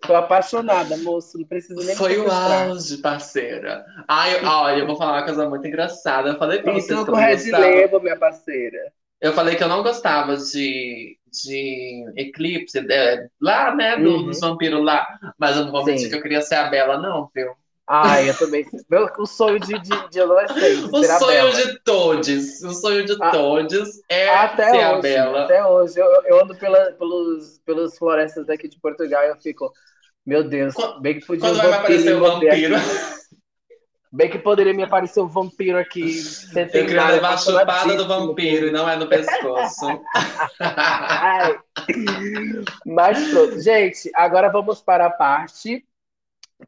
Tô 0.05 0.15
apaixonada, 0.15 0.95
moço. 0.97 1.39
Não 1.39 1.45
precisa 1.45 1.83
nem 1.83 1.95
Foi 1.95 2.17
o 2.19 2.31
auge, 2.31 2.97
parceira. 2.97 3.83
Ai, 4.07 4.43
olha, 4.45 4.79
eu 4.81 4.87
vou 4.87 4.95
falar 4.95 5.13
uma 5.13 5.25
coisa 5.25 5.49
muito 5.49 5.67
engraçada. 5.67 6.29
Eu 6.29 6.37
falei 6.37 6.61
pra 6.61 6.73
vocês. 6.73 6.91
Então, 6.91 7.05
com 7.05 7.15
Red 7.15 7.49
Label, 7.49 7.99
minha 7.99 8.17
parceira. 8.17 8.93
Eu 9.19 9.33
falei 9.33 9.55
que 9.55 9.63
eu 9.63 9.67
não 9.67 9.81
gostava 9.81 10.37
de, 10.37 11.17
de 11.43 12.05
Eclipse, 12.15 12.81
de, 12.81 13.29
lá, 13.41 13.75
né, 13.75 13.97
do, 13.97 14.09
uhum. 14.09 14.25
dos 14.25 14.39
vampiros 14.39 14.83
lá. 14.83 15.07
Mas 15.37 15.57
eu 15.57 15.65
não 15.65 15.71
vou 15.71 15.85
mentir 15.85 16.09
que 16.09 16.15
eu 16.15 16.21
queria 16.21 16.41
ser 16.41 16.55
a 16.55 16.69
Bela, 16.69 16.97
não, 16.97 17.29
viu? 17.33 17.53
Ai, 17.87 18.29
eu 18.29 18.37
também. 18.37 18.65
Meu, 18.89 19.07
o 19.19 19.25
sonho 19.27 19.59
de, 19.59 19.77
de, 19.79 20.09
de 20.09 20.19
adolescente. 20.19 20.89
O 20.91 21.03
sonho 21.03 21.53
de 21.53 21.79
todos. 21.83 22.63
O 22.63 22.71
sonho 22.71 23.05
de 23.05 23.15
ah, 23.21 23.29
todos 23.29 23.89
é 24.09 24.27
até 24.29 24.71
ser 24.71 24.77
hoje, 24.77 24.83
a 24.83 24.97
Bela. 24.99 25.43
Até 25.43 25.65
hoje. 25.65 25.99
Eu, 25.99 26.07
eu 26.25 26.41
ando 26.41 26.55
pela, 26.57 26.91
pelos, 26.93 27.59
pelos 27.63 27.95
florestas 27.97 28.47
daqui 28.47 28.67
de 28.67 28.79
Portugal 28.79 29.23
e 29.23 29.29
eu 29.29 29.35
fico. 29.37 29.71
Meu 30.25 30.43
Deus, 30.43 30.73
bem 31.01 31.19
que 31.19 31.25
podia 31.27 31.47
Quando 31.47 31.57
vai 31.57 31.73
aparecer 31.73 32.15
o 32.15 32.19
vampiro? 32.19 32.75
Bem 34.15 34.29
que 34.29 34.39
poderia 34.39 34.73
me 34.73 34.81
aparecer 34.81 35.19
um 35.19 35.27
vampiro 35.27 35.77
aqui. 35.77 36.21
Eu 36.55 36.69
queria 36.69 37.09
levar 37.09 37.33
a 37.33 37.37
chupada 37.37 37.97
do 37.97 38.07
vampiro 38.07 38.67
e 38.67 38.71
não 38.71 38.89
é 38.89 38.95
no 38.95 39.09
pescoço. 39.09 39.87
Mas 42.85 43.27
pronto. 43.29 43.59
Gente, 43.59 44.09
agora 44.15 44.49
vamos 44.49 44.81
para 44.81 45.07
a 45.07 45.09
parte 45.09 45.85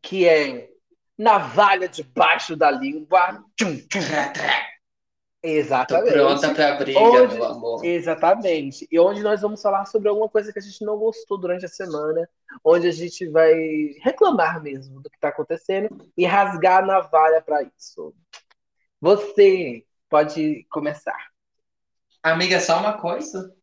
que 0.02 0.28
é 0.28 0.68
navalha 1.18 1.88
debaixo 1.88 2.54
da 2.54 2.70
língua. 2.70 3.42
Tchum, 3.56 3.78
tchum. 3.78 4.02
Exatamente. 5.44 6.14
Tô 6.14 6.14
pronta 6.14 6.54
pra 6.54 6.76
briga, 6.76 7.00
onde... 7.00 7.36
meu 7.36 7.46
amor. 7.46 7.86
Exatamente. 7.86 8.88
E 8.92 9.00
onde 9.00 9.22
nós 9.22 9.42
vamos 9.42 9.62
falar 9.62 9.86
sobre 9.86 10.10
alguma 10.10 10.28
coisa 10.28 10.52
que 10.52 10.60
a 10.60 10.62
gente 10.62 10.84
não 10.84 10.98
gostou 10.98 11.38
durante 11.38 11.66
a 11.66 11.70
semana, 11.70 12.28
onde 12.64 12.88
a 12.88 12.92
gente 12.92 13.28
vai 13.30 13.54
reclamar 14.02 14.62
mesmo 14.62 15.00
do 15.02 15.10
que 15.10 15.18
está 15.18 15.30
acontecendo 15.30 15.90
e 16.18 16.26
rasgar 16.26 16.84
a 16.84 16.86
navalha 16.86 17.42
para 17.42 17.64
isso. 17.64 18.14
Você 19.00 19.86
pode 20.10 20.66
começar. 20.70 21.28
Amiga, 22.24 22.60
só 22.60 22.80
uma 22.80 22.98
coisa? 22.98 23.56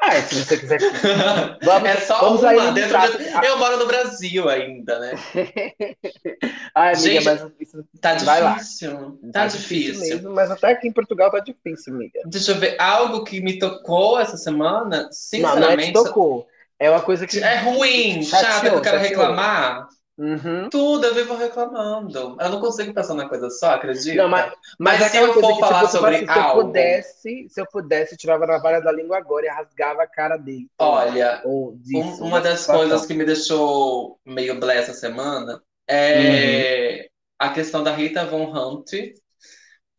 Ah, 0.00 0.20
se 0.20 0.34
você 0.34 0.58
quiser. 0.58 0.78
Vamos, 1.62 1.88
é 1.88 1.96
só 1.96 2.20
vamos 2.20 2.42
uma. 2.42 2.72
Dentro 2.72 2.98
de... 3.16 3.46
Eu 3.46 3.58
moro 3.58 3.78
no 3.78 3.86
Brasil 3.86 4.48
ainda, 4.48 4.98
né? 4.98 5.12
Ai, 6.74 6.94
amiga, 6.94 6.96
Gente, 6.96 7.24
mas 7.24 7.46
isso... 7.60 7.84
tá 8.00 8.14
difícil. 8.14 9.18
Tá, 9.32 9.40
tá 9.40 9.46
difícil. 9.46 9.92
difícil. 9.94 10.16
Mesmo, 10.16 10.34
mas 10.34 10.50
até 10.50 10.72
aqui 10.72 10.88
em 10.88 10.92
Portugal 10.92 11.30
tá 11.30 11.38
difícil, 11.38 11.94
amiga. 11.94 12.20
Deixa 12.26 12.52
eu 12.52 12.56
ver. 12.56 12.76
Algo 12.78 13.24
que 13.24 13.40
me 13.40 13.58
tocou 13.58 14.18
essa 14.18 14.36
semana, 14.36 15.08
sinceramente. 15.10 15.92
Não, 15.92 16.02
não 16.02 16.02
é 16.02 16.06
tocou. 16.06 16.46
É 16.78 16.90
uma 16.90 17.00
coisa 17.00 17.26
que. 17.26 17.38
É 17.38 17.60
ruim, 17.60 18.22
chata, 18.22 18.68
que 18.68 18.74
eu 18.74 18.82
quero 18.82 18.98
reclamar. 18.98 19.88
Uhum. 20.16 20.68
Tudo 20.70 21.06
eu 21.06 21.14
vivo 21.14 21.34
reclamando. 21.34 22.36
Eu 22.40 22.48
não 22.48 22.60
consigo 22.60 22.94
pensar 22.94 23.14
na 23.14 23.28
coisa 23.28 23.50
só, 23.50 23.72
acredita? 23.72 24.22
Não, 24.22 24.28
mas, 24.28 24.52
mas, 24.78 25.00
mas 25.00 25.10
se 25.10 25.16
eu 25.16 25.34
for 25.34 25.58
falar 25.58 25.80
tipo, 25.80 25.90
sobre 25.90 26.16
assim, 26.16 26.28
algo. 26.28 26.38
Se 26.38 26.56
eu 26.56 26.66
pudesse, 26.66 27.46
se 27.48 27.60
eu 27.60 27.66
pudesse, 27.66 28.16
tirava 28.16 28.46
na 28.46 28.58
vara 28.58 28.80
da 28.80 28.92
língua 28.92 29.18
agora 29.18 29.46
e 29.46 29.48
rasgava 29.48 30.02
a 30.02 30.06
cara 30.06 30.36
dele. 30.36 30.68
Olha, 30.78 31.42
disso, 31.76 32.22
uma 32.22 32.40
das 32.40 32.60
situação. 32.60 32.88
coisas 32.88 33.06
que 33.06 33.14
me 33.14 33.24
deixou 33.24 34.18
meio 34.24 34.58
blé 34.60 34.76
essa 34.76 34.94
semana 34.94 35.60
é 35.88 37.00
uhum. 37.00 37.08
a 37.38 37.48
questão 37.50 37.82
da 37.82 37.92
Rita 37.92 38.24
Von 38.24 38.52
Hunt, 38.52 38.92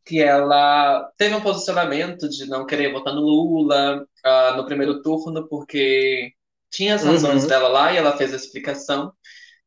que 0.06 0.22
ela 0.22 1.12
teve 1.18 1.36
um 1.36 1.42
posicionamento 1.42 2.30
de 2.30 2.48
não 2.48 2.66
querer 2.66 2.94
votar 2.94 3.14
no 3.14 3.22
Lula 3.22 4.06
uh, 4.26 4.56
no 4.56 4.66
primeiro 4.66 5.02
turno, 5.02 5.46
porque 5.50 6.32
tinha 6.72 6.96
as 6.96 7.04
razões 7.04 7.44
uhum. 7.44 7.50
dela 7.50 7.68
lá 7.68 7.92
e 7.92 7.98
ela 7.98 8.16
fez 8.18 8.34
a 8.34 8.36
explicação. 8.36 9.12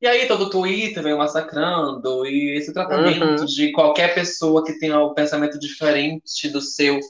E 0.01 0.07
aí 0.07 0.29
todo 0.29 0.45
o 0.45 0.51
Twitter 0.51 1.03
veio 1.03 1.19
massacrando, 1.19 2.25
e 2.25 2.57
esse 2.57 2.73
tratamento 2.73 3.41
uhum. 3.41 3.45
de 3.45 3.73
qualquer 3.73 4.15
pessoa 4.15 4.65
que 4.65 4.79
tenha 4.79 4.99
um 5.01 5.13
pensamento 5.13 5.59
diferente 5.59 6.49
do 6.49 6.61
seu 6.61 7.01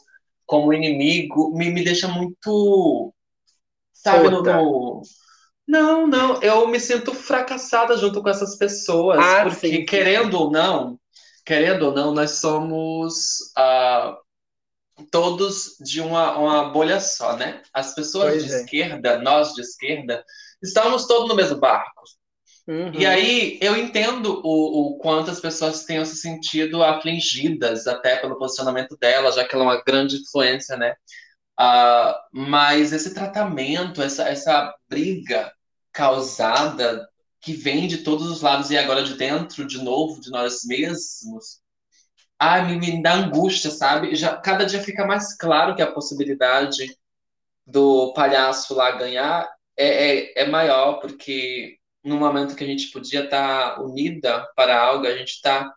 como 0.47 0.73
inimigo 0.73 1.55
me, 1.55 1.71
me 1.71 1.85
deixa 1.85 2.09
muito. 2.09 3.13
Sabe, 3.93 4.31
no, 4.31 4.43
no, 4.43 5.03
Não, 5.67 6.07
não, 6.07 6.43
eu 6.43 6.67
me 6.67 6.81
sinto 6.81 7.13
fracassada 7.13 7.97
junto 7.99 8.23
com 8.23 8.29
essas 8.31 8.57
pessoas, 8.57 9.19
ah, 9.19 9.43
porque 9.43 9.69
sim, 9.69 9.85
querendo 9.85 10.39
sim. 10.39 10.43
ou 10.45 10.51
não, 10.51 10.99
querendo 11.45 11.87
ou 11.87 11.95
não, 11.95 12.15
nós 12.15 12.31
somos 12.33 13.53
uh, 13.59 14.17
todos 15.11 15.77
de 15.81 16.01
uma, 16.01 16.39
uma 16.39 16.71
bolha 16.71 16.99
só, 16.99 17.37
né? 17.37 17.63
As 17.75 17.95
pessoas 17.95 18.31
pois 18.31 18.45
de 18.45 18.53
é. 18.53 18.61
esquerda, 18.61 19.19
nós 19.19 19.53
de 19.53 19.61
esquerda, 19.61 20.25
estamos 20.63 21.07
todos 21.07 21.29
no 21.29 21.35
mesmo 21.35 21.59
barco. 21.59 22.03
Uhum. 22.69 22.93
E 22.93 23.07
aí 23.07 23.59
eu 23.63 23.75
entendo 23.75 24.43
o, 24.45 24.91
o 24.91 24.99
quanto 24.99 25.31
as 25.31 25.41
pessoas 25.41 25.85
tenham 25.85 26.05
se 26.05 26.17
sentido 26.17 26.85
afligidas 26.85 27.87
até 27.87 28.17
pelo 28.17 28.37
posicionamento 28.37 28.95
dela, 28.99 29.33
já 29.33 29.43
que 29.43 29.55
ela 29.55 29.65
é 29.65 29.69
uma 29.69 29.83
grande 29.83 30.17
influência, 30.17 30.77
né? 30.77 30.95
Uh, 31.59 32.15
mas 32.31 32.93
esse 32.93 33.15
tratamento, 33.15 34.03
essa, 34.03 34.29
essa 34.29 34.75
briga 34.87 35.51
causada 35.91 37.09
que 37.41 37.55
vem 37.55 37.89
de 37.89 37.99
todos 37.99 38.27
os 38.27 38.43
lados 38.43 38.71
e 38.71 38.77
agora 38.77 39.03
de 39.03 39.15
dentro, 39.15 39.67
de 39.67 39.83
novo, 39.83 40.21
de 40.21 40.31
nós 40.31 40.61
mesmos, 40.67 41.61
ai, 42.39 42.67
me, 42.67 42.77
me 42.77 43.03
dá 43.03 43.15
angústia, 43.15 43.71
sabe? 43.71 44.15
Já, 44.15 44.37
cada 44.37 44.67
dia 44.67 44.83
fica 44.83 45.07
mais 45.07 45.35
claro 45.37 45.75
que 45.75 45.81
a 45.83 45.91
possibilidade 45.91 46.95
do 47.67 48.13
palhaço 48.13 48.75
lá 48.75 48.91
ganhar 48.93 49.49
é, 49.77 50.19
é, 50.19 50.43
é 50.43 50.47
maior, 50.47 51.01
porque 51.01 51.78
no 52.05 52.17
momento 52.17 52.55
que 52.55 52.65
a 52.65 52.67
gente 52.67 52.91
podia 52.91 53.25
estar 53.25 53.75
tá 53.75 53.83
unida 53.83 54.47
para 54.55 54.79
algo, 54.81 55.07
a 55.07 55.17
gente 55.17 55.31
está 55.31 55.73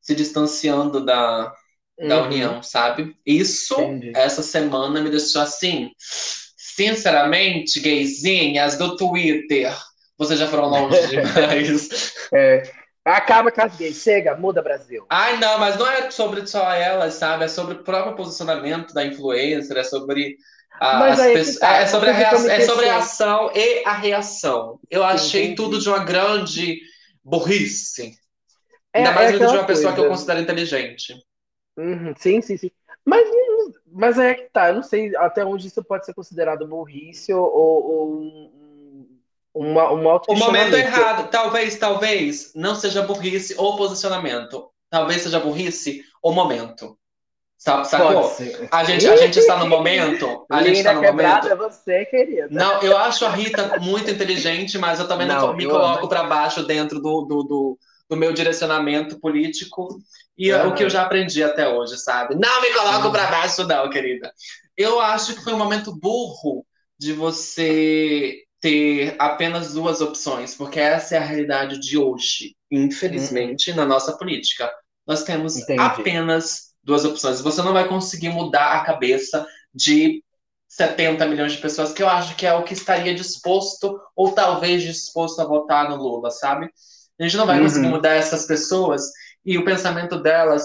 se 0.00 0.14
distanciando 0.14 1.04
da, 1.04 1.52
uhum. 1.98 2.08
da 2.08 2.22
união, 2.22 2.62
sabe? 2.62 3.16
Isso, 3.24 3.74
Entendi. 3.80 4.12
essa 4.14 4.42
semana, 4.42 5.00
me 5.00 5.10
deixou 5.10 5.42
assim, 5.42 5.90
sinceramente, 5.98 7.80
gaysinhas 7.80 8.76
do 8.76 8.96
Twitter, 8.96 9.74
vocês 10.18 10.38
já 10.38 10.46
foram 10.46 10.68
longe 10.68 11.06
demais. 11.08 12.12
é. 12.32 12.62
Acaba 13.04 13.52
com 13.52 13.62
as 13.62 13.76
gays, 13.76 14.02
chega, 14.02 14.36
muda 14.36 14.60
Brasil. 14.60 15.06
Ai, 15.08 15.36
não, 15.38 15.60
mas 15.60 15.76
não 15.76 15.88
é 15.88 16.10
sobre 16.10 16.44
só 16.44 16.72
elas, 16.72 17.14
sabe? 17.14 17.44
É 17.44 17.48
sobre 17.48 17.74
o 17.74 17.84
próprio 17.84 18.16
posicionamento 18.16 18.92
da 18.92 19.04
influencer, 19.04 19.76
é 19.76 19.84
sobre 19.84 20.36
aí 20.80 21.34
pessoas, 21.34 21.58
tá, 21.58 21.76
é, 21.76 21.86
sobre 21.86 22.10
a 22.10 22.12
reação, 22.12 22.50
é 22.50 22.60
sobre 22.60 22.88
a 22.88 22.96
ação 22.98 23.50
e 23.54 23.82
a 23.84 23.92
reação. 23.92 24.80
Eu 24.90 25.04
achei 25.04 25.44
Entendi. 25.44 25.56
tudo 25.56 25.80
de 25.80 25.88
uma 25.88 26.04
grande 26.04 26.80
burrice. 27.24 28.14
É, 28.92 28.98
Ainda 28.98 29.12
mais 29.12 29.34
é 29.34 29.38
de 29.38 29.44
uma 29.44 29.64
pessoa 29.64 29.94
que 29.94 30.00
eu 30.00 30.08
considero 30.08 30.40
inteligente. 30.40 31.14
Uhum, 31.76 32.14
sim, 32.16 32.40
sim, 32.40 32.56
sim. 32.56 32.70
Mas, 33.04 33.28
mas 33.86 34.18
é 34.18 34.34
que 34.34 34.50
tá, 34.50 34.68
eu 34.68 34.76
não 34.76 34.82
sei 34.82 35.14
até 35.16 35.44
onde 35.44 35.68
isso 35.68 35.82
pode 35.84 36.04
ser 36.04 36.14
considerado 36.14 36.66
burrice 36.66 37.32
ou, 37.32 37.46
ou 37.46 38.20
um, 38.20 39.20
uma, 39.54 39.90
uma 39.90 40.20
O 40.28 40.34
momento 40.34 40.74
errado, 40.74 41.30
talvez, 41.30 41.76
talvez 41.76 42.52
não 42.54 42.74
seja 42.74 43.02
burrice 43.02 43.54
ou 43.56 43.76
posicionamento. 43.76 44.70
Talvez 44.90 45.22
seja 45.22 45.40
burrice 45.40 46.04
ou 46.22 46.32
momento. 46.32 46.98
Sacou? 47.58 48.36
A 48.70 48.84
gente, 48.84 49.08
a 49.08 49.16
gente 49.16 49.38
está 49.38 49.56
no 49.58 49.66
momento. 49.68 50.44
A 50.50 50.62
gente 50.62 50.78
está 50.78 50.92
no 50.92 51.02
momento. 51.02 51.48
É 51.48 51.56
você, 51.56 52.04
querida. 52.04 52.48
Não, 52.50 52.82
eu 52.82 52.96
acho 52.96 53.24
a 53.24 53.30
Rita 53.30 53.78
muito 53.80 54.10
inteligente, 54.10 54.78
mas 54.78 55.00
eu 55.00 55.08
também 55.08 55.26
não, 55.26 55.48
não 55.48 55.56
me 55.56 55.66
coloco 55.66 56.08
para 56.08 56.24
baixo 56.24 56.64
dentro 56.64 57.00
do, 57.00 57.22
do, 57.22 57.42
do, 57.42 57.78
do, 58.10 58.16
meu 58.16 58.32
direcionamento 58.32 59.18
político 59.18 59.88
e 60.36 60.52
uhum. 60.52 60.68
o 60.68 60.74
que 60.74 60.84
eu 60.84 60.90
já 60.90 61.02
aprendi 61.02 61.42
até 61.42 61.68
hoje, 61.68 61.96
sabe? 61.96 62.34
Não 62.34 62.60
me 62.60 62.72
coloco 62.72 63.10
para 63.10 63.26
baixo, 63.26 63.66
não, 63.66 63.88
querida. 63.88 64.30
Eu 64.76 65.00
acho 65.00 65.34
que 65.34 65.42
foi 65.42 65.54
um 65.54 65.58
momento 65.58 65.96
burro 65.98 66.64
de 66.98 67.14
você 67.14 68.42
ter 68.60 69.16
apenas 69.18 69.72
duas 69.72 70.00
opções, 70.00 70.54
porque 70.54 70.78
essa 70.78 71.14
é 71.14 71.18
a 71.18 71.24
realidade 71.24 71.80
de 71.80 71.96
hoje, 71.96 72.54
infelizmente, 72.70 73.70
uhum. 73.70 73.76
na 73.76 73.86
nossa 73.86 74.16
política. 74.16 74.70
Nós 75.06 75.22
temos 75.22 75.56
Entendi. 75.56 75.80
apenas 75.80 76.74
duas 76.86 77.04
opções. 77.04 77.40
Você 77.40 77.60
não 77.62 77.72
vai 77.72 77.86
conseguir 77.88 78.30
mudar 78.30 78.76
a 78.76 78.84
cabeça 78.84 79.46
de 79.74 80.24
70 80.68 81.26
milhões 81.26 81.52
de 81.52 81.58
pessoas, 81.58 81.92
que 81.92 82.02
eu 82.02 82.08
acho 82.08 82.36
que 82.36 82.46
é 82.46 82.54
o 82.54 82.62
que 82.62 82.72
estaria 82.72 83.14
disposto, 83.14 84.00
ou 84.14 84.32
talvez 84.32 84.82
disposto 84.82 85.40
a 85.40 85.44
votar 85.44 85.90
no 85.90 85.96
Lula, 85.96 86.30
sabe? 86.30 86.70
A 87.18 87.22
gente 87.24 87.36
não 87.36 87.46
vai 87.46 87.58
uhum. 87.58 87.64
conseguir 87.64 87.88
mudar 87.88 88.14
essas 88.14 88.46
pessoas 88.46 89.02
e 89.44 89.58
o 89.58 89.64
pensamento 89.64 90.20
delas 90.20 90.64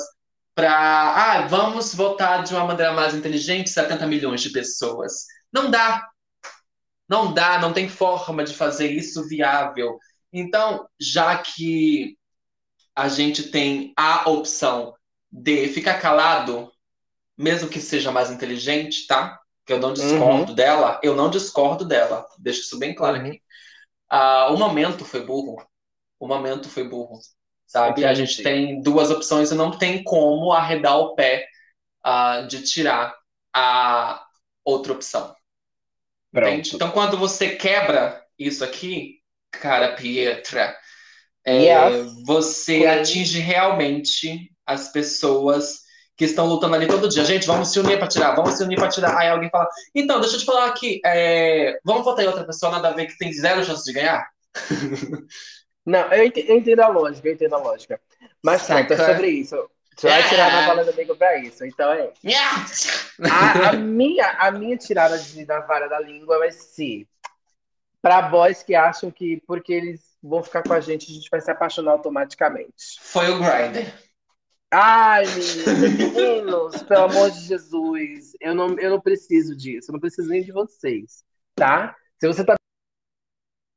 para, 0.53 0.71
ah, 0.71 1.47
vamos 1.47 1.95
votar 1.95 2.43
de 2.43 2.53
uma 2.53 2.65
maneira 2.65 2.93
mais 2.93 3.15
inteligente 3.15 3.69
70 3.69 4.05
milhões 4.05 4.41
de 4.41 4.51
pessoas. 4.51 5.25
Não 5.51 5.71
dá. 5.71 6.07
Não 7.09 7.33
dá, 7.33 7.59
não 7.59 7.73
tem 7.73 7.89
forma 7.89 8.43
de 8.43 8.53
fazer 8.53 8.91
isso 8.91 9.27
viável. 9.27 9.97
Então, 10.31 10.87
já 10.99 11.37
que 11.37 12.15
a 12.95 13.07
gente 13.07 13.43
tem 13.43 13.93
a 13.97 14.29
opção 14.29 14.93
de 15.31 15.67
ficar 15.69 15.99
calado, 15.99 16.71
mesmo 17.37 17.69
que 17.69 17.79
seja 17.79 18.11
mais 18.11 18.29
inteligente, 18.29 19.07
tá? 19.07 19.39
Que 19.65 19.73
eu 19.73 19.79
não 19.79 19.93
discordo 19.93 20.49
uhum. 20.49 20.55
dela, 20.55 20.99
eu 21.01 21.15
não 21.15 21.29
discordo 21.29 21.85
dela. 21.85 22.27
Deixa 22.37 22.61
isso 22.61 22.77
bem 22.77 22.93
claro 22.93 23.17
uhum. 23.17 23.27
aqui. 23.27 23.41
Uh, 24.11 24.53
o 24.53 24.57
momento 24.57 25.05
foi 25.05 25.25
burro. 25.25 25.65
O 26.19 26.27
momento 26.27 26.67
foi 26.67 26.87
burro. 26.87 27.19
Sabe? 27.65 28.03
A 28.03 28.13
gente 28.13 28.43
tem 28.43 28.81
duas 28.81 29.09
opções 29.09 29.49
e 29.49 29.55
não 29.55 29.71
tem 29.71 30.03
como 30.03 30.51
arredar 30.51 30.97
o 30.97 31.15
pé 31.15 31.47
uh, 32.05 32.45
de 32.47 32.63
tirar 32.63 33.15
a 33.53 34.25
outra 34.65 34.91
opção. 34.91 35.33
Então, 36.75 36.91
quando 36.91 37.17
você 37.17 37.55
quebra 37.55 38.21
isso 38.37 38.63
aqui, 38.63 39.21
cara 39.51 39.95
Pietra, 39.95 40.77
é, 41.45 41.89
yes. 41.89 42.13
você 42.25 42.85
atinge 42.85 43.39
realmente 43.39 44.51
as 44.71 44.91
pessoas 44.91 45.81
que 46.15 46.25
estão 46.25 46.45
lutando 46.45 46.75
ali 46.75 46.87
todo 46.87 47.09
dia. 47.09 47.25
Gente, 47.25 47.47
vamos 47.47 47.69
se 47.71 47.79
unir 47.79 47.97
para 47.97 48.07
tirar, 48.07 48.35
vamos 48.35 48.53
se 48.53 48.63
unir 48.63 48.77
para 48.77 48.89
tirar. 48.89 49.17
Aí 49.17 49.29
alguém 49.29 49.49
fala, 49.49 49.67
então, 49.95 50.19
deixa 50.19 50.35
eu 50.35 50.39
te 50.39 50.45
falar 50.45 50.67
aqui, 50.67 51.01
é, 51.05 51.79
vamos 51.83 52.03
votar 52.03 52.23
em 52.23 52.27
outra 52.27 52.43
pessoa, 52.43 52.71
nada 52.71 52.89
a 52.89 52.93
ver, 52.93 53.07
que 53.07 53.17
tem 53.17 53.33
zero 53.33 53.63
chance 53.63 53.83
de 53.83 53.93
ganhar? 53.93 54.29
Não, 55.85 56.01
eu 56.13 56.25
entendo 56.25 56.79
a 56.81 56.87
lógica, 56.87 57.27
eu 57.27 57.33
entendo 57.33 57.55
a 57.55 57.57
lógica. 57.57 57.99
Mas 58.43 58.63
pronto, 58.67 58.93
é 58.93 58.97
sobre 58.97 59.29
isso. 59.29 59.55
Você 59.97 60.07
vai 60.07 60.29
tirar 60.29 60.51
na 60.51 60.67
vara 60.67 60.83
do 60.83 60.91
amigo 60.91 61.15
pra 61.15 61.37
isso. 61.37 61.65
Então 61.65 61.91
é. 61.91 62.11
A, 63.29 63.69
a, 63.69 63.73
minha, 63.73 64.29
a 64.31 64.51
minha 64.51 64.77
tirada 64.77 65.17
de, 65.17 65.45
da 65.45 65.59
vara 65.61 65.87
da 65.87 65.99
língua 65.99 66.39
vai 66.39 66.51
ser 66.51 67.07
para 68.01 68.21
boys 68.23 68.63
que 68.63 68.73
acham 68.73 69.11
que 69.11 69.41
porque 69.45 69.73
eles 69.73 70.01
vão 70.23 70.43
ficar 70.43 70.63
com 70.63 70.73
a 70.73 70.79
gente, 70.79 71.11
a 71.11 71.13
gente 71.13 71.29
vai 71.29 71.41
se 71.41 71.51
apaixonar 71.51 71.91
automaticamente. 71.91 72.99
Foi 72.99 73.29
o 73.29 73.39
Grindr. 73.39 73.91
Ai, 74.73 75.25
meninos, 75.25 76.81
pelo 76.83 77.03
amor 77.03 77.29
de 77.29 77.41
Jesus, 77.41 78.31
eu 78.39 78.55
não, 78.55 78.79
eu 78.79 78.89
não 78.91 79.01
preciso 79.01 79.53
disso, 79.53 79.91
eu 79.91 79.93
não 79.93 79.99
preciso 79.99 80.29
nem 80.29 80.41
de 80.41 80.53
vocês, 80.53 81.25
tá? 81.55 81.93
Se 82.17 82.25
você 82.25 82.45
tá 82.45 82.55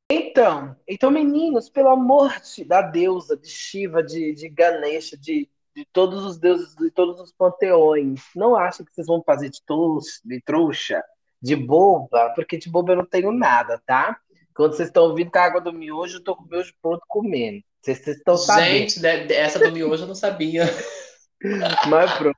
então, 0.09 0.75
então, 0.87 1.11
meninos, 1.11 1.69
pelo 1.69 1.89
amor 1.89 2.39
de, 2.39 2.63
da 2.63 2.81
deusa, 2.81 3.35
de 3.35 3.49
Shiva, 3.49 4.03
de, 4.03 4.33
de 4.35 4.47
Ganesha, 4.47 5.17
de, 5.17 5.49
de 5.75 5.85
todos 5.91 6.23
os 6.23 6.37
deuses, 6.37 6.75
de 6.75 6.91
todos 6.91 7.19
os 7.19 7.31
panteões, 7.31 8.21
não 8.35 8.55
achem 8.55 8.85
que 8.85 8.93
vocês 8.93 9.07
vão 9.07 9.21
fazer 9.23 9.49
de, 9.49 9.61
trouxa, 9.65 10.21
de 10.23 10.41
trouxa, 10.41 11.03
de 11.41 11.55
boba, 11.55 12.31
porque 12.35 12.57
de 12.57 12.69
boba 12.69 12.93
eu 12.93 12.97
não 12.97 13.05
tenho 13.05 13.31
nada, 13.31 13.81
tá? 13.85 14.17
Quando 14.53 14.75
vocês 14.75 14.87
estão 14.89 15.03
ouvindo 15.03 15.31
com 15.31 15.39
a 15.39 15.43
água 15.43 15.59
do 15.59 15.73
miojo, 15.73 16.17
eu 16.17 16.23
tô 16.23 16.35
com 16.35 16.43
o 16.43 16.47
miojo 16.47 16.73
pronto 16.81 17.03
comendo. 17.07 17.61
Vocês, 17.85 18.07
estão 18.07 18.35
sabendo. 18.35 18.89
Gente, 18.89 19.05
essa 19.05 19.59
do 19.59 19.71
miojo 19.71 20.03
eu 20.03 20.07
não 20.07 20.15
sabia. 20.15 20.63
mas 21.87 22.11
pronto. 22.17 22.37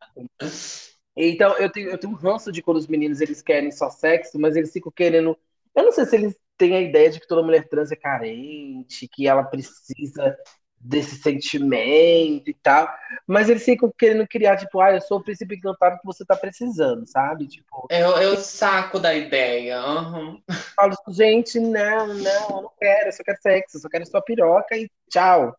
Então, 1.16 1.58
eu 1.58 1.72
tenho, 1.72 1.89
eu 1.89 1.98
tenho 1.98 2.12
um 2.12 2.18
ranço 2.18 2.52
de 2.52 2.62
quando 2.62 2.78
os 2.78 2.88
meninos 2.88 3.22
eles 3.22 3.41
querem 3.41 3.72
só 3.72 3.89
sexo, 3.89 4.38
mas 4.38 4.58
eles 4.58 4.74
ficam 4.74 4.91
querendo. 4.91 5.38
Eu 5.74 5.84
não 5.86 5.91
sei 5.93 6.06
se 6.06 6.16
eles 6.16 6.36
tem 6.58 6.76
a 6.76 6.82
ideia 6.82 7.10
de 7.10 7.20
que 7.20 7.28
toda 7.28 7.43
mulher 7.43 7.70
trans 7.70 7.91
é 7.91 7.95
carente, 7.95 9.08
que 9.08 9.28
ela 9.28 9.43
precisa 9.43 10.36
desse 10.80 11.15
sentimento 11.17 12.49
e 12.49 12.53
tal, 12.53 12.88
mas 13.25 13.49
eles 13.49 13.65
ficam 13.65 13.91
querendo 13.97 14.28
criar, 14.28 14.57
tipo, 14.57 14.80
ah, 14.80 14.93
eu 14.93 15.01
sou 15.01 15.17
o 15.17 15.23
príncipe 15.23 15.55
encantado 15.55 15.99
que 15.99 16.05
você 16.05 16.23
tá 16.23 16.36
precisando, 16.36 17.05
sabe? 17.05 17.47
Tipo, 17.47 17.88
eu, 17.89 18.11
eu 18.17 18.38
saco 18.38 18.99
da 18.99 19.13
ideia. 19.13 19.82
Uhum. 19.86 20.41
Falo, 20.75 20.95
gente, 21.09 21.59
não, 21.59 22.07
não, 22.07 22.49
eu 22.49 22.61
não 22.61 22.71
quero, 22.80 23.09
eu 23.09 23.11
só 23.11 23.23
quero 23.23 23.41
sexo, 23.41 23.78
eu 23.78 23.82
só 23.82 23.89
quero 23.89 24.05
sua 24.05 24.21
piroca 24.21 24.78
e 24.78 24.89
tchau. 25.09 25.55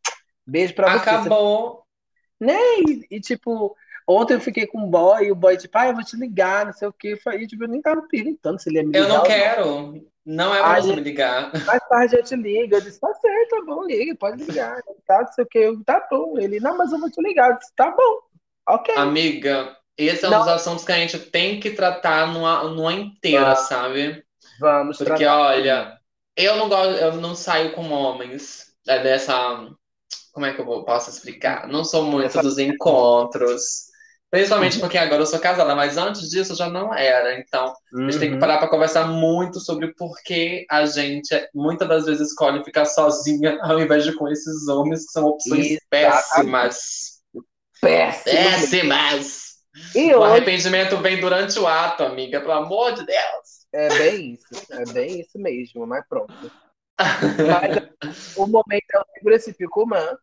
Beijo 0.46 0.74
pra 0.74 0.92
você. 0.92 1.10
Acabou. 1.10 1.82
Né? 2.40 2.58
E, 2.86 3.16
e, 3.16 3.20
tipo, 3.20 3.76
Ontem 4.10 4.32
eu 4.32 4.40
fiquei 4.40 4.66
com 4.66 4.78
um 4.78 4.90
boy, 4.90 5.26
e 5.26 5.30
o 5.30 5.34
boy, 5.34 5.54
tipo, 5.58 5.76
ah, 5.76 5.88
eu 5.88 5.94
vou 5.94 6.02
te 6.02 6.16
ligar, 6.16 6.64
não 6.64 6.72
sei 6.72 6.88
o 6.88 6.92
quê. 6.92 7.14
Falei, 7.22 7.46
tipo, 7.46 7.62
eu 7.64 7.68
nem 7.68 7.82
tava 7.82 8.00
perguntando 8.08 8.58
se 8.58 8.70
ele 8.70 8.78
ia 8.78 8.82
me 8.82 8.92
ligar. 8.92 9.06
Eu 9.06 9.08
não 9.08 9.22
quero. 9.22 9.66
Não, 9.66 10.06
é 10.54 10.58
pra 10.58 10.80
você 10.80 10.94
me 10.94 11.00
ligar. 11.00 11.50
Mais 11.66 11.88
tarde 11.88 12.16
eu 12.16 12.22
te 12.22 12.36
ligo. 12.36 12.74
Eu 12.74 12.80
disse, 12.80 13.00
tá 13.00 13.12
certo, 13.14 13.50
tá 13.50 13.62
bom, 13.64 13.84
liga, 13.84 14.14
pode 14.16 14.42
ligar. 14.44 14.80
Tá, 15.06 15.22
não 15.22 15.32
sei 15.32 15.44
o 15.44 15.48
quê. 15.48 15.58
Eu, 15.58 15.84
tá 15.84 16.06
bom. 16.10 16.38
Ele, 16.38 16.60
não, 16.60 16.76
mas 16.76 16.92
eu 16.92 16.98
vou 16.98 17.10
te 17.10 17.22
ligar. 17.22 17.50
Eu 17.50 17.58
disse, 17.58 17.72
tá 17.74 17.90
bom. 17.90 18.20
Ok. 18.68 18.94
Amiga, 18.96 19.76
esse 19.96 20.24
é 20.24 20.28
um 20.28 20.38
dos 20.38 20.48
assuntos 20.48 20.84
que 20.84 20.92
a 20.92 20.96
gente 20.96 21.18
tem 21.18 21.58
que 21.58 21.70
tratar 21.70 22.32
numa, 22.32 22.64
numa 22.64 22.92
inteira, 22.92 23.56
sabe? 23.56 24.22
Vamos 24.60 24.98
Porque, 24.98 25.24
tratar. 25.24 25.38
olha, 25.38 25.98
eu 26.36 26.56
não 26.56 26.68
gosto, 26.68 26.92
eu 26.92 27.12
não 27.16 27.34
saio 27.34 27.72
com 27.72 27.90
homens 27.90 28.68
é 28.86 29.02
dessa. 29.02 29.68
Como 30.32 30.46
é 30.46 30.54
que 30.54 30.60
eu 30.60 30.84
posso 30.84 31.10
explicar? 31.10 31.66
Não 31.68 31.84
sou 31.84 32.04
muito 32.04 32.26
Essa... 32.26 32.42
dos 32.42 32.58
encontros. 32.58 33.87
Principalmente 34.30 34.78
porque 34.78 34.98
agora 34.98 35.22
eu 35.22 35.26
sou 35.26 35.38
casada, 35.38 35.74
mas 35.74 35.96
antes 35.96 36.28
disso 36.28 36.52
eu 36.52 36.56
já 36.56 36.68
não 36.68 36.94
era. 36.94 37.38
Então, 37.38 37.72
uhum. 37.92 38.06
a 38.06 38.10
gente 38.10 38.20
tem 38.20 38.28
que 38.28 38.34
uhum. 38.34 38.40
parar 38.40 38.58
para 38.58 38.68
conversar 38.68 39.06
muito 39.06 39.58
sobre 39.58 39.94
por 39.94 40.20
que 40.22 40.66
a 40.70 40.84
gente 40.84 41.28
muitas 41.54 41.88
das 41.88 42.04
vezes 42.04 42.28
escolhe 42.28 42.62
ficar 42.62 42.84
sozinha 42.84 43.58
ao 43.64 43.80
invés 43.80 44.04
de 44.04 44.14
com 44.14 44.28
esses 44.28 44.68
homens 44.68 45.06
que 45.06 45.12
são 45.12 45.26
opções 45.26 45.78
péssimas. 45.88 47.22
Péssimas. 47.80 48.22
Péssimas. 48.24 49.48
E 49.94 50.12
o 50.12 50.18
hoje... 50.18 50.30
arrependimento 50.30 50.96
vem 50.98 51.20
durante 51.20 51.58
o 51.58 51.66
ato, 51.66 52.02
amiga, 52.02 52.40
pelo 52.40 52.52
amor 52.52 52.92
de 52.92 53.06
Deus. 53.06 53.58
É 53.72 53.88
bem 53.88 54.34
isso, 54.34 54.72
é 54.72 54.92
bem 54.92 55.20
isso 55.20 55.38
mesmo, 55.38 55.86
mas 55.86 56.06
pronto. 56.08 56.34
mas 56.98 58.36
o 58.36 58.46
momento 58.46 58.86
é 58.92 58.98
o 58.98 59.04
Segura 59.14 59.36
esse 59.36 59.52
Picumã, 59.52 60.18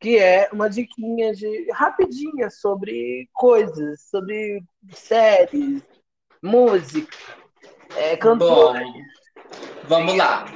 que 0.00 0.18
é 0.18 0.48
uma 0.52 0.68
diquinha 0.68 1.34
de 1.34 1.70
rapidinha 1.72 2.48
sobre 2.50 3.28
coisas, 3.34 4.00
sobre 4.10 4.62
séries, 4.92 5.82
música, 6.42 7.16
é, 7.96 8.16
cantores. 8.16 8.82
Bom, 8.82 8.92
vamos 9.84 10.16
lá. 10.16 10.46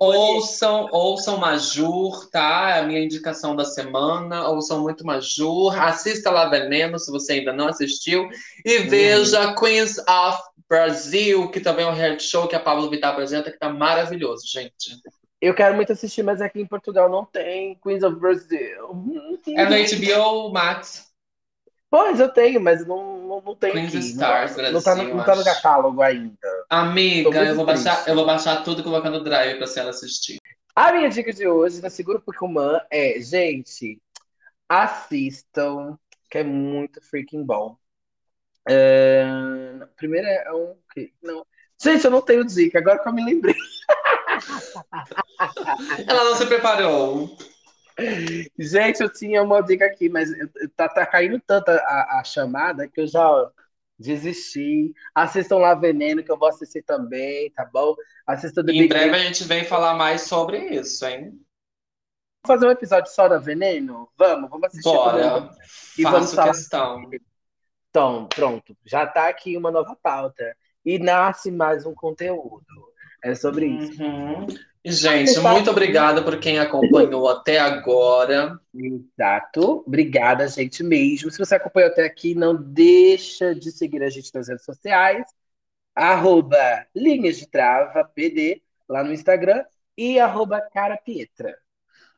Ouçam, 0.00 0.88
ouçam 0.90 1.36
Majur, 1.36 2.28
tá? 2.30 2.70
É 2.70 2.80
a 2.80 2.82
minha 2.82 3.00
indicação 3.00 3.54
da 3.54 3.64
semana. 3.64 4.48
Ouçam 4.48 4.80
muito 4.80 5.04
Majur. 5.04 5.78
Assista 5.78 6.30
lá 6.30 6.48
Veneno, 6.48 6.98
se 6.98 7.10
você 7.10 7.34
ainda 7.34 7.52
não 7.52 7.68
assistiu. 7.68 8.28
E 8.64 8.78
hum. 8.78 8.88
veja 8.88 9.54
Queens 9.54 9.98
of 9.98 10.42
Brazil, 10.68 11.50
que 11.50 11.60
também 11.60 11.84
é 11.84 11.88
um 11.88 11.94
reality 11.94 12.24
show 12.24 12.48
que 12.48 12.56
a 12.56 12.60
Pablo 12.60 12.90
Vittar 12.90 13.12
apresenta, 13.12 13.52
que 13.52 13.58
tá 13.58 13.68
maravilhoso, 13.68 14.46
gente. 14.46 14.96
Eu 15.40 15.54
quero 15.54 15.76
muito 15.76 15.92
assistir, 15.92 16.22
mas 16.22 16.40
aqui 16.40 16.60
em 16.60 16.66
Portugal 16.66 17.08
não 17.08 17.24
tem 17.24 17.78
Queens 17.82 18.02
of 18.02 18.18
Brazil. 18.18 18.90
É 19.56 19.64
no 19.64 19.76
HBO 19.76 20.52
Max. 20.52 21.08
Pois, 21.90 22.20
eu 22.20 22.28
tenho, 22.28 22.60
mas 22.60 22.86
não, 22.86 23.26
não, 23.26 23.40
não 23.40 23.54
tem 23.54 23.72
Queens 23.72 23.94
aqui. 23.94 23.98
Stars, 23.98 24.50
não, 24.50 24.56
Brasil, 24.56 24.72
não, 24.72 24.82
tá 24.82 24.94
no, 24.94 25.14
não 25.14 25.24
tá 25.24 25.36
no 25.36 25.44
catálogo 25.44 26.02
ainda. 26.02 26.66
Amiga, 26.68 27.44
eu 27.44 27.54
vou, 27.54 27.64
baixar, 27.64 28.06
eu 28.08 28.14
vou 28.14 28.26
baixar 28.26 28.62
tudo 28.62 28.80
e 28.80 28.84
colocar 28.84 29.10
no 29.10 29.22
Drive 29.22 29.56
pra 29.56 29.66
senhora 29.66 29.90
assistir. 29.90 30.38
A 30.74 30.92
minha 30.92 31.08
dica 31.08 31.32
de 31.32 31.46
hoje 31.46 31.80
da 31.80 31.88
Seguro 31.88 32.20
Pokémon 32.20 32.78
é, 32.90 33.20
gente, 33.20 34.00
assistam, 34.68 35.98
que 36.30 36.38
é 36.38 36.44
muito 36.44 37.00
freaking 37.00 37.44
bom. 37.44 37.76
Uh, 38.68 39.86
primeiro 39.96 40.26
é 40.26 40.52
um. 40.52 40.76
Não. 41.22 41.46
Gente, 41.80 42.04
eu 42.04 42.10
não 42.10 42.20
tenho 42.20 42.44
dica, 42.44 42.78
agora 42.78 42.98
que 42.98 43.08
eu 43.08 43.12
me 43.14 43.24
lembrei. 43.24 43.54
Ela 46.06 46.24
não 46.24 46.34
se 46.34 46.46
preparou. 46.46 47.36
Gente, 48.58 49.02
eu 49.02 49.12
tinha 49.12 49.42
uma 49.42 49.60
dica 49.60 49.86
aqui, 49.86 50.08
mas 50.08 50.30
tá, 50.76 50.88
tá 50.88 51.04
caindo 51.04 51.40
tanto 51.44 51.70
a, 51.70 52.20
a 52.20 52.24
chamada 52.24 52.86
que 52.86 53.00
eu 53.00 53.06
já 53.06 53.50
desisti. 53.98 54.92
Assistam 55.14 55.56
lá 55.56 55.74
Veneno, 55.74 56.22
que 56.22 56.30
eu 56.30 56.38
vou 56.38 56.48
assistir 56.48 56.82
também, 56.82 57.50
tá 57.50 57.64
bom? 57.64 57.96
Assistam 58.26 58.62
Em 58.62 58.66
Big 58.66 58.88
breve 58.88 59.16
a 59.16 59.18
gente 59.18 59.44
vem 59.44 59.64
falar 59.64 59.94
mais 59.94 60.22
sobre 60.22 60.58
isso, 60.58 61.04
hein? 61.06 61.32
Vamos 62.44 62.60
fazer 62.60 62.66
um 62.68 62.70
episódio 62.70 63.12
só 63.12 63.28
da 63.28 63.38
Veneno? 63.38 64.08
Vamos, 64.16 64.48
vamos 64.48 64.68
assistir. 64.68 64.88
Bora. 64.88 65.50
E 65.98 66.02
Faço 66.02 66.36
vamos 66.36 66.56
questão. 66.56 67.10
Então, 67.90 68.28
pronto. 68.28 68.76
Já 68.86 69.06
tá 69.06 69.28
aqui 69.28 69.56
uma 69.56 69.72
nova 69.72 69.96
pauta. 70.00 70.56
E 70.84 70.98
nasce 70.98 71.50
mais 71.50 71.84
um 71.84 71.94
conteúdo. 71.94 72.64
É 73.22 73.34
sobre 73.34 73.66
isso. 73.66 73.98
Gente, 74.84 75.38
muito 75.40 75.70
obrigada 75.70 76.22
por 76.22 76.38
quem 76.38 76.58
acompanhou 76.58 77.28
até 77.28 77.58
agora. 77.58 78.58
Exato. 78.74 79.84
Obrigada, 79.86 80.48
gente, 80.48 80.82
mesmo. 80.82 81.30
Se 81.30 81.38
você 81.38 81.56
acompanhou 81.56 81.90
até 81.90 82.04
aqui, 82.04 82.34
não 82.34 82.54
deixa 82.54 83.54
de 83.54 83.70
seguir 83.72 84.02
a 84.02 84.10
gente 84.10 84.32
nas 84.34 84.48
redes 84.48 84.64
sociais. 84.64 85.24
arroba 85.94 86.86
Linhas 86.94 87.38
de 87.38 87.46
Trava 87.48 88.04
PD 88.04 88.62
lá 88.88 89.02
no 89.04 89.12
Instagram 89.12 89.64
e 89.96 90.18
arroba 90.20 90.60
Cara 90.60 90.96
Pietra. 90.96 91.56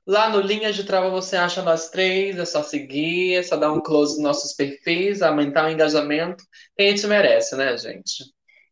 Lá 0.07 0.29
no 0.29 0.41
Linhas 0.41 0.77
de 0.77 0.85
Trava 0.85 1.11
você 1.11 1.37
acha 1.37 1.63
nós 1.63 1.89
três, 1.91 2.39
é 2.39 2.45
só 2.45 2.63
seguir, 2.63 3.37
é 3.37 3.43
só 3.43 3.57
dar 3.57 3.73
um 3.73 3.81
close 3.81 4.15
nos 4.15 4.23
nossos 4.23 4.53
perfis, 4.55 5.23
aumentar 5.23 5.67
o 5.67 5.71
engajamento. 5.71 6.45
Que 6.77 6.83
a 6.85 6.91
gente 6.91 7.07
merece, 7.07 7.57
né, 7.57 7.77
gente? 7.77 8.25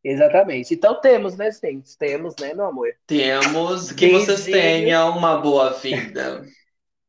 Exatamente. 0.09 0.73
Então 0.73 0.99
temos, 1.01 1.37
né, 1.37 1.51
gente? 1.53 1.97
Temos, 1.99 2.35
né, 2.41 2.55
meu 2.55 2.67
amor? 2.67 2.89
Temos. 3.07 3.93
Que 3.93 4.09
vocês 4.09 4.45
tenham 4.45 5.17
uma 5.17 5.37
boa 5.37 5.71
vida. 5.75 6.47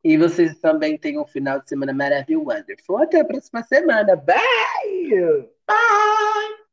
E 0.03 0.17
vocês 0.17 0.59
também 0.59 0.97
tenham 0.97 1.23
um 1.23 1.27
final 1.27 1.61
de 1.61 1.69
semana 1.69 1.93
maravilhoso. 1.93 2.65
Até 3.01 3.21
a 3.21 3.25
próxima 3.25 3.63
semana. 3.63 4.17
Bye! 4.17 5.47
Bye! 5.65 6.68